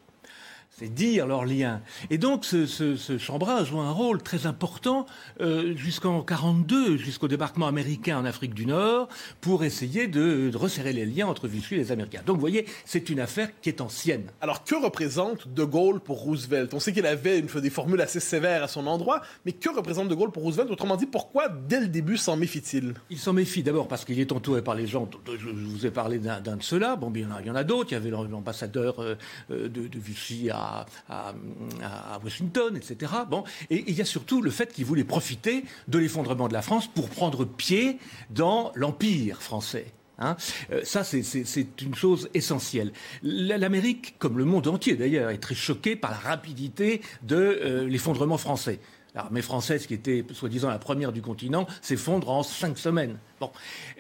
C'est 0.82 0.92
dire 0.92 1.28
leur 1.28 1.46
lien. 1.46 1.82
Et 2.10 2.18
donc 2.18 2.44
ce, 2.44 2.66
ce, 2.66 2.96
ce 2.96 3.20
joue 3.20 3.80
un 3.80 3.92
rôle 3.92 4.24
très 4.24 4.48
important 4.48 5.06
euh, 5.40 5.76
jusqu'en 5.76 6.24
42, 6.24 6.98
jusqu'au 6.98 7.28
débarquement 7.28 7.68
américain 7.68 8.18
en 8.18 8.26
Afrique 8.26 8.56
du 8.56 8.66
Nord, 8.66 9.08
pour 9.42 9.64
essayer 9.64 10.08
de, 10.08 10.50
de, 10.50 10.58
resserrer 10.58 10.92
les 10.92 11.06
liens 11.06 11.28
entre 11.28 11.48
Vichy 11.48 11.76
et 11.76 11.78
les 11.78 11.92
Américains. 11.92 12.24
Donc 12.26 12.38
vous 12.38 12.42
voyez, 12.42 12.66
c'est 12.86 13.12
une 13.12 13.20
affaire 13.20 13.50
qui 13.62 13.70
est 13.70 13.80
ancienne. 13.80 14.24
Alors 14.42 14.64
que 14.64 14.74
représente 14.74 15.48
De 15.48 15.64
Gaulle 15.64 16.00
pour 16.00 16.22
Roosevelt? 16.22 16.74
On 16.74 16.80
sait 16.80 16.94
qu'il 16.94 17.06
avait 17.06 17.38
une, 17.38 17.46
des 17.46 17.70
formules 17.70 18.02
assez 18.02 18.20
sévères 18.20 18.64
à 18.64 18.68
son 18.68 18.88
endroit, 18.88 19.22
mais 19.46 19.52
que 19.52 19.70
représente 19.70 20.08
De 20.08 20.16
Gaulle 20.16 20.32
pour 20.32 20.42
Roosevelt? 20.42 20.72
Autrement 20.72 20.96
dit, 20.96 21.06
pourquoi 21.06 21.48
dès 21.48 21.80
le 21.80 21.90
début 21.90 22.18
s'en 22.18 22.38
méfie-t-il? 22.38 22.96
Il 23.12 23.20
s'en 23.20 23.34
méfie 23.34 23.62
d'abord 23.62 23.88
parce 23.88 24.04
qu'il 24.04 24.20
est 24.20 24.32
entouré 24.32 24.64
par 24.64 24.74
les 24.74 24.88
gens. 24.88 25.08
Je 25.28 25.48
vous 25.48 25.86
ai 25.86 25.92
parlé 25.92 26.18
d'un 26.18 26.40
de 26.40 26.64
ceux-là. 26.64 26.96
Bon, 26.96 27.12
bien, 27.12 27.28
il 27.40 27.46
y 27.46 27.52
en 27.52 27.56
a, 27.56 27.64
d'autres. 27.64 27.92
Il 27.92 27.94
y 27.94 27.98
avait 27.98 28.10
l'ambassadeur 28.10 29.00
euh, 29.00 29.16
de, 29.50 29.68
de 29.68 30.00
Vichy 30.00 30.50
à 30.50 30.71
à, 31.10 32.20
Washington, 32.24 32.76
etc. 32.76 33.12
Bon, 33.30 33.44
et 33.70 33.84
il 33.88 33.96
y 33.96 34.02
a 34.02 34.06
surtout 34.06 34.42
le 34.42 34.52
fait 34.52 34.74
qu'il 34.74 34.86
voulait 34.86 35.04
profiter 35.04 35.64
de 35.88 35.98
l'effondrement 35.98 36.48
de 36.48 36.54
la 36.54 36.62
France 36.62 36.88
pour 36.88 37.10
prendre 37.10 37.46
pied 37.46 37.98
dans 38.30 38.72
l'empire 38.76 39.42
français. 39.42 39.88
Hein. 40.20 40.38
Euh, 40.72 40.82
ça, 40.84 41.04
c'est 41.04 41.82
une 41.82 41.96
chose 41.96 42.30
essentielle. 42.34 42.92
L'Amérique, 43.24 44.16
comme 44.20 44.38
le 44.38 44.46
monde 44.46 44.68
entier 44.68 44.96
d'ailleurs, 44.96 45.30
est 45.30 45.40
très 45.40 45.56
choquée 45.56 45.96
par 45.96 46.12
la 46.12 46.18
rapidité 46.18 47.02
de 47.24 47.36
euh, 47.36 47.88
l'effondrement 47.88 48.38
français. 48.38 48.80
L'armée 49.16 49.42
française, 49.42 49.88
qui 49.88 49.94
était 49.94 50.24
soi-disant 50.32 50.70
la 50.70 50.80
première 50.80 51.12
du 51.12 51.22
continent, 51.22 51.68
s'effondre 51.82 52.30
en 52.30 52.44
cinq 52.44 52.78
semaines. 52.78 53.18
Bon, 53.42 53.52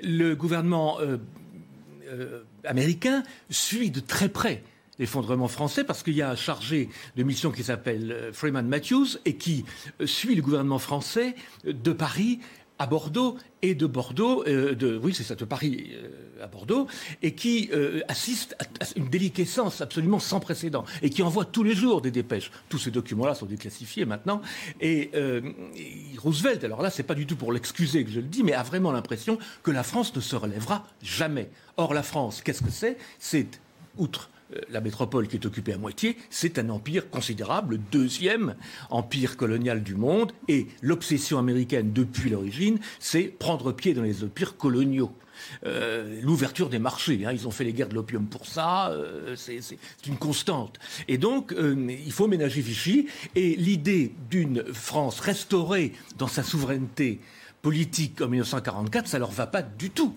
le 0.01 0.36
gouvernement 0.36 0.99
euh, 1.01 1.17
américain 2.63 3.23
suit 3.49 3.91
de 3.91 3.99
très 3.99 4.29
près 4.29 4.63
l'effondrement 4.99 5.47
français 5.47 5.84
parce 5.84 6.04
qu'il 6.04 6.13
y 6.13 6.21
a 6.21 6.30
un 6.30 6.36
chargé 6.36 6.89
de 7.15 7.23
mission 7.23 7.51
qui 7.51 7.63
s'appelle 7.63 8.12
euh, 8.12 8.34
Freeman 8.34 8.67
Matthews 8.67 9.17
et 9.25 9.36
qui 9.36 9.65
euh, 9.99 10.08
suit 10.08 10.36
le 10.36 10.41
gouvernement 10.41 10.80
français 10.80 11.36
euh, 11.65 11.73
de 11.73 11.91
Paris 11.91 12.39
à 12.80 12.88
Bordeaux 12.88 13.38
et 13.62 13.75
de 13.75 13.86
Bordeaux, 13.86 14.43
de, 14.43 14.99
oui 15.04 15.13
c'est 15.13 15.21
ça, 15.21 15.36
de 15.36 15.45
Paris 15.45 15.91
à 16.41 16.47
Bordeaux, 16.47 16.88
et 17.21 17.36
qui 17.36 17.69
assiste 18.08 18.56
à, 18.60 18.86
une 18.95 19.08
déliquescence 19.08 19.82
absolument 19.82 20.17
sans 20.17 20.39
précédent, 20.39 20.84
et 21.04 21.12
qui 21.12 21.21
envoie 21.21 21.45
tous 21.45 21.62
les 21.62 21.75
jours 21.75 22.01
des 22.01 22.10
dépêches. 22.10 22.49
Tous 22.69 22.80
ces 22.80 22.89
documents-là 22.89 23.36
sont 23.36 23.45
déclassifiés 23.45 24.06
maintenant. 24.06 24.41
Et, 24.80 25.12
et 25.13 26.17
Roosevelt, 26.17 26.63
alors 26.63 26.82
là, 26.82 26.89
c'est 26.89 27.04
pas 27.04 27.13
du 27.13 27.27
tout 27.27 27.36
pour 27.36 27.54
l'excuser 27.54 28.04
que 28.04 28.10
je 28.10 28.19
le 28.19 28.25
dis, 28.25 28.41
mais 28.41 28.54
a 28.54 28.63
vraiment 28.63 28.91
l'impression 28.91 29.38
que 29.62 29.69
la 29.69 29.84
France 29.84 30.15
ne 30.15 30.19
se 30.19 30.36
relèvera 30.36 30.88
jamais. 31.04 31.51
Or, 31.77 31.93
la 31.93 32.01
France, 32.01 32.41
qu'est-ce 32.41 32.63
que 32.63 32.71
c'est? 32.71 32.97
C'est, 33.19 33.62
outre 33.99 34.32
la 34.69 34.81
métropole 34.81 35.27
qui 35.27 35.37
est 35.37 35.45
occupée 35.45 35.73
à 35.73 35.77
moitié, 35.77 36.17
c'est 36.29 36.59
un 36.59 36.69
empire 36.69 37.09
considérable, 37.09 37.75
le 37.75 37.81
deuxième 37.91 38.55
empire 38.89 39.37
colonial 39.37 39.83
du 39.83 39.95
monde, 39.95 40.31
et 40.47 40.67
l'obsession 40.81 41.39
américaine 41.39 41.93
depuis 41.93 42.29
l'origine, 42.29 42.79
c'est 42.99 43.23
prendre 43.23 43.71
pied 43.71 43.93
dans 43.93 44.03
les 44.03 44.23
empires 44.23 44.57
coloniaux. 44.57 45.11
Euh, 45.65 46.21
l'ouverture 46.21 46.69
des 46.69 46.79
marchés. 46.79 47.25
Hein, 47.25 47.31
ils 47.31 47.47
ont 47.47 47.51
fait 47.51 47.63
les 47.63 47.73
guerres 47.73 47.89
de 47.89 47.95
l'opium 47.95 48.27
pour 48.27 48.45
ça, 48.45 48.89
euh, 48.89 49.35
c'est 49.35 49.61
une 50.07 50.17
constante. 50.17 50.79
Et 51.07 51.17
donc, 51.17 51.51
euh, 51.53 51.75
il 51.89 52.11
faut 52.11 52.27
ménager 52.27 52.61
Vichy. 52.61 53.07
Et 53.35 53.55
l'idée 53.55 54.13
d'une 54.29 54.63
France 54.73 55.19
restaurée 55.19 55.93
dans 56.17 56.27
sa 56.27 56.43
souveraineté 56.43 57.19
politique 57.61 58.21
en 58.21 58.27
1944, 58.27 59.07
ça 59.07 59.19
leur 59.19 59.31
va 59.31 59.47
pas 59.47 59.61
du 59.61 59.89
tout. 59.89 60.15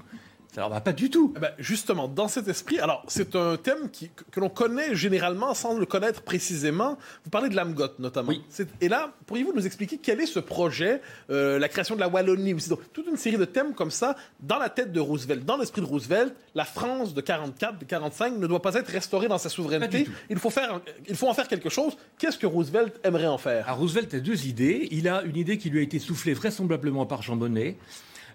Ça 0.54 0.60
leur 0.60 0.70
va 0.70 0.80
pas 0.80 0.92
du 0.92 1.10
tout. 1.10 1.32
Eh 1.36 1.40
ben, 1.40 1.50
justement, 1.58 2.06
dans 2.06 2.28
cet 2.28 2.46
esprit, 2.46 2.78
alors 2.78 3.02
c'est 3.08 3.34
un 3.34 3.56
thème 3.56 3.90
qui, 3.90 4.10
que, 4.30 4.38
l'on 4.38 4.48
connaît 4.48 4.94
généralement 4.94 5.52
sans 5.52 5.76
le 5.76 5.84
connaître 5.84 6.22
précisément. 6.22 6.96
Vous 7.24 7.30
parlez 7.30 7.48
de 7.48 7.56
l'AMGOT 7.56 7.94
notamment. 7.98 8.28
Oui. 8.28 8.40
Et 8.80 8.88
là, 8.88 9.12
pourriez-vous 9.26 9.52
nous 9.52 9.66
expliquer 9.66 9.98
quel 10.00 10.20
est 10.20 10.26
ce 10.26 10.38
projet, 10.38 11.00
euh, 11.30 11.58
la 11.58 11.68
création 11.68 11.96
de 11.96 12.00
la 12.00 12.06
Wallonie 12.06 12.54
aussi, 12.54 12.68
donc, 12.68 12.80
toute 12.92 13.08
une 13.08 13.16
série 13.16 13.36
de 13.36 13.44
thèmes 13.44 13.74
comme 13.74 13.90
ça 13.90 14.14
dans 14.38 14.58
la 14.58 14.68
tête 14.68 14.92
de 14.92 15.00
Roosevelt, 15.00 15.44
dans 15.44 15.56
l'esprit 15.56 15.80
de 15.80 15.86
Roosevelt, 15.86 16.32
la 16.54 16.64
France 16.64 17.14
de 17.14 17.20
44, 17.20 17.80
de 17.80 17.84
45 17.84 18.38
ne 18.38 18.46
doit 18.46 18.62
pas 18.62 18.74
être 18.74 18.88
restaurée 18.90 19.26
dans 19.26 19.38
sa 19.38 19.48
souveraineté. 19.48 20.06
Il 20.30 20.38
faut 20.38 20.50
faire, 20.50 20.80
il 21.08 21.16
faut 21.16 21.28
en 21.28 21.34
faire 21.34 21.48
quelque 21.48 21.68
chose. 21.68 21.96
Qu'est-ce 22.16 22.38
que 22.38 22.46
Roosevelt 22.46 22.94
aimerait 23.02 23.26
en 23.26 23.38
faire? 23.38 23.66
Alors, 23.66 23.80
Roosevelt 23.80 24.14
a 24.14 24.20
deux 24.20 24.46
idées. 24.46 24.86
Il 24.92 25.08
a 25.08 25.22
une 25.22 25.36
idée 25.36 25.58
qui 25.58 25.68
lui 25.68 25.80
a 25.80 25.82
été 25.82 25.98
soufflée 25.98 26.32
vraisemblablement 26.32 27.06
par 27.06 27.22
Jean 27.22 27.34
Monnet. 27.34 27.76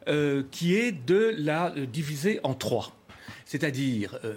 Euh, 0.10 0.42
qui 0.50 0.76
est 0.76 0.92
de 0.92 1.36
la 1.38 1.72
euh, 1.76 1.86
diviser 1.86 2.40
en 2.42 2.56
trois. 2.56 2.98
C'est-à-dire 3.46 4.18
euh, 4.24 4.34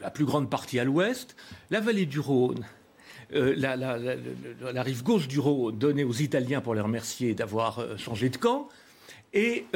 la 0.00 0.10
plus 0.10 0.24
grande 0.24 0.48
partie 0.48 0.78
à 0.78 0.84
l'ouest, 0.84 1.34
la 1.70 1.80
vallée 1.80 2.06
du 2.06 2.20
Rhône, 2.20 2.64
la, 3.32 4.82
rive 4.82 5.02
gauche 5.02 5.26
du 5.26 5.40
Rhône 5.40 5.76
donnée 5.76 6.04
aux 6.04 6.14
Italiens 6.14 6.60
pour 6.60 6.76
les 6.76 6.80
remercier 6.80 7.34
d'avoir 7.34 7.98
changé 7.98 8.28
de 8.28 8.36
camp, 8.36 8.68
et 9.34 9.66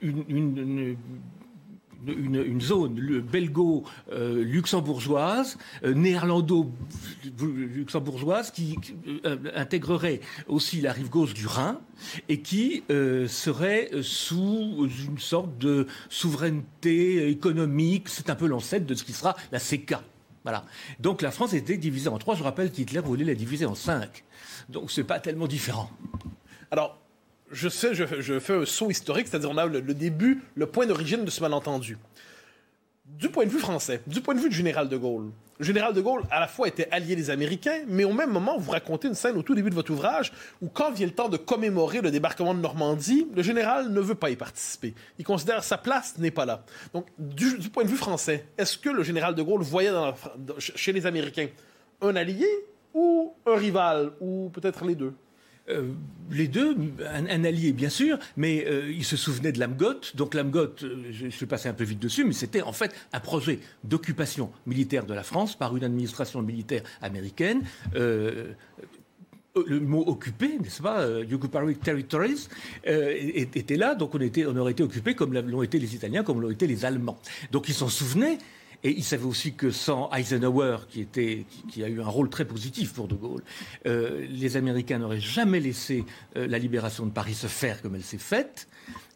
une, 0.00 0.24
une, 0.28 0.96
zone 2.60 3.20
belgo-luxembourgeoise, 3.20 5.58
néerlando-luxembourgeoise, 5.84 8.50
qui, 8.50 8.78
intégrerait 9.54 10.20
aussi 10.46 10.80
la 10.80 10.92
rive 10.92 11.10
gauche 11.10 11.34
du 11.34 11.46
Rhin 11.46 11.78
et 12.28 12.40
qui 12.40 12.82
serait 12.88 13.90
sous 14.02 14.88
une 15.08 15.18
sorte 15.18 15.58
de 15.58 15.86
souveraineté 16.08 17.28
économique. 17.28 18.08
C'est 18.08 18.30
un 18.30 18.34
peu 18.34 18.46
l'ancêtre 18.46 18.86
de 18.86 18.94
ce 18.94 19.04
qui 19.04 19.12
sera 19.12 19.36
la 19.50 19.58
CECA. 19.58 20.02
Voilà. 20.44 20.64
Donc 20.98 21.22
la 21.22 21.30
France 21.30 21.54
était 21.54 21.76
divisée 21.76 22.08
en 22.08 22.18
trois. 22.18 22.34
Je 22.34 22.42
rappelle 22.42 22.72
qu'Hitler 22.72 23.00
voulait 23.00 23.24
la 23.24 23.34
diviser 23.34 23.66
en 23.66 23.74
cinq. 23.74 24.24
Donc 24.68 24.90
c'est 24.90 25.04
pas 25.04 25.20
tellement 25.20 25.46
différent. 25.46 25.90
Alors, 26.70 27.01
je 27.52 27.68
sais, 27.68 27.94
je, 27.94 28.38
fais 28.38 28.54
un 28.54 28.64
saut 28.64 28.90
historique, 28.90 29.28
c'est-à-dire 29.28 29.50
on 29.50 29.58
a 29.58 29.66
le, 29.66 29.80
début, 29.94 30.42
le 30.54 30.66
point 30.66 30.86
d'origine 30.86 31.24
de 31.24 31.30
ce 31.30 31.40
malentendu. 31.40 31.98
Du 33.04 33.28
point 33.28 33.44
de 33.44 33.50
vue 33.50 33.58
français, 33.58 34.00
du 34.06 34.20
point 34.20 34.34
de 34.34 34.40
vue 34.40 34.48
du 34.48 34.56
général 34.56 34.88
de 34.88 34.96
Gaulle, 34.96 35.30
le 35.58 35.64
général 35.66 35.92
de 35.92 36.00
Gaulle, 36.00 36.22
à 36.30 36.40
la 36.40 36.48
fois, 36.48 36.66
était 36.66 36.88
allié 36.90 37.14
des 37.14 37.30
Américains, 37.30 37.82
mais 37.86 38.04
au 38.04 38.12
même 38.12 38.30
moment, 38.30 38.58
vous 38.58 38.70
racontez 38.70 39.06
une 39.06 39.14
scène 39.14 39.36
au 39.36 39.42
tout 39.42 39.54
début 39.54 39.70
de 39.70 39.74
votre 39.74 39.92
ouvrage 39.92 40.32
où, 40.60 40.68
quand 40.68 40.90
vient 40.90 41.06
le 41.06 41.12
temps 41.12 41.28
de 41.28 41.36
commémorer 41.36 42.00
le 42.00 42.10
débarquement 42.10 42.54
de 42.54 42.58
Normandie, 42.58 43.28
le 43.34 43.42
général 43.42 43.92
ne 43.92 44.00
veut 44.00 44.14
pas 44.14 44.30
y 44.30 44.36
participer. 44.36 44.94
Il 45.18 45.24
considère 45.24 45.62
sa 45.62 45.78
place 45.78 46.18
n'est 46.18 46.30
pas 46.30 46.46
là. 46.46 46.64
Donc, 46.94 47.06
du, 47.18 47.68
point 47.68 47.84
de 47.84 47.88
vue 47.88 47.96
français, 47.96 48.46
est-ce 48.56 48.78
que 48.78 48.88
le 48.88 49.02
général 49.02 49.34
de 49.34 49.42
Gaulle 49.42 49.62
voyait 49.62 49.92
chez 50.58 50.92
les 50.92 51.06
Américains 51.06 51.48
un 52.00 52.16
allié 52.16 52.48
ou 52.94 53.34
un 53.46 53.56
rival, 53.56 54.12
ou 54.20 54.50
peut-être 54.52 54.84
les 54.84 54.94
deux? 54.94 55.14
Euh, 55.68 55.92
les 56.30 56.48
deux, 56.48 56.76
un, 57.08 57.44
allié 57.44 57.72
bien 57.72 57.88
sûr, 57.88 58.18
mais 58.36 58.64
euh, 58.66 58.90
il 58.90 59.04
se 59.04 59.16
souvenait 59.16 59.52
de 59.52 59.60
l'Amgot. 59.60 60.00
Donc 60.14 60.34
l'Amgot, 60.34 60.82
euh, 60.82 61.04
je, 61.10 61.26
je, 61.26 61.28
suis 61.28 61.46
passé 61.46 61.68
un 61.68 61.72
peu 61.72 61.84
vite 61.84 62.00
dessus, 62.00 62.24
mais 62.24 62.32
c'était 62.32 62.62
en 62.62 62.72
fait 62.72 62.92
un 63.12 63.20
projet 63.20 63.60
d'occupation 63.84 64.50
militaire 64.66 65.06
de 65.06 65.14
la 65.14 65.22
France 65.22 65.56
par 65.56 65.76
une 65.76 65.84
administration 65.84 66.42
militaire 66.42 66.82
américaine. 67.00 67.62
le 67.94 69.80
mot 69.80 70.02
occupé, 70.06 70.58
n'est-ce 70.58 70.82
pas, 70.82 71.06
Occupied 71.06 71.76
Territories, 71.76 72.48
était 72.84 73.76
là, 73.76 73.94
donc 73.94 74.14
on, 74.14 74.20
était, 74.20 74.46
on 74.46 74.56
aurait 74.56 74.72
été 74.72 74.82
occupé 74.82 75.14
comme 75.14 75.32
l'ont 75.34 75.62
été 75.62 75.78
les 75.78 75.94
Italiens, 75.94 76.24
comme 76.24 76.40
l'ont 76.40 76.50
été 76.50 76.66
les 76.66 76.84
Allemands. 76.84 77.18
Donc 77.52 77.68
ils 77.68 77.74
s'en 77.74 77.88
souvenaient, 77.88 78.38
et 78.84 78.90
il 78.90 79.04
savait 79.04 79.24
aussi 79.24 79.54
que 79.54 79.70
sans 79.70 80.10
Eisenhower, 80.12 80.78
qui, 80.88 81.00
était, 81.00 81.46
qui, 81.70 81.84
a 81.84 81.88
eu 81.88 82.00
un 82.00 82.08
rôle 82.08 82.28
très 82.28 82.44
positif 82.44 82.92
pour 82.92 83.08
De 83.08 83.14
Gaulle, 83.14 83.42
euh, 83.86 84.26
les 84.28 84.56
Américains 84.56 84.98
n'auraient 84.98 85.20
jamais 85.20 85.60
laissé 85.60 86.04
euh, 86.36 86.46
la 86.46 86.58
libération 86.58 87.06
de 87.06 87.12
Paris 87.12 87.34
se 87.34 87.46
faire 87.46 87.80
comme 87.80 87.94
elle 87.94 88.02
s'est 88.02 88.18
faite. 88.18 88.68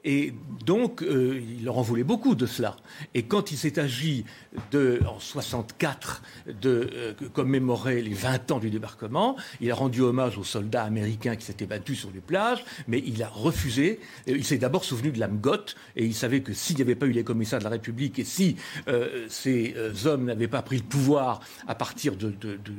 Et 0.06 0.32
donc, 0.64 1.02
euh, 1.02 1.42
il 1.58 1.64
leur 1.64 1.78
en 1.78 1.82
voulait 1.82 2.04
beaucoup 2.04 2.36
de 2.36 2.46
cela. 2.46 2.76
Et 3.14 3.24
quand 3.24 3.50
il 3.50 3.58
s'est 3.58 3.76
agi 3.80 4.24
de, 4.70 5.00
en 5.04 5.18
64 5.18 6.22
de 6.62 6.90
euh, 6.94 7.12
commémorer 7.32 8.00
les 8.02 8.14
20 8.14 8.52
ans 8.52 8.58
du 8.60 8.70
débarquement, 8.70 9.36
il 9.60 9.68
a 9.72 9.74
rendu 9.74 10.02
hommage 10.02 10.38
aux 10.38 10.44
soldats 10.44 10.84
américains 10.84 11.34
qui 11.34 11.44
s'étaient 11.44 11.66
battus 11.66 11.98
sur 11.98 12.12
les 12.14 12.20
plages, 12.20 12.64
mais 12.86 13.02
il 13.04 13.20
a 13.24 13.28
refusé. 13.28 13.98
Il 14.28 14.44
s'est 14.44 14.58
d'abord 14.58 14.84
souvenu 14.84 15.10
de 15.10 15.18
l'Amgot, 15.18 15.74
et 15.96 16.06
il 16.06 16.14
savait 16.14 16.40
que 16.40 16.54
s'il 16.54 16.76
n'y 16.76 16.82
avait 16.82 16.94
pas 16.94 17.06
eu 17.06 17.12
les 17.12 17.24
commissaires 17.24 17.58
de 17.58 17.64
la 17.64 17.70
République 17.70 18.20
et 18.20 18.24
si 18.24 18.54
euh, 18.86 19.26
ces 19.28 19.74
hommes 20.06 20.24
n'avaient 20.24 20.46
pas 20.46 20.62
pris 20.62 20.76
le 20.76 20.84
pouvoir 20.84 21.40
à 21.66 21.74
partir 21.74 22.14
de, 22.14 22.30
de, 22.30 22.56
de 22.56 22.72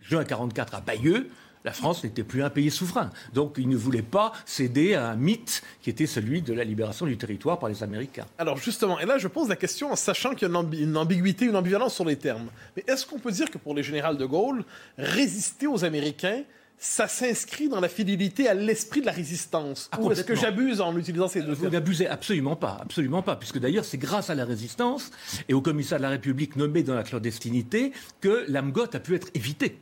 juin 0.00 0.22
44 0.22 0.76
à 0.76 0.80
Bayeux, 0.80 1.30
la 1.64 1.72
France 1.72 2.04
n'était 2.04 2.22
plus 2.22 2.42
un 2.42 2.50
pays 2.50 2.70
souverain. 2.70 3.10
Donc 3.32 3.54
il 3.58 3.68
ne 3.68 3.76
voulait 3.76 4.02
pas 4.02 4.32
céder 4.44 4.94
à 4.94 5.08
un 5.08 5.16
mythe 5.16 5.62
qui 5.80 5.90
était 5.90 6.06
celui 6.06 6.42
de 6.42 6.52
la 6.52 6.62
libération 6.62 7.06
du 7.06 7.16
territoire 7.16 7.58
par 7.58 7.68
les 7.68 7.82
Américains. 7.82 8.26
Alors 8.38 8.58
justement, 8.58 9.00
et 9.00 9.06
là 9.06 9.18
je 9.18 9.28
pose 9.28 9.48
la 9.48 9.56
question 9.56 9.90
en 9.90 9.96
sachant 9.96 10.34
qu'il 10.34 10.48
y 10.48 10.54
a 10.54 10.62
une, 10.78 10.96
ambiguïté, 10.96 11.46
une 11.46 11.56
ambivalence 11.56 11.94
sur 11.94 12.04
les 12.04 12.16
termes. 12.16 12.48
Mais 12.76 12.84
est-ce 12.86 13.06
qu'on 13.06 13.18
peut 13.18 13.32
dire 13.32 13.50
que 13.50 13.58
pour 13.58 13.74
les 13.74 13.82
généraux 13.82 14.14
de 14.14 14.26
Gaulle, 14.26 14.64
résister 14.98 15.66
aux 15.66 15.84
Américains, 15.84 16.42
ça 16.76 17.08
s'inscrit 17.08 17.68
dans 17.68 17.80
la 17.80 17.88
fidélité 17.88 18.48
à 18.48 18.52
l'esprit 18.52 19.00
de 19.00 19.06
la 19.06 19.12
résistance? 19.12 19.88
Ah, 19.92 20.00
Ou 20.00 20.12
est-ce 20.12 20.24
que 20.24 20.34
j'abuse 20.34 20.82
en 20.82 20.94
utilisant 20.98 21.28
ces 21.28 21.40
deux 21.40 21.52
Vous 21.52 21.70
n'abusez 21.70 22.06
absolument 22.06 22.56
pas, 22.56 22.78
absolument 22.82 23.22
pas, 23.22 23.36
puisque 23.36 23.58
d'ailleurs 23.58 23.86
c'est 23.86 23.96
grâce 23.96 24.28
à 24.28 24.34
la 24.34 24.44
résistance 24.44 25.10
et 25.48 25.54
au 25.54 25.62
commissaire 25.62 25.98
de 25.98 26.02
la 26.02 26.10
République 26.10 26.56
nommé 26.56 26.82
dans 26.82 26.94
la 26.94 27.04
clandestinité 27.04 27.92
que 28.20 28.44
l'Amgot 28.48 28.94
a 28.94 29.00
pu 29.00 29.14
être 29.14 29.28
évité. 29.34 29.78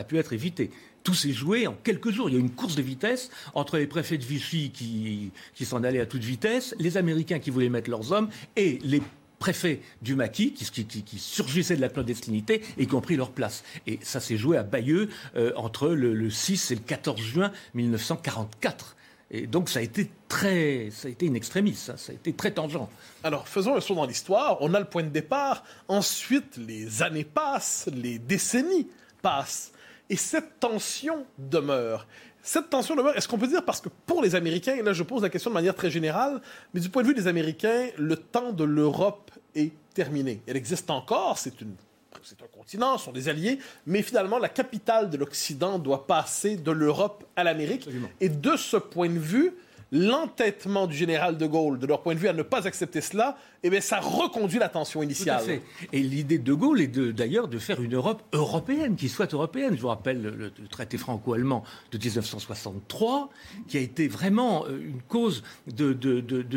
A 0.00 0.04
pu 0.04 0.18
être 0.18 0.32
évité 0.32 0.70
tout 1.02 1.14
s'est 1.14 1.32
joué 1.32 1.66
en 1.66 1.72
quelques 1.72 2.10
jours. 2.10 2.28
Il 2.28 2.34
y 2.34 2.36
a 2.36 2.38
eu 2.38 2.42
une 2.42 2.50
course 2.50 2.74
de 2.74 2.82
vitesse 2.82 3.30
entre 3.54 3.78
les 3.78 3.86
préfets 3.86 4.18
de 4.18 4.24
Vichy 4.24 4.70
qui, 4.70 5.32
qui 5.54 5.64
s'en 5.64 5.82
allaient 5.82 6.00
à 6.00 6.06
toute 6.06 6.22
vitesse, 6.22 6.74
les 6.78 6.96
Américains 6.96 7.38
qui 7.38 7.50
voulaient 7.50 7.68
mettre 7.68 7.90
leurs 7.90 8.12
hommes 8.12 8.28
et 8.56 8.78
les 8.82 9.00
préfets 9.38 9.80
du 10.02 10.14
maquis 10.14 10.52
qui, 10.52 10.84
qui, 10.84 11.18
surgissaient 11.18 11.76
de 11.76 11.80
la 11.80 11.88
clandestinité 11.88 12.62
et 12.76 12.86
qui 12.86 12.94
ont 12.94 13.00
pris 13.00 13.16
leur 13.16 13.30
place. 13.30 13.64
Et 13.86 13.98
ça 14.02 14.20
s'est 14.20 14.36
joué 14.36 14.56
à 14.56 14.62
Bayeux 14.62 15.08
euh, 15.34 15.52
entre 15.56 15.88
le, 15.88 16.30
6 16.30 16.70
et 16.70 16.74
le 16.74 16.82
14 16.82 17.20
juin 17.20 17.50
1944. 17.74 18.96
Et 19.32 19.46
donc 19.46 19.70
ça 19.70 19.78
a 19.78 19.82
été 19.82 20.10
très, 20.28 20.90
ça 20.90 21.08
a 21.08 21.10
été 21.10 21.26
une 21.26 21.36
extrémiste, 21.36 21.86
ça, 21.86 21.96
ça 21.96 22.12
a 22.12 22.14
été 22.14 22.32
très 22.32 22.50
tangent. 22.50 22.88
Alors 23.24 23.48
faisons 23.48 23.76
un 23.76 23.80
saut 23.80 23.94
dans 23.94 24.06
l'histoire. 24.06 24.58
On 24.60 24.74
a 24.74 24.78
le 24.78 24.86
point 24.86 25.04
de 25.04 25.08
départ. 25.08 25.64
Ensuite, 25.88 26.58
les 26.58 27.02
années 27.02 27.24
passent, 27.24 27.88
les 27.94 28.18
décennies 28.18 28.88
passent. 29.22 29.72
Et 30.10 30.16
cette 30.16 30.60
tension 30.60 31.24
demeure. 31.38 32.06
Cette 32.42 32.68
tension 32.68 32.96
demeure, 32.96 33.16
est-ce 33.16 33.28
qu'on 33.28 33.38
peut 33.38 33.46
dire, 33.46 33.64
parce 33.64 33.80
que 33.80 33.88
pour 34.06 34.22
les 34.22 34.34
Américains, 34.34 34.74
et 34.74 34.82
là 34.82 34.92
je 34.92 35.02
pose 35.02 35.22
la 35.22 35.28
question 35.28 35.50
de 35.50 35.54
manière 35.54 35.74
très 35.74 35.90
générale, 35.90 36.42
mais 36.74 36.80
du 36.80 36.88
point 36.88 37.02
de 37.02 37.08
vue 37.08 37.14
des 37.14 37.28
Américains, 37.28 37.88
le 37.96 38.16
temps 38.16 38.52
de 38.52 38.64
l'Europe 38.64 39.30
est 39.54 39.72
terminé. 39.94 40.42
Elle 40.46 40.56
existe 40.56 40.90
encore, 40.90 41.38
c'est 41.38 41.60
une 41.60 41.74
c'est 42.22 42.42
un 42.42 42.46
continent, 42.46 42.98
ce 42.98 43.06
sont 43.06 43.12
des 43.12 43.28
alliés, 43.28 43.58
mais 43.86 44.02
finalement, 44.02 44.38
la 44.38 44.50
capitale 44.50 45.08
de 45.08 45.16
l'Occident 45.16 45.78
doit 45.78 46.06
passer 46.06 46.56
de 46.56 46.70
l'Europe 46.70 47.24
à 47.34 47.44
l'Amérique. 47.44 47.88
Et 48.20 48.28
de 48.28 48.56
ce 48.56 48.76
point 48.76 49.08
de 49.08 49.18
vue, 49.18 49.54
l'entêtement 49.92 50.86
du 50.86 50.96
général 50.96 51.36
de 51.36 51.46
Gaulle, 51.46 51.78
de 51.78 51.86
leur 51.86 52.02
point 52.02 52.14
de 52.14 52.20
vue, 52.20 52.28
à 52.28 52.32
ne 52.32 52.42
pas 52.42 52.66
accepter 52.66 53.00
cela, 53.00 53.36
eh 53.62 53.70
bien, 53.70 53.80
ça 53.80 54.00
reconduit 54.00 54.58
la 54.58 54.68
tension 54.68 55.02
initiale. 55.02 55.60
Et 55.92 56.00
l'idée 56.00 56.38
de 56.38 56.54
Gaulle 56.54 56.80
est 56.80 56.98
d'ailleurs 56.98 57.48
de, 57.48 57.58
faire 57.58 57.82
une 57.82 57.94
Europe 57.94 58.22
européenne, 58.32 58.96
qui 58.96 59.08
soit 59.08 59.32
européenne. 59.34 59.76
Je 59.76 59.82
vous 59.82 59.88
rappelle 59.88 60.22
le, 60.22 60.52
traité 60.70 60.96
franco-allemand 60.96 61.64
de 61.92 61.98
1963, 61.98 63.30
qui 63.68 63.76
a 63.76 63.80
été 63.80 64.08
vraiment 64.08 64.64
euh, 64.66 64.80
une 64.80 65.02
cause 65.02 65.42
de, 65.66 65.92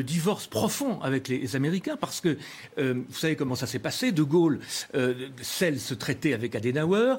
divorce 0.01 0.47
profond 0.47 1.01
avec 1.01 1.27
les, 1.27 1.55
Américains, 1.55 1.97
parce 1.97 2.21
que 2.21 2.38
euh, 2.77 2.93
vous 3.07 3.17
savez 3.17 3.36
comment 3.36 3.55
ça 3.55 3.67
s'est 3.67 3.79
passé. 3.79 4.11
De 4.11 4.23
Gaulle 4.23 4.59
euh, 4.95 5.27
scelle 5.41 5.79
ce 5.79 5.93
traité 5.93 6.34
avec 6.34 6.55
Adenauer, 6.55 7.15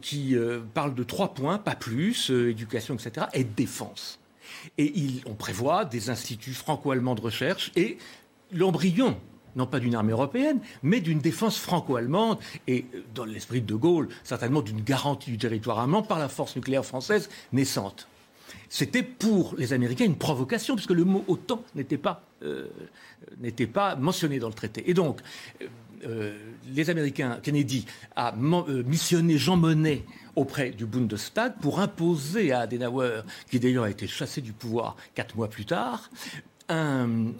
qui 0.00 0.36
parle 0.74 0.94
de 0.94 1.02
trois 1.02 1.34
points, 1.34 1.58
pas 1.58 1.74
plus, 1.74 2.30
éducation, 2.30 2.94
etc., 2.94 3.26
et 3.34 3.44
défense. 3.44 4.18
Et 4.76 4.92
on 5.26 5.34
prévoit 5.34 5.84
des 5.84 6.10
instituts 6.10 6.54
franco-allemands 6.54 7.14
de 7.14 7.20
recherche 7.20 7.72
et 7.76 7.98
l'embryon 8.52 9.16
non 9.56 9.66
pas 9.66 9.80
d'une 9.80 9.94
armée 9.94 10.12
européenne, 10.12 10.60
mais 10.82 11.00
d'une 11.00 11.18
défense 11.18 11.58
franco-allemande, 11.58 12.38
et 12.66 12.86
euh, 12.94 13.02
dans 13.14 13.24
l'esprit 13.24 13.60
de 13.60 13.66
De 13.66 13.74
Gaulle, 13.74 14.08
certainement 14.22 14.62
d'une 14.62 14.82
garantie 14.82 15.30
du 15.30 15.38
territoire 15.38 15.80
allemand 15.80 16.02
par 16.02 16.18
la 16.18 16.28
force 16.28 16.54
nucléaire 16.54 16.84
française 16.84 17.28
naissante. 17.52 18.08
C'était 18.70 19.02
pour 19.02 19.54
les 19.58 19.72
Américains 19.72 20.04
une 20.04 20.16
provocation, 20.16 20.74
puisque 20.74 20.92
le 20.92 21.04
mot 21.04 21.24
OTAN 21.28 21.62
n'était 21.74 21.98
pas, 21.98 22.22
euh, 22.42 22.68
pas 23.72 23.96
mentionné 23.96 24.38
dans 24.38 24.48
le 24.48 24.54
traité. 24.54 24.88
Et 24.88 24.94
donc, 24.94 25.20
euh, 25.60 25.66
les 26.72 26.90
Américains, 26.90 27.38
Kennedy 27.42 27.84
a 28.16 28.34
missionné 28.36 29.38
Jean 29.38 29.56
Monnet 29.56 30.04
auprès 30.36 30.70
du 30.70 30.86
Bundestag 30.86 31.54
pour 31.60 31.80
imposer 31.80 32.52
à 32.52 32.60
Adenauer, 32.60 33.22
qui 33.50 33.58
d'ailleurs 33.58 33.84
a 33.84 33.90
été 33.90 34.06
chassé 34.06 34.40
du 34.40 34.52
pouvoir 34.52 34.96
quatre 35.14 35.36
mois 35.36 35.48
plus 35.48 35.64
tard, 35.64 36.10
un, 36.68 37.32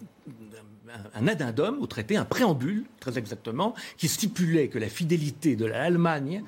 addendum 1.14 1.80
au 1.80 1.86
traité, 1.86 2.16
un 2.16 2.24
préambule, 2.24 2.84
très 3.00 3.18
exactement, 3.18 3.74
qui 3.96 4.08
stipulait 4.08 4.68
que 4.68 4.78
la 4.78 4.88
fidélité 4.88 5.56
de 5.56 5.66
l'Allemagne 5.66 6.42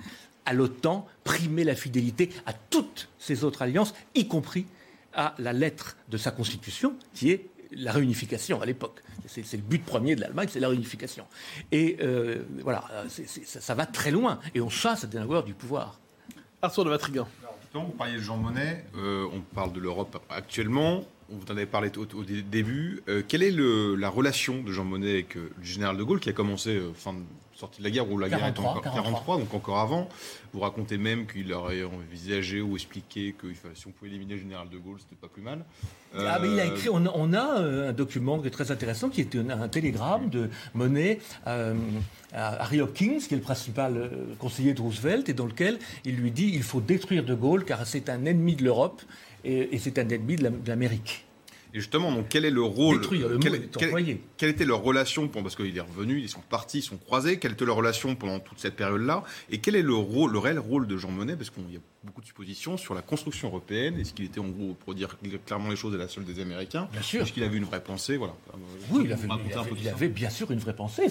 à 0.47 0.55
l'OTAN 0.55 1.07
primait 1.25 1.65
la 1.65 1.75
fidélité 1.75 2.31
à 2.47 2.53
toutes 2.53 3.09
ses 3.19 3.45
autres 3.45 3.63
alliances, 3.63 3.95
y 4.15 4.27
compris 4.27 4.67
à 5.13 5.35
la 5.39 5.53
lettre 5.53 5.97
de 6.09 6.17
sa 6.17 6.31
constitution, 6.31 6.95
qui 7.15 7.31
est 7.31 7.50
la 7.73 7.93
réunification 7.93 8.61
à 8.61 8.67
l'époque. 8.67 9.01
C'est 9.27 9.53
le 9.53 9.63
but 9.63 9.85
premier 9.85 10.17
de 10.17 10.21
l'Allemagne, 10.21 10.49
c'est 10.51 10.61
la 10.61 10.69
réunification. 10.69 11.25
Et 11.71 11.99
euh, 12.01 12.43
voilà, 12.63 12.85
ça, 13.09 13.61
ça, 13.61 13.75
va 13.75 13.87
très 13.87 14.11
loin. 14.11 14.41
Et 14.55 14.61
on 14.61 14.69
chasse 14.69 15.05
Adenauer 15.05 15.43
du 15.45 15.55
pouvoir. 15.55 16.01
Arthur 16.63 16.85
de 16.85 16.91
Vatrigan. 16.91 17.29
Vous 17.73 17.83
parliez 17.91 18.17
de 18.17 18.21
Jean 18.21 18.37
Monnet, 18.37 18.85
euh, 18.97 19.29
on 19.33 19.41
parle 19.41 19.73
de 19.73 19.79
l'Europe 19.79 20.21
actuellement. 20.29 21.05
on 21.31 21.37
vous 21.37 21.45
en 21.47 21.53
avait 21.53 21.67
parlé 21.67 21.93
au, 21.97 22.03
au 22.03 22.25
début. 22.25 23.03
quelle 23.29 23.45
est 23.45 23.53
le, 23.53 23.95
la 23.95 24.09
relation 24.09 24.61
de 24.63 24.73
Jean 24.73 24.85
Monnet 24.85 25.11
avec 25.11 25.37
le 25.37 25.53
général 25.63 25.97
de 25.97 26.03
Gaulle 26.03 26.19
qui 26.19 26.29
a 26.29 26.33
commencé 26.33 26.81
fin 26.97 27.13
de 27.13 27.21
sortie 27.61 27.81
de 27.81 27.85
la 27.85 27.91
guerre 27.91 28.11
ou 28.11 28.19
la 28.19 28.29
guerre 28.29 28.47
est 28.47 28.59
encore 28.59 28.81
43. 28.83 29.39
donc 29.39 29.55
encore 29.55 29.79
avant. 29.79 30.09
Vous 30.53 30.61
racontez 30.61 30.99
même 30.99 31.27
qu'il 31.27 31.53
aurait 31.53 31.85
envisagé 31.85 32.61
ou 32.61 32.75
expliqué 32.75 33.35
que 33.39 33.47
si 33.75 33.87
on 33.87 33.91
pouvait 33.91 34.11
éliminer 34.11 34.35
le 34.35 34.41
général 34.41 34.69
de 34.69 34.79
Gaulle, 34.79 34.99
c'était 34.99 35.15
pas 35.15 35.29
plus 35.29 35.43
mal. 35.43 35.65
Ah, 36.17 36.39
mais 36.41 36.49
il 36.51 36.59
a 36.59 36.65
écrit, 36.65 36.89
on, 36.91 37.33
a 37.33 37.61
un 37.89 37.93
document 37.93 38.41
très 38.51 38.73
intéressant, 38.73 39.11
qui 39.11 39.21
est 39.21 39.37
un, 39.37 39.69
télégramme 39.69 40.29
de 40.29 40.51
Monet 40.75 41.21
à 41.45 41.73
Harry 42.33 42.81
Hopkins, 42.81 43.19
qui 43.19 43.35
est 43.35 43.37
le 43.37 43.43
principal 43.43 44.11
conseiller 44.39 44.75
de 44.75 44.81
Roosevelt, 44.81 45.29
et 45.29 45.35
dans 45.35 45.47
lequel 45.47 45.79
il 46.05 46.17
lui 46.17 46.31
dit 46.31 46.51
il 46.53 46.63
faut 46.63 46.81
détruire 46.81 47.25
de 47.25 47.35
Gaulle 47.35 47.65
car 47.65 47.87
c'est 47.87 48.09
un 48.09 48.25
ennemi 48.25 48.57
de 48.57 48.65
l'Europe 48.65 49.03
et, 49.45 49.79
c'est 49.79 49.99
un 49.99 50.09
ennemi 50.09 50.37
de 50.37 50.51
l'Amérique. 50.67 51.27
Et 51.73 51.79
justement, 51.81 52.13
donc, 52.13 52.27
quel 52.29 52.45
est 52.45 52.51
le 52.51 52.63
rôle 52.63 53.01
Détruire, 53.01 53.29
le 53.29 53.39
quel, 53.39 54.19
quelle 54.37 54.49
était 54.51 54.65
leur 54.65 54.83
relation 54.83 55.29
Parce 55.29 55.55
qu'il 55.55 55.77
est 55.77 55.81
revenu, 55.81 56.21
ils 56.21 56.29
sont 56.29 56.41
partis, 56.41 56.79
ils 56.79 56.83
sont 56.83 56.97
croisés. 56.97 57.39
Quelle 57.39 57.53
était 57.53 57.65
leur 57.65 57.77
relation 57.77 58.17
pendant 58.17 58.41
toute 58.41 58.59
cette 58.59 58.77
période-là 58.77 59.23
Et 59.51 59.59
quel 59.59 59.77
est 59.77 59.83
le, 59.83 59.95
rôle, 59.95 60.33
le 60.33 60.39
réel 60.39 60.59
rôle 60.59 60.87
de 60.87 60.97
Jean 60.97 61.11
Monnet 61.11 61.37
Parce 61.37 61.51
qu'il 61.51 61.71
y 61.73 61.77
a 61.77 61.81
beaucoup 62.03 62.21
de 62.21 62.27
suppositions 62.27 62.77
sur 62.77 62.95
la 62.95 63.03
construction 63.03 63.49
européenne. 63.49 63.99
Est-ce 63.99 64.13
qu'il 64.13 64.25
était, 64.25 64.41
en 64.41 64.49
gros, 64.49 64.75
pour 64.75 64.95
dire 64.95 65.17
clairement 65.47 65.71
les 65.71 65.77
choses, 65.77 65.95
à 65.95 65.99
la 65.99 66.09
seule 66.09 66.25
des 66.25 66.41
Américains 66.41 66.89
Bien 66.93 67.03
sûr. 67.03 67.23
Est-ce 67.23 67.33
qu'il 67.33 67.45
avait 67.45 67.57
une 67.57 67.65
vraie 67.65 67.83
pensée 67.83 68.17
voilà. 68.17 68.35
Oui, 68.91 69.03
il 69.05 69.13
avait, 69.13 69.29
il 69.81 69.89
avait, 69.89 70.09
bien 70.09 70.31
sûr 70.31 70.51
une 70.51 70.59
vraie 70.59 70.75
pensée. 70.75 71.09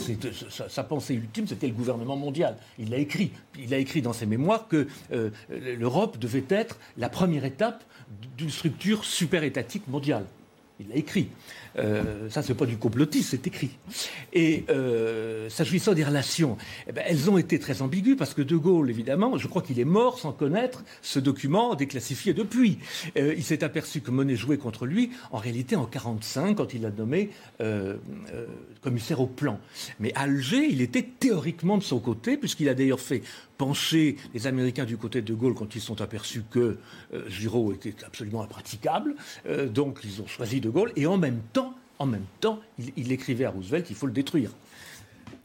Sa, 0.49 0.69
sa, 0.69 0.83
pensée 0.83 1.13
ultime, 1.13 1.47
c'était 1.47 1.67
le 1.67 1.73
gouvernement 1.73 2.17
mondial. 2.17 2.57
Il 2.77 2.89
l'a 2.89 2.97
écrit. 2.97 3.31
Il 3.57 3.73
a 3.73 3.77
écrit 3.77 4.01
dans 4.01 4.13
ses 4.13 4.25
mémoires 4.25 4.67
que 4.67 4.87
euh, 5.11 5.29
l'Europe 5.49 6.17
devait 6.17 6.45
être 6.49 6.77
la 6.97 7.09
première 7.09 7.45
étape 7.45 7.83
d'une 8.37 8.49
structure 8.49 9.05
super-étatique 9.05 9.87
mondiale. 9.87 10.25
Il 10.79 10.87
l'a 10.87 10.95
écrit. 10.95 11.27
Euh, 11.77 12.29
ça, 12.29 12.41
c'est 12.41 12.53
pas 12.53 12.65
du 12.65 12.77
complotisme, 12.77 13.27
c'est 13.31 13.47
écrit. 13.47 13.71
Et 14.31 14.63
euh, 14.69 15.49
s'agissant 15.49 15.93
des 15.93 16.05
relations, 16.05 16.57
eh 16.87 16.93
ben, 16.93 17.03
elles 17.05 17.29
ont 17.29 17.37
été 17.37 17.59
très 17.59 17.81
ambiguës 17.81 18.15
parce 18.17 18.33
que 18.33 18.41
De 18.41 18.55
Gaulle, 18.55 18.89
évidemment, 18.89 19.37
je 19.37 19.47
crois 19.47 19.61
qu'il 19.61 19.79
est 19.79 19.85
mort 19.85 20.19
sans 20.19 20.31
connaître 20.31 20.85
ce 21.01 21.19
document 21.19 21.75
déclassifié 21.75 22.33
depuis. 22.33 22.79
Euh, 23.17 23.33
il 23.35 23.43
s'est 23.43 23.63
aperçu 23.63 23.99
que 23.99 24.09
Monet 24.09 24.37
jouait 24.37 24.57
contre 24.57 24.85
lui, 24.85 25.11
en 25.31 25.37
réalité 25.37 25.75
en 25.75 25.85
45, 25.85 26.55
quand 26.55 26.73
il 26.73 26.83
l'a 26.83 26.91
nommé 26.91 27.29
euh, 27.61 27.97
commissaire 28.81 29.19
au 29.19 29.27
plan. 29.27 29.59
Mais 29.99 30.13
Alger, 30.15 30.65
il 30.69 30.81
était 30.81 31.07
théoriquement 31.19 31.77
de 31.77 31.83
son 31.83 31.99
côté, 31.99 32.37
puisqu'il 32.37 32.69
a 32.69 32.73
d'ailleurs 32.73 33.01
fait 33.01 33.21
pencher 33.59 34.15
les 34.33 34.47
Américains 34.47 34.85
du 34.85 34.97
côté 34.97 35.21
de 35.21 35.33
Gaulle 35.35 35.53
quand 35.53 35.75
ils 35.75 35.81
sont 35.81 36.01
aperçus 36.01 36.43
que 36.49 36.77
euh, 37.13 37.29
Giraud 37.29 37.73
était 37.73 37.93
absolument 38.05 38.41
impraticable. 38.41 39.15
Euh, 39.45 39.67
donc 39.67 39.99
ils 40.03 40.21
ont 40.21 40.27
choisi 40.27 40.61
De 40.61 40.69
Gaulle 40.69 40.93
et 40.95 41.05
en 41.05 41.17
même 41.17 41.41
temps, 41.53 41.75
en 41.99 42.05
même 42.05 42.25
temps, 42.39 42.61
il, 42.95 43.11
écrivait 43.11 43.43
à 43.43 43.49
Roosevelt 43.49 43.85
qu'il 43.85 43.97
faut 43.97 44.07
le 44.07 44.13
détruire. 44.13 44.51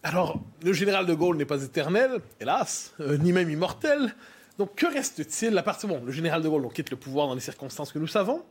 Alors, 0.04 0.40
le 0.62 0.72
général 0.72 1.06
de 1.06 1.14
Gaulle 1.14 1.36
n'est 1.36 1.44
pas 1.44 1.62
éternel, 1.64 2.20
hélas, 2.40 2.94
euh, 3.00 3.18
ni 3.18 3.32
même 3.32 3.50
immortel. 3.50 4.14
Donc, 4.58 4.76
que 4.76 4.86
reste-t-il 4.86 5.58
à 5.58 5.64
partir 5.64 5.88
bon, 5.88 6.00
le 6.04 6.12
général 6.12 6.40
de 6.40 6.48
Gaulle 6.48 6.68
quitte 6.72 6.90
le 6.90 6.96
pouvoir 6.96 7.26
dans 7.26 7.34
les 7.34 7.40
circonstances 7.40 7.90
que 7.90 7.98
nous 7.98 8.06
savons. 8.06 8.44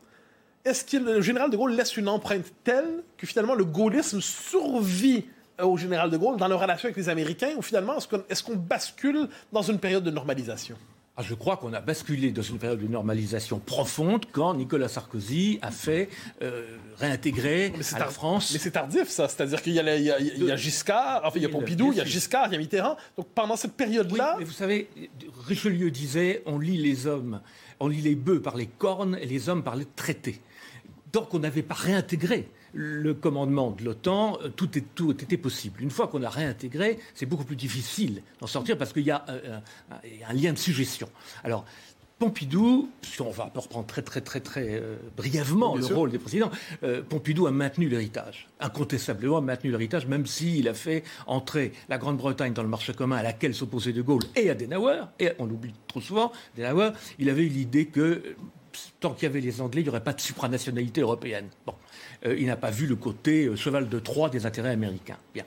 Est-ce 0.66 0.84
que 0.84 0.98
le 0.98 1.22
général 1.22 1.50
de 1.50 1.56
Gaulle 1.56 1.74
laisse 1.74 1.96
une 1.96 2.08
empreinte 2.08 2.52
telle 2.64 3.02
que 3.16 3.26
finalement 3.26 3.54
le 3.54 3.64
gaullisme 3.64 4.20
survit 4.20 5.24
au 5.62 5.76
général 5.76 6.10
de 6.10 6.16
Gaulle 6.16 6.36
dans 6.36 6.48
leur 6.48 6.60
relation 6.60 6.86
avec 6.86 6.96
les 6.96 7.08
Américains 7.08 7.54
ou 7.56 7.62
finalement 7.62 7.96
est-ce 8.28 8.42
qu'on 8.42 8.56
bascule 8.56 9.28
dans 9.52 9.62
une 9.62 9.78
période 9.78 10.04
de 10.04 10.10
normalisation? 10.10 10.76
Ah, 11.16 11.22
je 11.22 11.34
crois 11.34 11.56
qu'on 11.56 11.72
a 11.72 11.80
basculé 11.80 12.32
dans 12.32 12.42
une 12.42 12.58
période 12.58 12.80
de 12.80 12.88
normalisation 12.88 13.60
profonde 13.60 14.24
quand 14.32 14.52
Nicolas 14.54 14.88
Sarkozy 14.88 15.60
a 15.62 15.70
fait 15.70 16.08
euh, 16.42 16.76
réintégrer 16.98 17.72
la 17.96 18.06
France. 18.06 18.50
Mais 18.52 18.58
c'est 18.58 18.72
tardif, 18.72 19.08
ça. 19.08 19.28
C'est-à-dire 19.28 19.62
qu'il 19.62 19.74
y, 19.74 19.78
a 19.78 20.56
Giscard, 20.56 21.20
enfin, 21.24 21.36
il 21.36 21.42
y 21.42 21.46
a 21.46 21.48
Pompidou, 21.48 21.92
il 21.92 21.98
y 21.98 22.00
a 22.00 22.04
Giscard, 22.04 22.48
il 22.48 22.54
y 22.54 22.56
a 22.56 22.58
Mitterrand. 22.58 22.96
Donc 23.16 23.28
pendant 23.32 23.54
cette 23.54 23.74
période-là. 23.74 24.32
Oui, 24.32 24.38
mais 24.40 24.44
vous 24.44 24.52
savez, 24.52 24.88
Richelieu 25.46 25.92
disait 25.92 26.42
on 26.46 26.58
lit 26.58 26.78
les 26.78 27.06
hommes, 27.06 27.40
on 27.78 27.86
lit 27.86 28.00
les 28.00 28.16
bœufs 28.16 28.42
par 28.42 28.56
les 28.56 28.66
cornes 28.66 29.16
et 29.20 29.26
les 29.26 29.48
hommes 29.48 29.62
par 29.62 29.76
les 29.76 29.86
traités. 29.86 30.40
Donc 31.12 31.32
on 31.32 31.38
n'avait 31.38 31.62
pas 31.62 31.76
réintégré 31.76 32.48
le 32.74 33.14
commandement 33.14 33.70
de 33.70 33.84
l'OTAN, 33.84 34.38
euh, 34.42 34.48
tout, 34.48 34.70
était 35.10 35.36
possible. 35.36 35.80
Une 35.80 35.90
fois 35.90 36.08
qu'on 36.08 36.22
a 36.22 36.28
réintégré, 36.28 36.98
c'est 37.14 37.26
beaucoup 37.26 37.44
plus 37.44 37.56
difficile 37.56 38.22
d'en 38.40 38.46
sortir 38.46 38.76
parce 38.76 38.92
qu'il 38.92 39.04
y, 39.04 39.10
a 39.10 39.24
un 40.28 40.32
lien 40.32 40.52
de 40.52 40.58
suggestion. 40.58 41.08
Alors, 41.44 41.64
Pompidou, 42.18 42.88
si 43.02 43.20
on 43.22 43.30
va 43.30 43.50
reprendre 43.52 43.86
très 43.86 44.02
très 44.02 44.20
très 44.20 44.40
très 44.40 44.80
euh, 44.80 44.96
brièvement 45.16 45.74
le 45.74 45.84
rôle 45.84 46.10
des 46.12 46.18
présidents, 46.18 46.50
euh, 46.84 47.02
Pompidou 47.02 47.46
a 47.48 47.50
maintenu 47.50 47.88
l'héritage, 47.88 48.48
incontestablement 48.60 49.42
maintenu 49.42 49.70
l'héritage, 49.70 50.06
même 50.06 50.24
s'il 50.24 50.68
a 50.68 50.74
fait 50.74 51.02
entrer 51.26 51.72
la 51.88 51.98
Grande-Bretagne 51.98 52.52
dans 52.52 52.62
le 52.62 52.68
marché 52.68 52.94
commun 52.94 53.16
à 53.16 53.22
laquelle 53.22 53.54
s'opposait 53.54 53.92
De 53.92 54.00
Gaulle 54.00 54.22
et 54.36 54.48
Adenauer, 54.48 55.02
et 55.18 55.32
on 55.40 55.46
l'oublie 55.46 55.74
trop 55.88 56.00
souvent, 56.00 56.30
Adenauer, 56.56 56.92
il 57.18 57.28
avait 57.28 57.42
eu 57.44 57.48
l'idée 57.48 57.86
que 57.86 58.36
tant 59.00 59.12
qu'il 59.12 59.24
y 59.24 59.26
avait 59.26 59.40
les 59.40 59.60
Anglais, 59.60 59.80
il 59.82 59.84
n'y 59.84 59.90
aurait 59.90 60.02
pas 60.02 60.12
de 60.12 60.20
supranationalité 60.20 61.00
européenne. 61.00 61.48
Bon. 61.66 61.74
Euh, 62.26 62.36
il 62.38 62.46
n'a 62.46 62.56
pas 62.56 62.70
vu 62.70 62.86
le 62.86 62.96
côté 62.96 63.46
euh, 63.46 63.56
cheval 63.56 63.88
de 63.88 63.98
Troie 63.98 64.30
des 64.30 64.46
intérêts 64.46 64.70
américains. 64.70 65.18
Bien. 65.32 65.44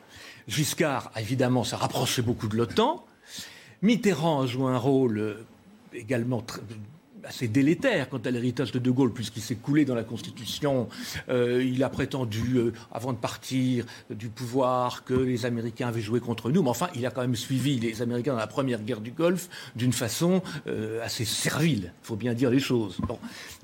Giscard, 0.47 1.11
évidemment, 1.17 1.63
ça 1.63 1.78
rapprochait 1.78 2.21
beaucoup 2.21 2.47
de 2.47 2.55
l'OTAN. 2.55 3.05
Mitterrand 3.82 4.41
a 4.41 4.47
joué 4.47 4.71
un 4.71 4.78
rôle 4.78 5.17
euh, 5.17 5.45
également 5.93 6.43
assez 7.28 7.47
délétère 7.47 8.09
quant 8.09 8.17
à 8.17 8.32
l'héritage 8.32 8.71
de 8.71 8.80
De 8.80 8.91
Gaulle, 8.91 9.13
puisqu'il 9.13 9.41
s'est 9.41 9.55
coulé 9.55 9.86
dans 9.86 9.95
la 9.95 10.03
Constitution. 10.03 10.88
il 11.30 11.84
a 11.84 11.89
prétendu, 11.89 12.57
avant 12.91 13.13
de 13.13 13.17
partir 13.17 13.86
du 14.09 14.30
pouvoir, 14.30 15.03
que 15.03 15.13
les 15.13 15.45
Américains 15.45 15.88
avaient 15.88 16.01
joué 16.01 16.19
contre 16.19 16.51
nous. 16.51 16.63
Mais 16.63 16.69
enfin, 16.69 16.89
il 16.95 17.05
a 17.05 17.11
quand 17.11 17.21
même 17.21 17.36
suivi 17.36 17.80
les 17.80 18.01
Américains 18.01 18.34
dans 18.34 18.39
la 18.39 18.47
première 18.47 18.82
guerre 18.82 19.01
du 19.01 19.11
Golfe 19.11 19.49
d'une 19.75 19.93
façon 19.93 20.41
assez 21.03 21.25
servile. 21.25 21.91
Il 22.03 22.07
faut 22.07 22.15
bien 22.15 22.34
dire 22.34 22.49
les 22.49 22.59
choses. 22.59 22.97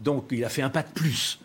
Donc, 0.04 0.26
il 0.32 0.44
a 0.44 0.50
fait 0.50 0.62
un 0.62 0.70
pas 0.70 0.84
de 0.84 0.92
plus. 0.94 1.40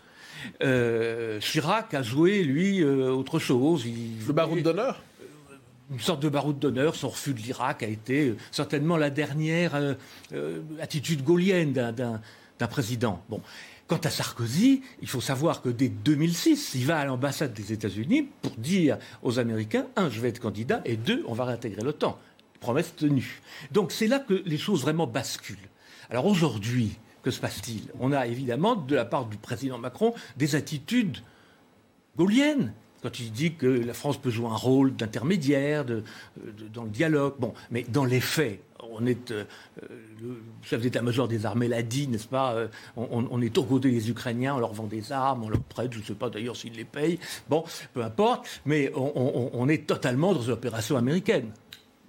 Euh, 0.63 1.39
Chirac 1.39 1.93
a 1.93 2.01
joué, 2.01 2.43
lui, 2.43 2.81
euh, 2.83 3.11
autre 3.11 3.39
chose. 3.39 3.85
le 3.85 4.33
baroud 4.33 4.61
d'honneur 4.61 4.95
euh, 4.95 5.08
une 5.91 5.99
sorte 5.99 6.21
de 6.21 6.29
baroud 6.29 6.59
d'honneur. 6.59 6.95
Son 6.95 7.09
refus 7.09 7.33
de 7.33 7.39
l'Irak 7.39 7.83
a 7.83 7.87
été 7.87 8.35
certainement 8.51 8.97
la 8.97 9.09
dernière 9.09 9.95
attitude 10.79 11.23
gaulienne 11.23 11.73
d'un 11.73 12.67
président. 12.67 13.23
Bon. 13.29 13.41
Quant 13.87 13.97
à 14.03 14.11
Sarkozy, 14.11 14.83
il 15.01 15.07
faut 15.07 15.19
savoir 15.19 15.63
que 15.63 15.69
dès 15.69 15.89
2006, 15.89 16.73
il 16.75 16.85
va 16.85 16.99
à 16.99 17.05
l'ambassade 17.05 17.53
des 17.53 17.73
États-Unis 17.73 18.27
pour 18.43 18.51
dire 18.51 18.99
aux 19.23 19.39
Américains 19.39 19.87
un, 19.95 20.11
je 20.11 20.19
vais 20.21 20.29
être 20.29 20.39
candidat, 20.39 20.81
et 20.85 20.95
deux, 20.95 21.23
on 21.27 21.33
va 21.33 21.45
réintégrer 21.45 21.81
l'OTAN. 21.81 22.19
Promesse 22.59 22.95
tenue. 22.95 23.41
Donc 23.71 23.91
c'est 23.91 24.05
là 24.05 24.19
que 24.19 24.43
les 24.45 24.59
choses 24.59 24.81
vraiment 24.81 25.07
basculent. 25.07 25.57
Alors 26.11 26.27
aujourd'hui, 26.27 26.99
que 27.23 27.31
se 27.31 27.39
passe-t-il? 27.39 27.87
On 27.99 28.11
a 28.11 28.27
évidemment, 28.27 28.75
de 28.75 28.95
la 28.95 29.05
part 29.05 29.25
du 29.25 29.37
président 29.37 29.79
Macron, 29.79 30.13
des 30.37 30.55
attitudes 30.55 31.17
gauliennes 32.15 32.73
quand 33.01 33.19
il 33.19 33.31
dit 33.31 33.53
que 33.53 33.67
la 33.67 33.93
France 33.93 34.17
peut 34.17 34.29
jouer 34.29 34.47
un 34.47 34.55
rôle 34.55 34.95
d'intermédiaire 34.95 35.85
dans 36.73 36.83
le 36.83 36.89
dialogue. 36.89 37.33
Bon, 37.39 37.53
mais 37.71 37.85
dans 37.87 38.05
les 38.05 38.19
faits, 38.19 38.61
on 38.91 39.05
est 39.05 39.31
euh, 39.31 39.43
le 40.21 40.41
chef 40.63 40.81
d'état-major 40.81 41.27
des 41.27 41.45
armées 41.45 41.67
l'a 41.67 41.81
dit, 41.81 42.07
n'est-ce 42.07 42.27
pas 42.27 42.53
euh, 42.53 42.67
on, 42.95 43.41
est 43.41 43.57
au 43.57 43.63
côté 43.63 43.91
des 43.91 44.09
Ukrainiens, 44.09 44.55
on 44.55 44.59
leur 44.59 44.73
vend 44.73 44.87
des 44.87 45.11
armes, 45.11 45.43
on 45.43 45.49
leur 45.49 45.61
prête, 45.61 45.93
je 45.93 45.99
ne 45.99 46.03
sais 46.03 46.13
pas 46.13 46.29
d'ailleurs 46.29 46.55
s'ils 46.55 46.73
les 46.73 46.85
payent. 46.85 47.19
Bon, 47.49 47.63
peu 47.93 48.03
importe, 48.03 48.47
mais 48.65 48.91
on, 48.95 49.51
on 49.53 49.69
est 49.69 49.85
totalement 49.85 50.33
dans 50.33 50.41
une 50.41 50.51
opération 50.51 50.97
américaine. 50.97 51.51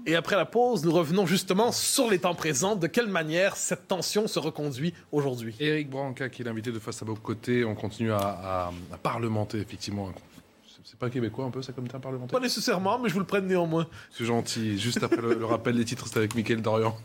Et 0.06 0.16
après 0.16 0.36
la 0.36 0.46
pause, 0.46 0.82
nous 0.84 0.92
revenons 0.92 1.26
justement 1.26 1.72
sur 1.72 2.10
les 2.10 2.18
temps 2.18 2.34
présents, 2.34 2.74
de 2.74 2.86
quelle 2.86 3.08
manière 3.08 3.56
cette 3.56 3.86
tension 3.86 4.26
se 4.28 4.38
reconduit 4.38 4.94
aujourd'hui? 5.12 5.54
Éric 5.60 5.90
Branca, 5.90 6.30
qui 6.30 6.40
est 6.40 6.44
l'invité 6.44 6.72
de 6.72 6.78
Face 6.78 7.02
à 7.02 7.04
vos 7.04 7.14
côtés, 7.14 7.64
on 7.64 7.74
continue 7.74 8.10
à, 8.12 8.70
parlementer, 9.02 9.58
effectivement. 9.58 10.10
C'est 10.90 10.98
pas 10.98 11.08
québécois 11.08 11.44
un 11.44 11.50
peu, 11.50 11.62
ça 11.62 11.72
comme 11.72 11.86
terme 11.86 12.02
parlementaire 12.02 12.36
Pas 12.36 12.42
nécessairement, 12.42 12.98
mais 12.98 13.08
je 13.08 13.14
vous 13.14 13.20
le 13.20 13.26
prête 13.26 13.44
néanmoins. 13.44 13.86
C'est 14.10 14.24
gentil. 14.24 14.76
Juste 14.76 15.00
après 15.04 15.22
le, 15.22 15.34
le 15.34 15.44
rappel 15.44 15.76
des 15.76 15.84
titres, 15.84 16.08
c'est 16.08 16.16
avec 16.16 16.34
Mickaël 16.34 16.60
Dorian. 16.62 16.96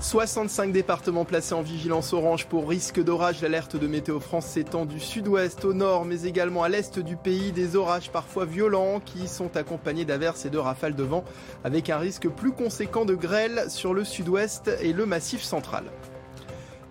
65 0.00 0.72
départements 0.72 1.24
placés 1.24 1.54
en 1.54 1.62
vigilance 1.62 2.12
orange 2.12 2.46
pour 2.46 2.68
risque 2.68 3.00
d'orage. 3.00 3.40
L'alerte 3.40 3.76
de 3.76 3.86
Météo 3.86 4.18
France 4.18 4.46
s'étend 4.46 4.84
du 4.84 4.98
sud-ouest 4.98 5.64
au 5.64 5.74
nord, 5.74 6.04
mais 6.04 6.22
également 6.24 6.64
à 6.64 6.68
l'est 6.68 6.98
du 6.98 7.14
pays. 7.14 7.52
Des 7.52 7.76
orages 7.76 8.10
parfois 8.10 8.46
violents 8.46 8.98
qui 8.98 9.28
sont 9.28 9.56
accompagnés 9.56 10.04
d'averses 10.04 10.44
et 10.44 10.50
de 10.50 10.58
rafales 10.58 10.96
de 10.96 11.04
vent, 11.04 11.22
avec 11.62 11.88
un 11.88 11.98
risque 11.98 12.28
plus 12.28 12.50
conséquent 12.50 13.04
de 13.04 13.14
grêle 13.14 13.66
sur 13.68 13.94
le 13.94 14.02
sud-ouest 14.02 14.72
et 14.82 14.92
le 14.92 15.06
massif 15.06 15.40
central. 15.40 15.84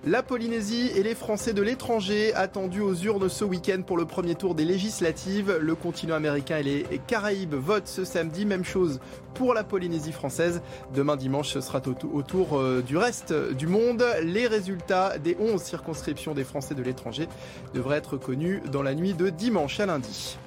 La 0.10 0.24
Polynésie 0.24 0.90
et 0.96 1.04
les 1.04 1.16
Français 1.16 1.52
de 1.52 1.62
l'étranger 1.62 2.34
attendus 2.34 2.80
aux 2.80 2.96
urnes 2.96 3.28
ce 3.28 3.44
week-end 3.44 3.82
pour 3.86 3.98
le 3.98 4.06
premier 4.06 4.36
tour 4.36 4.56
des 4.56 4.64
législatives. 4.64 5.58
Le 5.60 5.76
continent 5.76 6.16
américain 6.16 6.60
et 6.60 6.64
les 6.64 7.02
Caraïbes 7.08 7.56
votent 7.56 7.90
ce 7.90 8.06
samedi. 8.06 8.46
Même 8.46 8.64
chose 8.64 9.02
pour 9.34 9.54
la 9.54 9.66
Polynésie 9.66 10.14
française. 10.14 10.62
Demain 10.94 11.18
dimanche, 11.18 11.50
ce 11.50 11.60
sera 11.60 11.82
au, 12.14 12.22
tour 12.22 12.58
euh, 12.58 12.82
du 12.82 12.96
reste 12.96 13.34
du 13.34 13.68
monde. 13.68 14.02
Les 14.24 14.48
résultats 14.48 15.18
des 15.18 15.36
11 15.42 15.62
circonscriptions 15.62 16.34
des 16.34 16.46
Français 16.46 16.74
de 16.74 16.84
l'étranger 16.84 17.28
devraient 17.74 17.98
être 17.98 18.16
connus 18.16 18.62
dans 18.72 18.84
la 18.84 18.96
nuit 18.96 19.14
de 19.14 19.30
dimanche 19.30 19.82
à 19.82 19.88
lundi. 19.88 20.38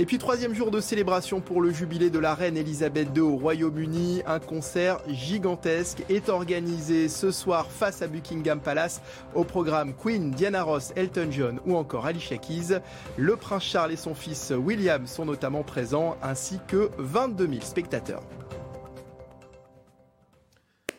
Et 0.00 0.06
puis 0.06 0.16
troisième 0.16 0.54
jour 0.54 0.70
de 0.70 0.80
célébration 0.80 1.42
pour 1.42 1.60
le 1.60 1.72
jubilé 1.72 2.08
de 2.08 2.18
la 2.18 2.34
reine 2.34 2.56
Elisabeth 2.56 3.08
II 3.14 3.20
au 3.20 3.36
Royaume-Uni. 3.36 4.22
Un 4.24 4.38
concert 4.38 4.98
gigantesque 5.06 6.02
est 6.08 6.30
organisé 6.30 7.10
ce 7.10 7.30
soir 7.30 7.70
face 7.70 8.00
à 8.00 8.06
Buckingham 8.06 8.60
Palace. 8.60 9.02
Au 9.34 9.44
programme 9.44 9.92
Queen, 9.92 10.30
Diana 10.30 10.62
Ross, 10.62 10.94
Elton 10.96 11.28
John 11.30 11.60
ou 11.66 11.76
encore 11.76 12.06
Alicia 12.06 12.38
Keys. 12.38 12.80
Le 13.18 13.36
prince 13.36 13.62
Charles 13.62 13.92
et 13.92 13.96
son 13.96 14.14
fils 14.14 14.54
William 14.56 15.06
sont 15.06 15.26
notamment 15.26 15.64
présents 15.64 16.16
ainsi 16.22 16.60
que 16.66 16.88
22 16.96 17.46
000 17.46 17.60
spectateurs. 17.60 18.22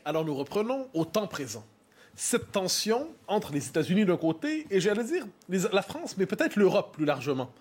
Alors 0.06 0.26
nous 0.26 0.36
reprenons 0.36 0.89
au 0.93 1.06
temps 1.06 1.26
présent 1.26 1.66
cette 2.14 2.52
tension 2.52 3.08
entre 3.28 3.52
les 3.52 3.68
États-Unis 3.68 4.06
d'un 4.06 4.18
côté 4.18 4.68
et, 4.70 4.80
j'allais 4.80 5.06
dire, 5.06 5.26
la 5.49 5.82
France, 5.82 6.18
mais 6.20 6.28
peut-être 6.28 6.56
l'Europe 6.56 6.93
plus 6.93 7.06
largement. 7.06 7.52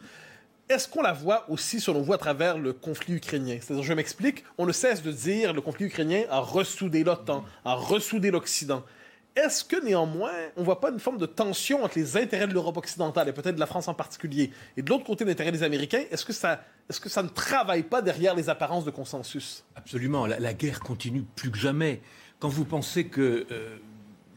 Est-ce 0.71 0.87
qu'on 0.87 1.03
la 1.03 1.13
voit 1.13 1.51
aussi, 1.51 1.81
selon 1.81 2.01
vous, 2.01 2.13
à 2.13 2.19
travers 2.19 2.57
le 2.57 2.73
conflit 2.73 3.15
ukrainien? 3.15 3.59
C'est-à-dire, 3.61 3.83
je 3.83 3.93
m'explique, 3.93 4.45
on 4.57 4.67
ne 4.67 4.73
cesse 4.73 5.03
de 5.03 5.11
dire 5.11 5.53
le 5.53 5.61
conflit 5.61 5.87
ukrainien 5.87 6.23
a 6.31 6.39
ressoudé 6.39 7.03
l'OTAN, 7.03 7.45
a 7.65 7.75
ressoudé 7.75 8.31
l'Occident. 8.31 8.85
Est-ce 9.35 9.65
que 9.65 9.85
néanmoins, 9.85 10.31
on 10.57 10.61
ne 10.61 10.65
voit 10.65 10.81
pas 10.81 10.91
une 10.91 11.01
forme 11.01 11.19
de 11.19 11.27
tension 11.27 11.83
entre 11.83 11.99
les 11.99 12.17
intérêts 12.17 12.47
de 12.47 12.55
l'Europe 12.55 12.77
occidentale 12.77 13.29
et 13.29 13.33
peut-être 13.33 13.57
de 13.57 13.61
la 13.61 13.67
France 13.67 13.89
en 13.89 13.95
particulier, 13.95 14.53
et 14.77 14.83
de 14.83 14.89
l'autre 14.89 15.03
côté 15.03 15.25
l'intérêt 15.25 15.51
des 15.51 15.65
Américains 15.65 16.05
Est-ce 16.09 16.25
que, 16.25 16.33
ça, 16.33 16.63
est 16.89 17.01
que 17.01 17.09
ça 17.09 17.25
ne 17.25 17.29
travaille 17.29 17.83
pas 17.83 18.01
derrière 18.01 18.37
les 18.37 18.49
apparences 18.49 18.85
de 18.85 18.93
consensus? 18.93 19.65
Absolument. 19.75 20.25
La, 20.25 20.55
guerre 20.55 20.79
continue 20.79 21.25
plus 21.35 21.51
que 21.51 21.59
jamais. 21.59 22.01
Quand 22.39 22.49
vous 22.49 22.65
pensez 22.65 23.09
que 23.09 23.45
euh, 23.51 23.77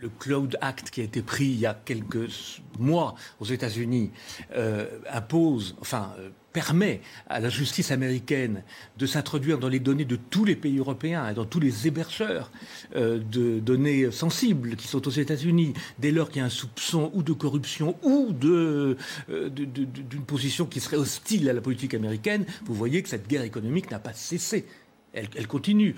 le 0.04 0.10
Cloud 0.20 0.58
Act 0.62 0.90
qui 0.90 1.02
a 1.02 1.04
été 1.06 1.22
pris 1.22 1.46
il 1.46 1.60
y 1.60 1.66
a 1.66 1.74
quelques 1.74 2.30
mois 2.78 3.16
aux 3.40 3.46
États-Unis 3.46 4.12
euh, 4.56 4.86
impose, 5.10 5.76
enfin, 5.80 6.14
euh, 6.20 6.30
permet 6.52 7.00
à 7.28 7.40
la 7.40 7.48
justice 7.48 7.90
américaine 7.90 8.64
de 8.98 9.06
s'introduire 9.06 9.58
dans 9.58 9.70
les 9.70 9.80
données 9.80 10.04
de 10.04 10.18
tous 10.18 10.44
les 10.44 10.58
pays 10.58 10.78
européens 10.78 11.30
et 11.30 11.34
dans 11.34 11.46
tous 11.46 11.62
les 11.62 11.88
hébergeurs 11.88 12.52
euh, 12.96 13.20
de 13.20 13.60
données 13.60 14.12
sensibles 14.12 14.76
qui 14.76 14.88
sont 14.88 15.08
aux 15.08 15.12
États-Unis, 15.12 15.74
dès 16.00 16.12
lors 16.12 16.30
qu'il 16.30 16.40
y 16.40 16.42
a 16.42 16.46
un 16.46 16.50
soupçon 16.50 17.10
ou 17.14 17.24
de 17.24 17.34
corruption 17.34 17.96
ou 18.04 18.34
de, 18.34 18.98
d'une 19.30 20.26
position 20.26 20.66
qui 20.66 20.82
serait 20.82 20.98
hostile 20.98 21.50
à 21.50 21.54
la 21.54 21.62
politique 21.62 21.94
américaine, 21.94 22.46
vous 22.66 22.74
voyez 22.74 23.02
que 23.02 23.10
cette 23.10 23.28
guerre 23.28 23.44
économique 23.44 23.90
n'a 23.90 24.00
pas 24.00 24.14
cessé. 24.14 24.66
Elle, 25.14 25.30
elle 25.36 25.48
continue. 25.48 25.96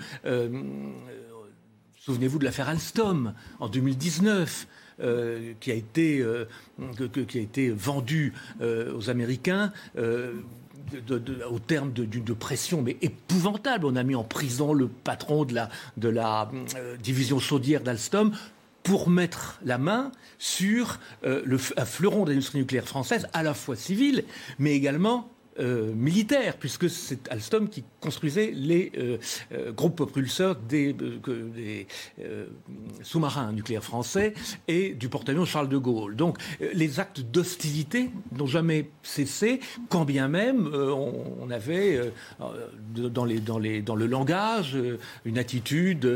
Souvenez-vous 2.06 2.38
de 2.38 2.44
l'affaire 2.44 2.68
Alstom 2.68 3.34
en 3.58 3.68
2019. 3.68 4.68
Euh, 5.00 5.52
qui, 5.60 5.72
a 5.72 5.74
été, 5.74 6.20
euh, 6.20 6.46
vendue 7.74 8.32
euh, 8.62 8.96
aux 8.96 9.10
Américains 9.10 9.70
au 9.98 11.58
terme 11.58 11.92
d'une 11.92 12.24
pression 12.34 12.80
mais 12.80 12.96
épouvantable. 13.02 13.84
On 13.84 13.96
a 13.96 14.02
mis 14.04 14.14
en 14.14 14.24
prison 14.24 14.72
le 14.72 14.88
patron 14.88 15.44
de 15.44 15.52
la, 15.52 15.68
de 15.98 16.96
division 17.02 17.40
chaudière 17.40 17.82
d'Alstom 17.82 18.32
pour 18.84 19.10
mettre 19.10 19.58
la 19.64 19.76
main 19.76 20.12
sur 20.38 20.98
le, 21.24 21.58
un 21.76 21.84
fleuron 21.84 22.24
de 22.24 22.30
l'industrie 22.30 22.60
nucléaire 22.60 22.88
française, 22.88 23.28
à 23.34 23.42
la 23.42 23.52
fois 23.52 23.76
civile, 23.76 24.24
mais 24.58 24.74
également 24.74 25.28
euh, 25.58 25.94
militaire, 25.94 26.56
puisque 26.58 26.90
c'est 26.90 27.28
Alstom 27.28 27.68
qui 27.68 27.82
construisait 28.00 28.52
les 28.54 28.92
euh, 28.98 29.16
euh, 29.52 29.72
groupes 29.72 29.96
propulseurs 29.96 30.54
des, 30.56 30.94
sous-marins 33.02 33.52
nucléaires 33.52 33.84
français 33.84 34.34
et 34.68 34.90
du 34.90 35.08
porte-avions 35.08 35.46
Charles 35.46 35.68
de 35.68 35.78
Gaulle. 35.78 36.14
Donc 36.14 36.38
les 36.74 37.00
actes 37.00 37.20
d'hostilité 37.20 38.10
n'ont 38.36 38.46
jamais 38.46 38.90
cessé, 39.02 39.60
quand 39.88 40.04
bien 40.04 40.28
même 40.28 40.68
on, 40.74 41.50
avait 41.50 42.12
dans, 42.94 43.26
dans 43.26 43.96
le 43.96 44.06
langage 44.06 44.76
une 45.24 45.38
attitude 45.38 46.06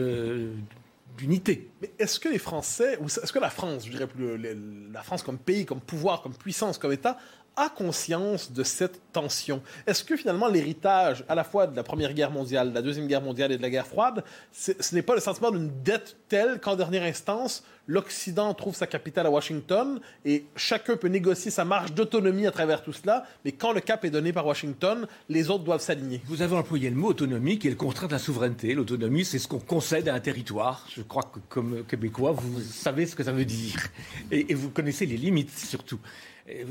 d'unité. 1.20 1.70
Mais 1.80 1.90
est-ce 1.98 2.18
que 2.18 2.28
les 2.28 2.38
Français, 2.38 2.98
ou 3.00 3.06
est-ce 3.06 3.32
que 3.32 3.38
la 3.38 3.50
France, 3.50 3.86
je 3.86 3.90
dirais 3.90 4.06
plus, 4.06 4.38
la 4.92 5.02
France 5.02 5.22
comme 5.22 5.38
pays, 5.38 5.66
comme 5.66 5.80
pouvoir, 5.80 6.22
comme 6.22 6.34
puissance, 6.34 6.78
comme 6.78 6.92
État, 6.92 7.18
a 7.60 7.68
conscience 7.68 8.52
de 8.52 8.62
cette 8.62 9.00
tension 9.12 9.62
Est-ce 9.86 10.02
que 10.02 10.16
finalement 10.16 10.48
l'héritage 10.48 11.24
à 11.28 11.34
la 11.34 11.44
fois 11.44 11.66
de 11.66 11.76
la 11.76 11.82
Première 11.82 12.14
Guerre 12.14 12.30
mondiale, 12.30 12.70
de 12.70 12.74
la 12.74 12.80
Deuxième 12.80 13.06
Guerre 13.06 13.20
mondiale 13.20 13.52
et 13.52 13.58
de 13.58 13.62
la 13.62 13.68
guerre 13.68 13.86
froide, 13.86 14.24
ce 14.52 14.94
n'est 14.94 15.02
pas 15.02 15.14
le 15.14 15.20
sentiment 15.20 15.50
d'une 15.50 15.70
dette 15.82 16.16
telle 16.28 16.58
qu'en 16.58 16.74
dernière 16.74 17.02
instance, 17.02 17.62
l'Occident 17.86 18.54
trouve 18.54 18.74
sa 18.74 18.86
capitale 18.86 19.26
à 19.26 19.30
Washington 19.30 20.00
et 20.24 20.46
chacun 20.56 20.96
peut 20.96 21.08
négocier 21.08 21.50
sa 21.50 21.64
marge 21.66 21.92
d'autonomie 21.92 22.46
à 22.46 22.50
travers 22.50 22.82
tout 22.82 22.92
cela, 22.92 23.26
mais 23.44 23.52
quand 23.52 23.72
le 23.72 23.80
cap 23.80 24.04
est 24.04 24.10
donné 24.10 24.32
par 24.32 24.46
Washington, 24.46 25.06
les 25.28 25.50
autres 25.50 25.64
doivent 25.64 25.82
s'aligner. 25.82 26.22
Vous 26.26 26.40
avez 26.40 26.56
employé 26.56 26.88
le 26.88 26.96
mot 26.96 27.08
autonomie 27.08 27.58
qui 27.58 27.66
est 27.66 27.70
le 27.70 27.76
contraire 27.76 28.08
de 28.08 28.14
la 28.14 28.18
souveraineté. 28.18 28.72
L'autonomie, 28.74 29.24
c'est 29.24 29.38
ce 29.38 29.48
qu'on 29.48 29.58
concède 29.58 30.08
à 30.08 30.14
un 30.14 30.20
territoire. 30.20 30.86
Je 30.88 31.02
crois 31.02 31.24
que 31.24 31.40
comme 31.48 31.84
Québécois, 31.84 32.32
vous 32.32 32.60
savez 32.60 33.06
ce 33.06 33.14
que 33.14 33.24
ça 33.24 33.32
veut 33.32 33.44
dire. 33.44 33.88
Et, 34.30 34.52
et 34.52 34.54
vous 34.54 34.70
connaissez 34.70 35.04
les 35.04 35.16
limites 35.16 35.50
surtout 35.50 35.98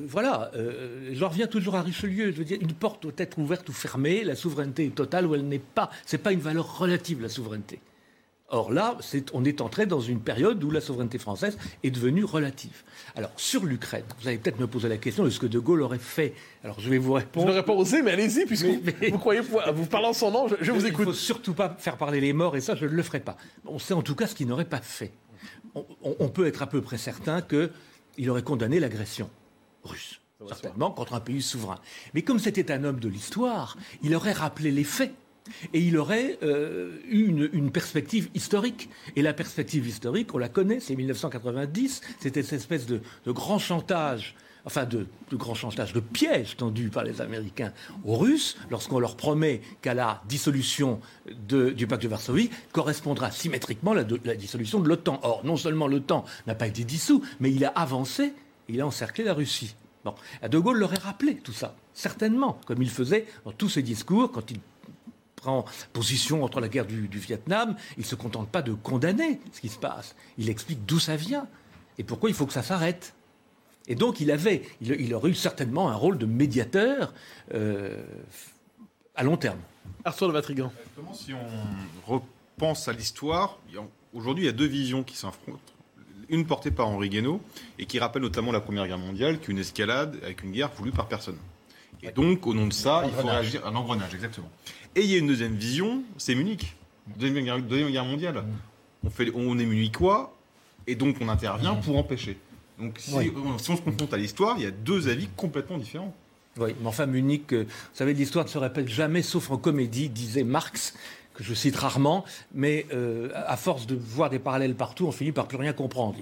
voilà, 0.08 0.52
euh, 0.56 1.12
je 1.14 1.26
reviens 1.26 1.48
toujours 1.48 1.76
à 1.76 1.82
Richelieu. 1.82 2.32
Je 2.32 2.38
veux 2.38 2.46
dire, 2.46 2.58
une 2.62 2.74
porte 2.74 3.04
doit 3.04 3.12
être 3.18 3.38
ouverte 3.38 3.68
ou 3.70 3.74
fermée. 3.74 4.24
La 4.24 4.36
souveraineté 4.36 4.86
est 4.86 4.96
totale 4.96 5.26
ou 5.26 5.36
elle 5.36 5.48
n'est 5.48 5.60
pas. 5.60 5.90
Ce 6.06 6.16
n'est 6.16 6.22
pas 6.22 6.32
une 6.32 6.40
valeur 6.40 6.78
relative, 6.78 7.22
la 7.22 7.30
souveraineté. 7.30 7.80
Or 8.52 8.72
là, 8.72 8.98
on 9.34 9.46
est 9.46 9.62
entré 9.62 9.86
dans 9.86 10.02
une 10.02 10.22
période 10.22 10.64
où 10.64 10.72
la 10.72 10.82
souveraineté 10.82 11.20
française 11.20 11.56
est 11.84 11.92
devenue 11.92 12.24
relative. 12.24 12.84
Alors, 13.16 13.32
sur 13.38 13.64
l'Ukraine, 13.64 14.06
vous 14.20 14.28
allez 14.28 14.40
peut-être 14.40 14.60
me 14.60 14.66
poser 14.66 14.90
la 14.90 14.98
question 14.98 15.24
de 15.24 15.30
ce 15.30 15.40
que 15.40 15.46
De 15.46 15.60
Gaulle 15.60 15.84
aurait 15.84 16.00
fait? 16.00 16.34
Alors, 16.64 16.80
je 16.80 16.90
vais 16.90 16.98
vous 16.98 17.14
répondre. 17.14 17.52
Je 17.52 17.58
ne 17.58 17.62
pas 17.62 17.74
osé, 17.74 18.02
mais 18.02 18.12
allez-y, 18.12 18.48
puisque 18.48 18.66
vous 18.66 19.20
croyez 19.20 19.42
pouvoir. 19.42 19.72
Vous 19.72 19.86
parlant 19.86 20.14
son 20.14 20.32
nom, 20.32 20.48
je, 20.48 20.72
vous 20.72 20.88
écoute. 20.88 21.06
Il 21.06 21.10
ne 21.10 21.14
faut 21.14 21.14
surtout 21.14 21.54
pas 21.54 21.76
faire 21.78 21.98
parler 21.98 22.20
les 22.22 22.34
morts, 22.34 22.58
et 22.58 22.62
ça, 22.62 22.74
je 22.74 22.86
ne 22.86 22.92
le 22.92 23.04
ferai 23.04 23.20
pas. 23.20 23.38
On 23.66 23.78
sait 23.78 23.94
en 23.94 24.02
tout 24.02 24.16
cas 24.16 24.26
ce 24.26 24.34
qu'il 24.34 24.48
n'aurait 24.48 24.66
pas 24.66 24.82
fait. 24.82 25.12
on 25.76 26.30
peut 26.30 26.48
être 26.48 26.64
à 26.64 26.68
peu 26.68 26.82
près 26.82 26.98
certain 26.98 27.42
qu'il 27.44 28.30
aurait 28.32 28.42
condamné 28.42 28.80
l'agression 28.80 29.30
russe, 29.84 30.22
certainement, 30.48 30.92
contre 30.92 31.14
un 31.14 31.20
pays 31.20 31.42
souverain. 31.42 31.80
Mais 32.14 32.22
comme 32.22 32.40
c'était 32.40 32.72
un 32.72 32.84
homme 32.84 33.00
de 33.00 33.10
l'histoire, 33.10 33.78
il 34.02 34.16
aurait 34.16 34.34
rappelé 34.34 34.72
les 34.72 34.84
faits. 34.84 35.14
Et 35.74 35.80
il 35.80 35.98
aurait 35.98 36.38
euh, 36.44 36.98
eu 37.08 37.26
une, 37.54 37.72
perspective 37.72 38.30
historique. 38.36 38.90
Et 39.16 39.22
la 39.22 39.34
perspective 39.34 39.88
historique, 39.88 40.34
on 40.36 40.38
la 40.38 40.50
connaît, 40.50 40.80
c'est 40.80 40.96
1990, 40.96 42.02
c'était 42.20 42.44
cette 42.44 42.60
espèce 42.60 42.86
de, 42.86 43.02
grand 43.28 43.60
chantage 43.60 44.36
enfin 44.66 44.86
de, 44.86 45.08
grand 45.32 45.56
chantage, 45.56 45.94
de 45.94 46.02
piège 46.02 46.58
tendu 46.58 46.90
par 46.90 47.04
les 47.04 47.22
Américains 47.22 47.72
aux 48.04 48.18
Russes, 48.18 48.58
lorsqu'on 48.70 49.00
leur 49.00 49.16
promet 49.16 49.62
qu'à 49.82 49.94
la 49.94 50.22
dissolution 50.28 51.00
du 51.48 51.88
pacte 51.88 52.04
de 52.04 52.10
Varsovie 52.10 52.52
correspondra 52.72 53.32
symétriquement 53.32 53.94
la, 53.94 54.04
la 54.26 54.36
dissolution 54.36 54.80
de 54.80 54.88
l'OTAN. 54.88 55.22
Or, 55.24 55.42
non 55.46 55.56
seulement 55.56 55.88
l'OTAN 55.88 56.26
n'a 56.46 56.56
pas 56.56 56.68
été 56.68 56.84
dissous, 56.84 57.24
mais 57.40 57.52
il 57.52 57.64
a 57.66 57.70
avancé 57.70 58.34
il 58.70 58.82
a 58.82 58.88
encerclé 58.88 59.24
la 59.24 59.34
Russie. 59.34 59.76
Bon. 60.06 60.16
De 60.48 60.58
Gaulle 60.58 60.78
l'aurait 60.78 60.98
rappelé 60.98 61.36
tout 61.36 61.52
ça, 61.52 61.76
certainement, 61.94 62.60
comme 62.66 62.82
il 62.82 62.90
faisait 62.90 63.28
dans 63.44 63.52
tous 63.52 63.70
ses 63.70 63.82
discours 63.82 64.32
quand 64.32 64.50
il 64.52 64.60
prend 65.36 65.66
position 65.94 66.44
entre 66.44 66.60
la 66.60 66.70
guerre 66.70 66.86
du, 66.86 67.08
Vietnam, 67.08 67.76
il 67.98 68.02
ne 68.02 68.06
se 68.06 68.16
contente 68.16 68.50
pas 68.50 68.62
de 68.62 68.74
condamner 68.74 69.40
ce 69.52 69.62
qui 69.62 69.70
se 69.70 69.80
passe, 69.80 70.16
il 70.38 70.50
explique 70.50 70.86
d'où 70.86 71.00
ça 71.00 71.16
vient 71.16 71.48
et 71.98 72.04
pourquoi 72.04 72.30
il 72.30 72.36
faut 72.36 72.46
que 72.46 72.54
ça 72.54 72.64
s'arrête. 72.64 73.14
Et 73.88 73.96
donc 73.96 74.20
il 74.20 74.32
avait, 74.32 74.64
il, 74.82 75.14
aurait 75.14 75.32
eu 75.32 75.36
certainement 75.36 75.90
un 75.90 75.96
rôle 75.96 76.18
de 76.18 76.26
médiateur 76.26 77.14
euh, 77.54 78.04
à 79.16 79.24
long 79.24 79.38
terme. 79.38 79.60
Arthur 80.06 80.28
de 80.28 80.34
Vatrigan. 80.34 80.72
si 81.14 81.34
on 81.34 82.12
repense 82.14 82.88
à 82.88 82.94
l'histoire, 82.94 83.58
aujourd'hui 84.14 84.44
il 84.44 84.48
y 84.48 84.50
a 84.50 84.54
deux 84.54 84.68
visions 84.68 85.04
qui 85.04 85.18
s'affrontent 85.18 85.60
une 86.30 86.46
portée 86.46 86.72
par 86.72 86.88
Henri 86.88 87.10
Guénaud, 87.10 87.42
et 87.78 87.86
qui 87.86 88.00
rappelle 88.00 88.22
notamment 88.22 88.52
la 88.52 88.62
Première 88.62 88.88
Guerre 88.88 88.98
mondiale, 88.98 89.40
qu'une 89.40 89.60
escalade 89.60 90.18
avec 90.24 90.44
une 90.44 90.52
guerre 90.52 90.72
voulue 90.76 90.92
par 90.92 91.08
personne. 91.08 91.38
Et 92.02 92.12
donc, 92.12 92.48
au 92.48 92.54
nom 92.54 92.68
de 92.68 92.74
ça, 92.74 93.04
il 93.06 93.12
faut 93.12 93.28
réagir. 93.28 93.66
Un 93.66 93.76
engrenage, 93.76 94.14
exactement. 94.14 94.50
Et 94.96 95.02
il 95.02 95.12
y 95.12 95.16
a 95.16 95.18
une 95.18 95.28
deuxième 95.28 95.56
vision, 95.56 96.04
c'est 96.18 96.36
Munich. 96.36 96.76
Deuxième 97.18 97.44
guerre, 97.44 97.62
deuxième 97.62 97.92
guerre 97.92 98.06
mondiale. 98.06 98.36
Mm. 98.36 99.08
On, 99.08 99.10
fait, 99.10 99.32
on 99.36 99.58
est 99.60 99.66
munichois, 99.66 100.36
et 100.88 100.96
donc 100.96 101.18
on 101.22 101.30
intervient 101.30 101.76
mm. 101.76 101.82
pour 101.82 101.98
empêcher. 101.98 102.38
Donc, 102.80 102.98
si, 102.98 103.14
on 103.14 103.58
se 103.58 103.82
confronte 103.82 104.14
à 104.14 104.18
l'histoire, 104.18 104.56
il 104.58 104.64
y 104.64 104.68
a 104.68 104.72
deux 104.72 105.10
avis 105.10 105.28
complètement 105.36 105.78
différents. 105.78 106.16
Oui, 106.58 106.76
mais 106.82 106.88
enfin, 106.88 107.06
Munich, 107.06 107.54
euh, 107.54 107.64
vous 107.64 107.70
savez, 107.94 108.14
l'histoire 108.14 108.46
ne 108.46 108.50
se 108.50 108.58
répète 108.58 108.88
jamais, 108.88 109.22
sauf 109.22 109.52
en 109.52 109.58
comédie, 109.58 110.10
disait 110.10 110.44
Marx 110.44 110.96
que 111.40 111.46
je 111.46 111.54
cite 111.54 111.78
rarement, 111.78 112.26
mais 112.54 112.86
euh, 112.94 113.30
à 113.34 113.56
force 113.56 113.88
de 113.88 113.96
voir 113.96 114.30
des 114.30 114.40
parallèles 114.40 114.76
partout, 114.76 115.08
on 115.08 115.14
finit 115.14 115.32
par 115.32 115.48
plus 115.48 115.58
rien 115.58 115.72
comprendre. 115.72 116.16
Il 116.18 116.22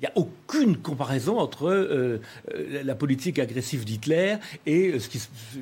n'y 0.00 0.06
a, 0.06 0.10
a, 0.10 0.12
aucune 0.14 0.76
comparaison 0.76 1.38
entre 1.38 2.20
la 2.54 2.94
politique 2.94 3.40
agressive 3.40 3.84
d'Hitler 3.84 4.36
et 4.66 4.94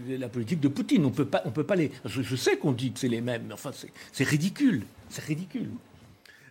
la 0.07 0.28
politique 0.28 0.61
de 0.61 0.68
Poutine. 0.68 1.07
On 1.07 1.11
peut 1.11 1.24
pas, 1.24 1.43
on 1.47 1.51
peut 1.51 1.64
pas 1.64 1.76
les. 1.76 1.91
Je, 2.05 2.20
je 2.20 2.37
sais 2.37 2.59
qu'on 2.59 2.72
dit 2.72 2.93
que 2.93 2.99
c'est 2.99 3.09
les 3.09 3.22
mêmes, 3.22 3.45
mais 3.49 3.55
enfin, 3.55 3.70
c'est 4.12 4.24
ridicule. 4.24 4.82
C'est 5.09 5.24
ridicule. 5.24 5.70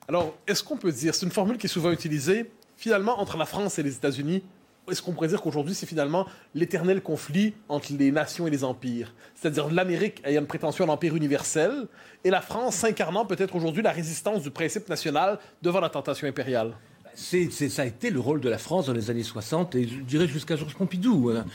Alors, 0.08 0.36
est-ce 0.48 0.64
qu'on 0.64 0.78
peut 0.78 0.92
dire, 0.92 1.14
c'est 1.14 1.26
une 1.26 1.32
formule 1.32 1.58
qui 1.58 1.68
est 1.68 1.70
souvent 1.70 1.92
utilisée, 1.92 2.50
finalement, 2.78 3.20
entre 3.22 3.38
la 3.38 3.46
France 3.46 3.78
et 3.78 3.84
les 3.84 3.96
États-Unis, 3.96 4.44
est-ce 4.90 5.02
qu'on 5.02 5.14
pourrait 5.14 5.30
dire 5.30 5.42
qu'aujourd'hui, 5.42 5.74
c'est 5.74 5.86
finalement 5.86 6.28
l'éternel 6.54 7.02
conflit 7.02 7.54
entre 7.70 7.94
les 7.94 8.12
nations 8.12 8.48
et 8.48 8.50
les 8.50 8.64
empires? 8.64 9.14
C'est-à-dire 9.36 9.70
l'Amérique 9.70 10.22
ayant 10.26 10.42
une 10.42 10.48
prétention 10.48 10.84
à 10.84 10.88
l'empire 10.88 11.16
universel 11.16 11.88
et 12.24 12.30
la 12.30 12.42
France 12.42 12.76
s'incarnant 12.76 13.26
peut-être 13.26 13.56
aujourd'hui 13.56 13.82
la 13.82 13.92
résistance 13.92 14.44
du 14.44 14.52
principe 14.52 14.90
national 14.90 15.40
devant 15.62 15.80
la 15.80 15.90
tentation 15.90 16.28
impériale. 16.28 16.74
Ça 17.16 17.84
a 17.84 17.86
été 17.86 18.10
le 18.10 18.20
rôle 18.20 18.42
de 18.42 18.50
la 18.50 18.58
France 18.58 18.88
dans 18.88 18.94
les 18.94 19.12
années 19.12 19.24
60 19.24 19.76
et 19.76 19.88
je 19.88 20.00
dirais 20.00 20.28
jusqu'à 20.28 20.56
Georges 20.56 20.74
Pompidou, 20.74 21.30
hein, 21.30 21.46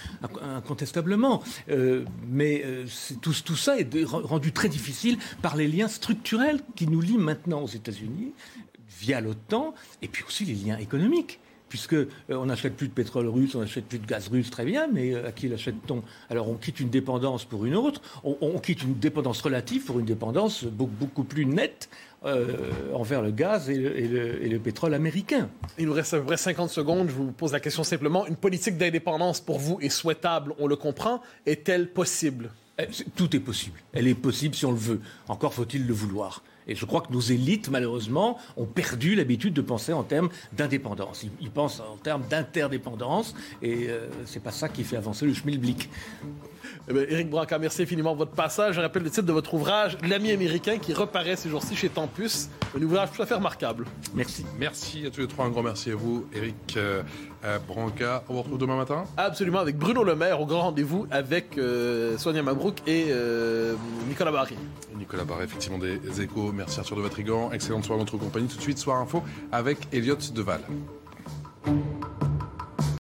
incontestablement. 0.56 1.42
Euh, 1.68 2.04
mais 2.28 2.62
euh, 2.64 2.86
tout, 3.20 3.32
ça 3.32 3.78
est 3.78 3.88
rendu 4.04 4.52
très 4.52 4.68
difficile 4.68 5.18
par 5.42 5.56
les 5.56 5.66
liens 5.66 5.88
structurels 5.88 6.60
qui 6.76 6.86
nous 6.86 7.00
lient 7.00 7.18
maintenant 7.18 7.62
aux 7.62 7.68
États-Unis 7.68 8.32
via 9.00 9.20
l'OTAN 9.20 9.74
et 10.00 10.08
puis 10.08 10.24
aussi 10.26 10.44
les 10.44 10.54
liens 10.54 10.78
économiques 10.78 11.40
puisque 11.68 11.94
euh, 11.94 12.06
on 12.30 12.46
n'achète 12.46 12.76
plus 12.76 12.88
de 12.88 12.92
pétrole 12.92 13.28
russe, 13.28 13.54
on 13.54 13.60
n'achète 13.60 13.86
plus 13.86 13.98
de 13.98 14.06
gaz 14.06 14.28
russe, 14.28 14.50
très 14.50 14.64
bien, 14.64 14.88
mais 14.92 15.14
euh, 15.14 15.28
à 15.28 15.32
qui 15.32 15.48
l'achète-t-on? 15.48 16.02
Alors 16.30 16.48
on 16.48 16.54
quitte 16.54 16.80
une 16.80 16.90
dépendance 16.90 17.44
pour 17.44 17.64
une 17.64 17.76
autre, 17.76 18.00
on, 18.24 18.58
quitte 18.58 18.82
une 18.82 18.94
dépendance 18.94 19.40
relative 19.40 19.84
pour 19.84 19.98
une 19.98 20.06
dépendance 20.06 20.64
beaucoup, 20.64 20.94
beaucoup 20.98 21.24
plus 21.24 21.46
nette 21.46 21.88
euh, 22.24 22.92
envers 22.94 23.22
le 23.22 23.30
gaz 23.30 23.70
et 23.70 23.76
le, 23.76 24.58
pétrole 24.58 24.94
américain. 24.94 25.48
Il 25.78 25.86
nous 25.86 25.92
reste 25.92 26.14
à 26.14 26.18
peu 26.18 26.24
près 26.24 26.36
50 26.36 26.70
secondes. 26.70 27.08
Je 27.08 27.14
vous 27.14 27.30
pose 27.30 27.52
la 27.52 27.60
question 27.60 27.84
simplement. 27.84 28.26
Une 28.26 28.36
politique 28.36 28.76
d'indépendance 28.76 29.40
pour 29.40 29.58
vous 29.58 29.78
est 29.80 29.88
souhaitable, 29.88 30.52
on 30.58 30.66
le 30.66 30.76
comprend? 30.76 31.22
Est-elle 31.46 31.88
possible? 31.88 32.50
Tout 33.16 33.34
est 33.34 33.40
possible. 33.40 33.80
Elle 33.92 34.06
est 34.06 34.14
possible 34.14 34.54
si 34.54 34.66
on 34.66 34.72
le 34.72 34.78
veut. 34.78 35.00
Encore 35.28 35.54
faut-il 35.54 35.86
le 35.86 35.92
vouloir. 35.92 36.42
Et 36.68 36.74
je 36.74 36.84
crois 36.84 37.00
que 37.00 37.12
nos 37.12 37.20
élites, 37.20 37.70
malheureusement, 37.70 38.38
ont 38.56 38.66
perdu 38.66 39.14
l'habitude 39.14 39.54
de 39.54 39.62
penser 39.62 39.92
en 39.92 40.02
termes 40.02 40.28
d'indépendance. 40.52 41.24
Ils, 41.40 41.50
pensent 41.50 41.80
en 41.80 41.96
termes 41.96 42.22
d'interdépendance, 42.28 43.34
et 43.62 43.88
euh, 43.88 44.08
c'est 44.26 44.42
pas 44.42 44.52
ça 44.52 44.68
qui 44.68 44.84
fait 44.84 44.96
avancer 44.96 45.26
le 45.26 45.34
schmilblick. 45.34 45.88
Eh 46.88 46.92
bien, 46.92 47.02
Éric 47.08 47.30
Branca, 47.30 47.58
merci 47.58 47.82
infiniment 47.82 48.12
de 48.12 48.18
votre 48.18 48.32
passage. 48.32 48.74
Je 48.74 48.80
rappelle 48.80 49.02
le 49.02 49.10
titre 49.10 49.26
de 49.26 49.32
votre 49.32 49.54
ouvrage, 49.54 49.98
L'ami 50.08 50.30
américain, 50.30 50.78
qui 50.78 50.92
reparaît 50.92 51.36
ces 51.36 51.48
jours-ci 51.48 51.76
chez 51.76 51.88
Tempus. 51.88 52.48
Un 52.76 52.82
ouvrage 52.82 53.10
tout 53.12 53.22
à 53.22 53.26
fait 53.26 53.34
remarquable. 53.34 53.86
Merci. 54.14 54.44
Merci 54.58 55.06
à 55.06 55.10
tous 55.10 55.20
les 55.20 55.26
trois. 55.26 55.46
Un 55.46 55.50
grand 55.50 55.62
merci 55.62 55.90
à 55.90 55.96
vous, 55.96 56.26
Éric 56.34 56.78
euh, 57.44 57.56
euh, 57.56 57.58
Branca. 57.58 58.22
On 58.28 58.34
vous 58.34 58.42
retrouve 58.42 58.58
demain 58.58 58.76
matin 58.76 59.04
Absolument, 59.16 59.58
avec 59.58 59.76
Bruno 59.76 60.04
Le 60.04 60.14
Maire 60.14 60.40
au 60.40 60.46
grand 60.46 60.62
rendez-vous 60.62 61.06
avec 61.10 61.58
Sonia 62.18 62.42
Mabrouk 62.42 62.76
et 62.86 63.12
Nicolas 64.08 64.32
Barry. 64.32 64.56
Nicolas 64.96 65.24
Barry, 65.24 65.44
effectivement, 65.44 65.78
des 65.78 66.20
échos. 66.20 66.52
Merci 66.52 66.80
Arthur 66.80 66.96
de 66.96 67.02
Vatrigan. 67.02 67.50
Excellente 67.52 67.84
soirée 67.84 68.00
en 68.00 68.04
notre 68.04 68.16
compagnie. 68.18 68.48
Tout 68.48 68.56
de 68.56 68.62
suite, 68.62 68.78
Soir 68.78 69.00
Info 69.00 69.22
avec 69.52 69.78
Elliott 69.92 70.32
Deval. 70.32 70.60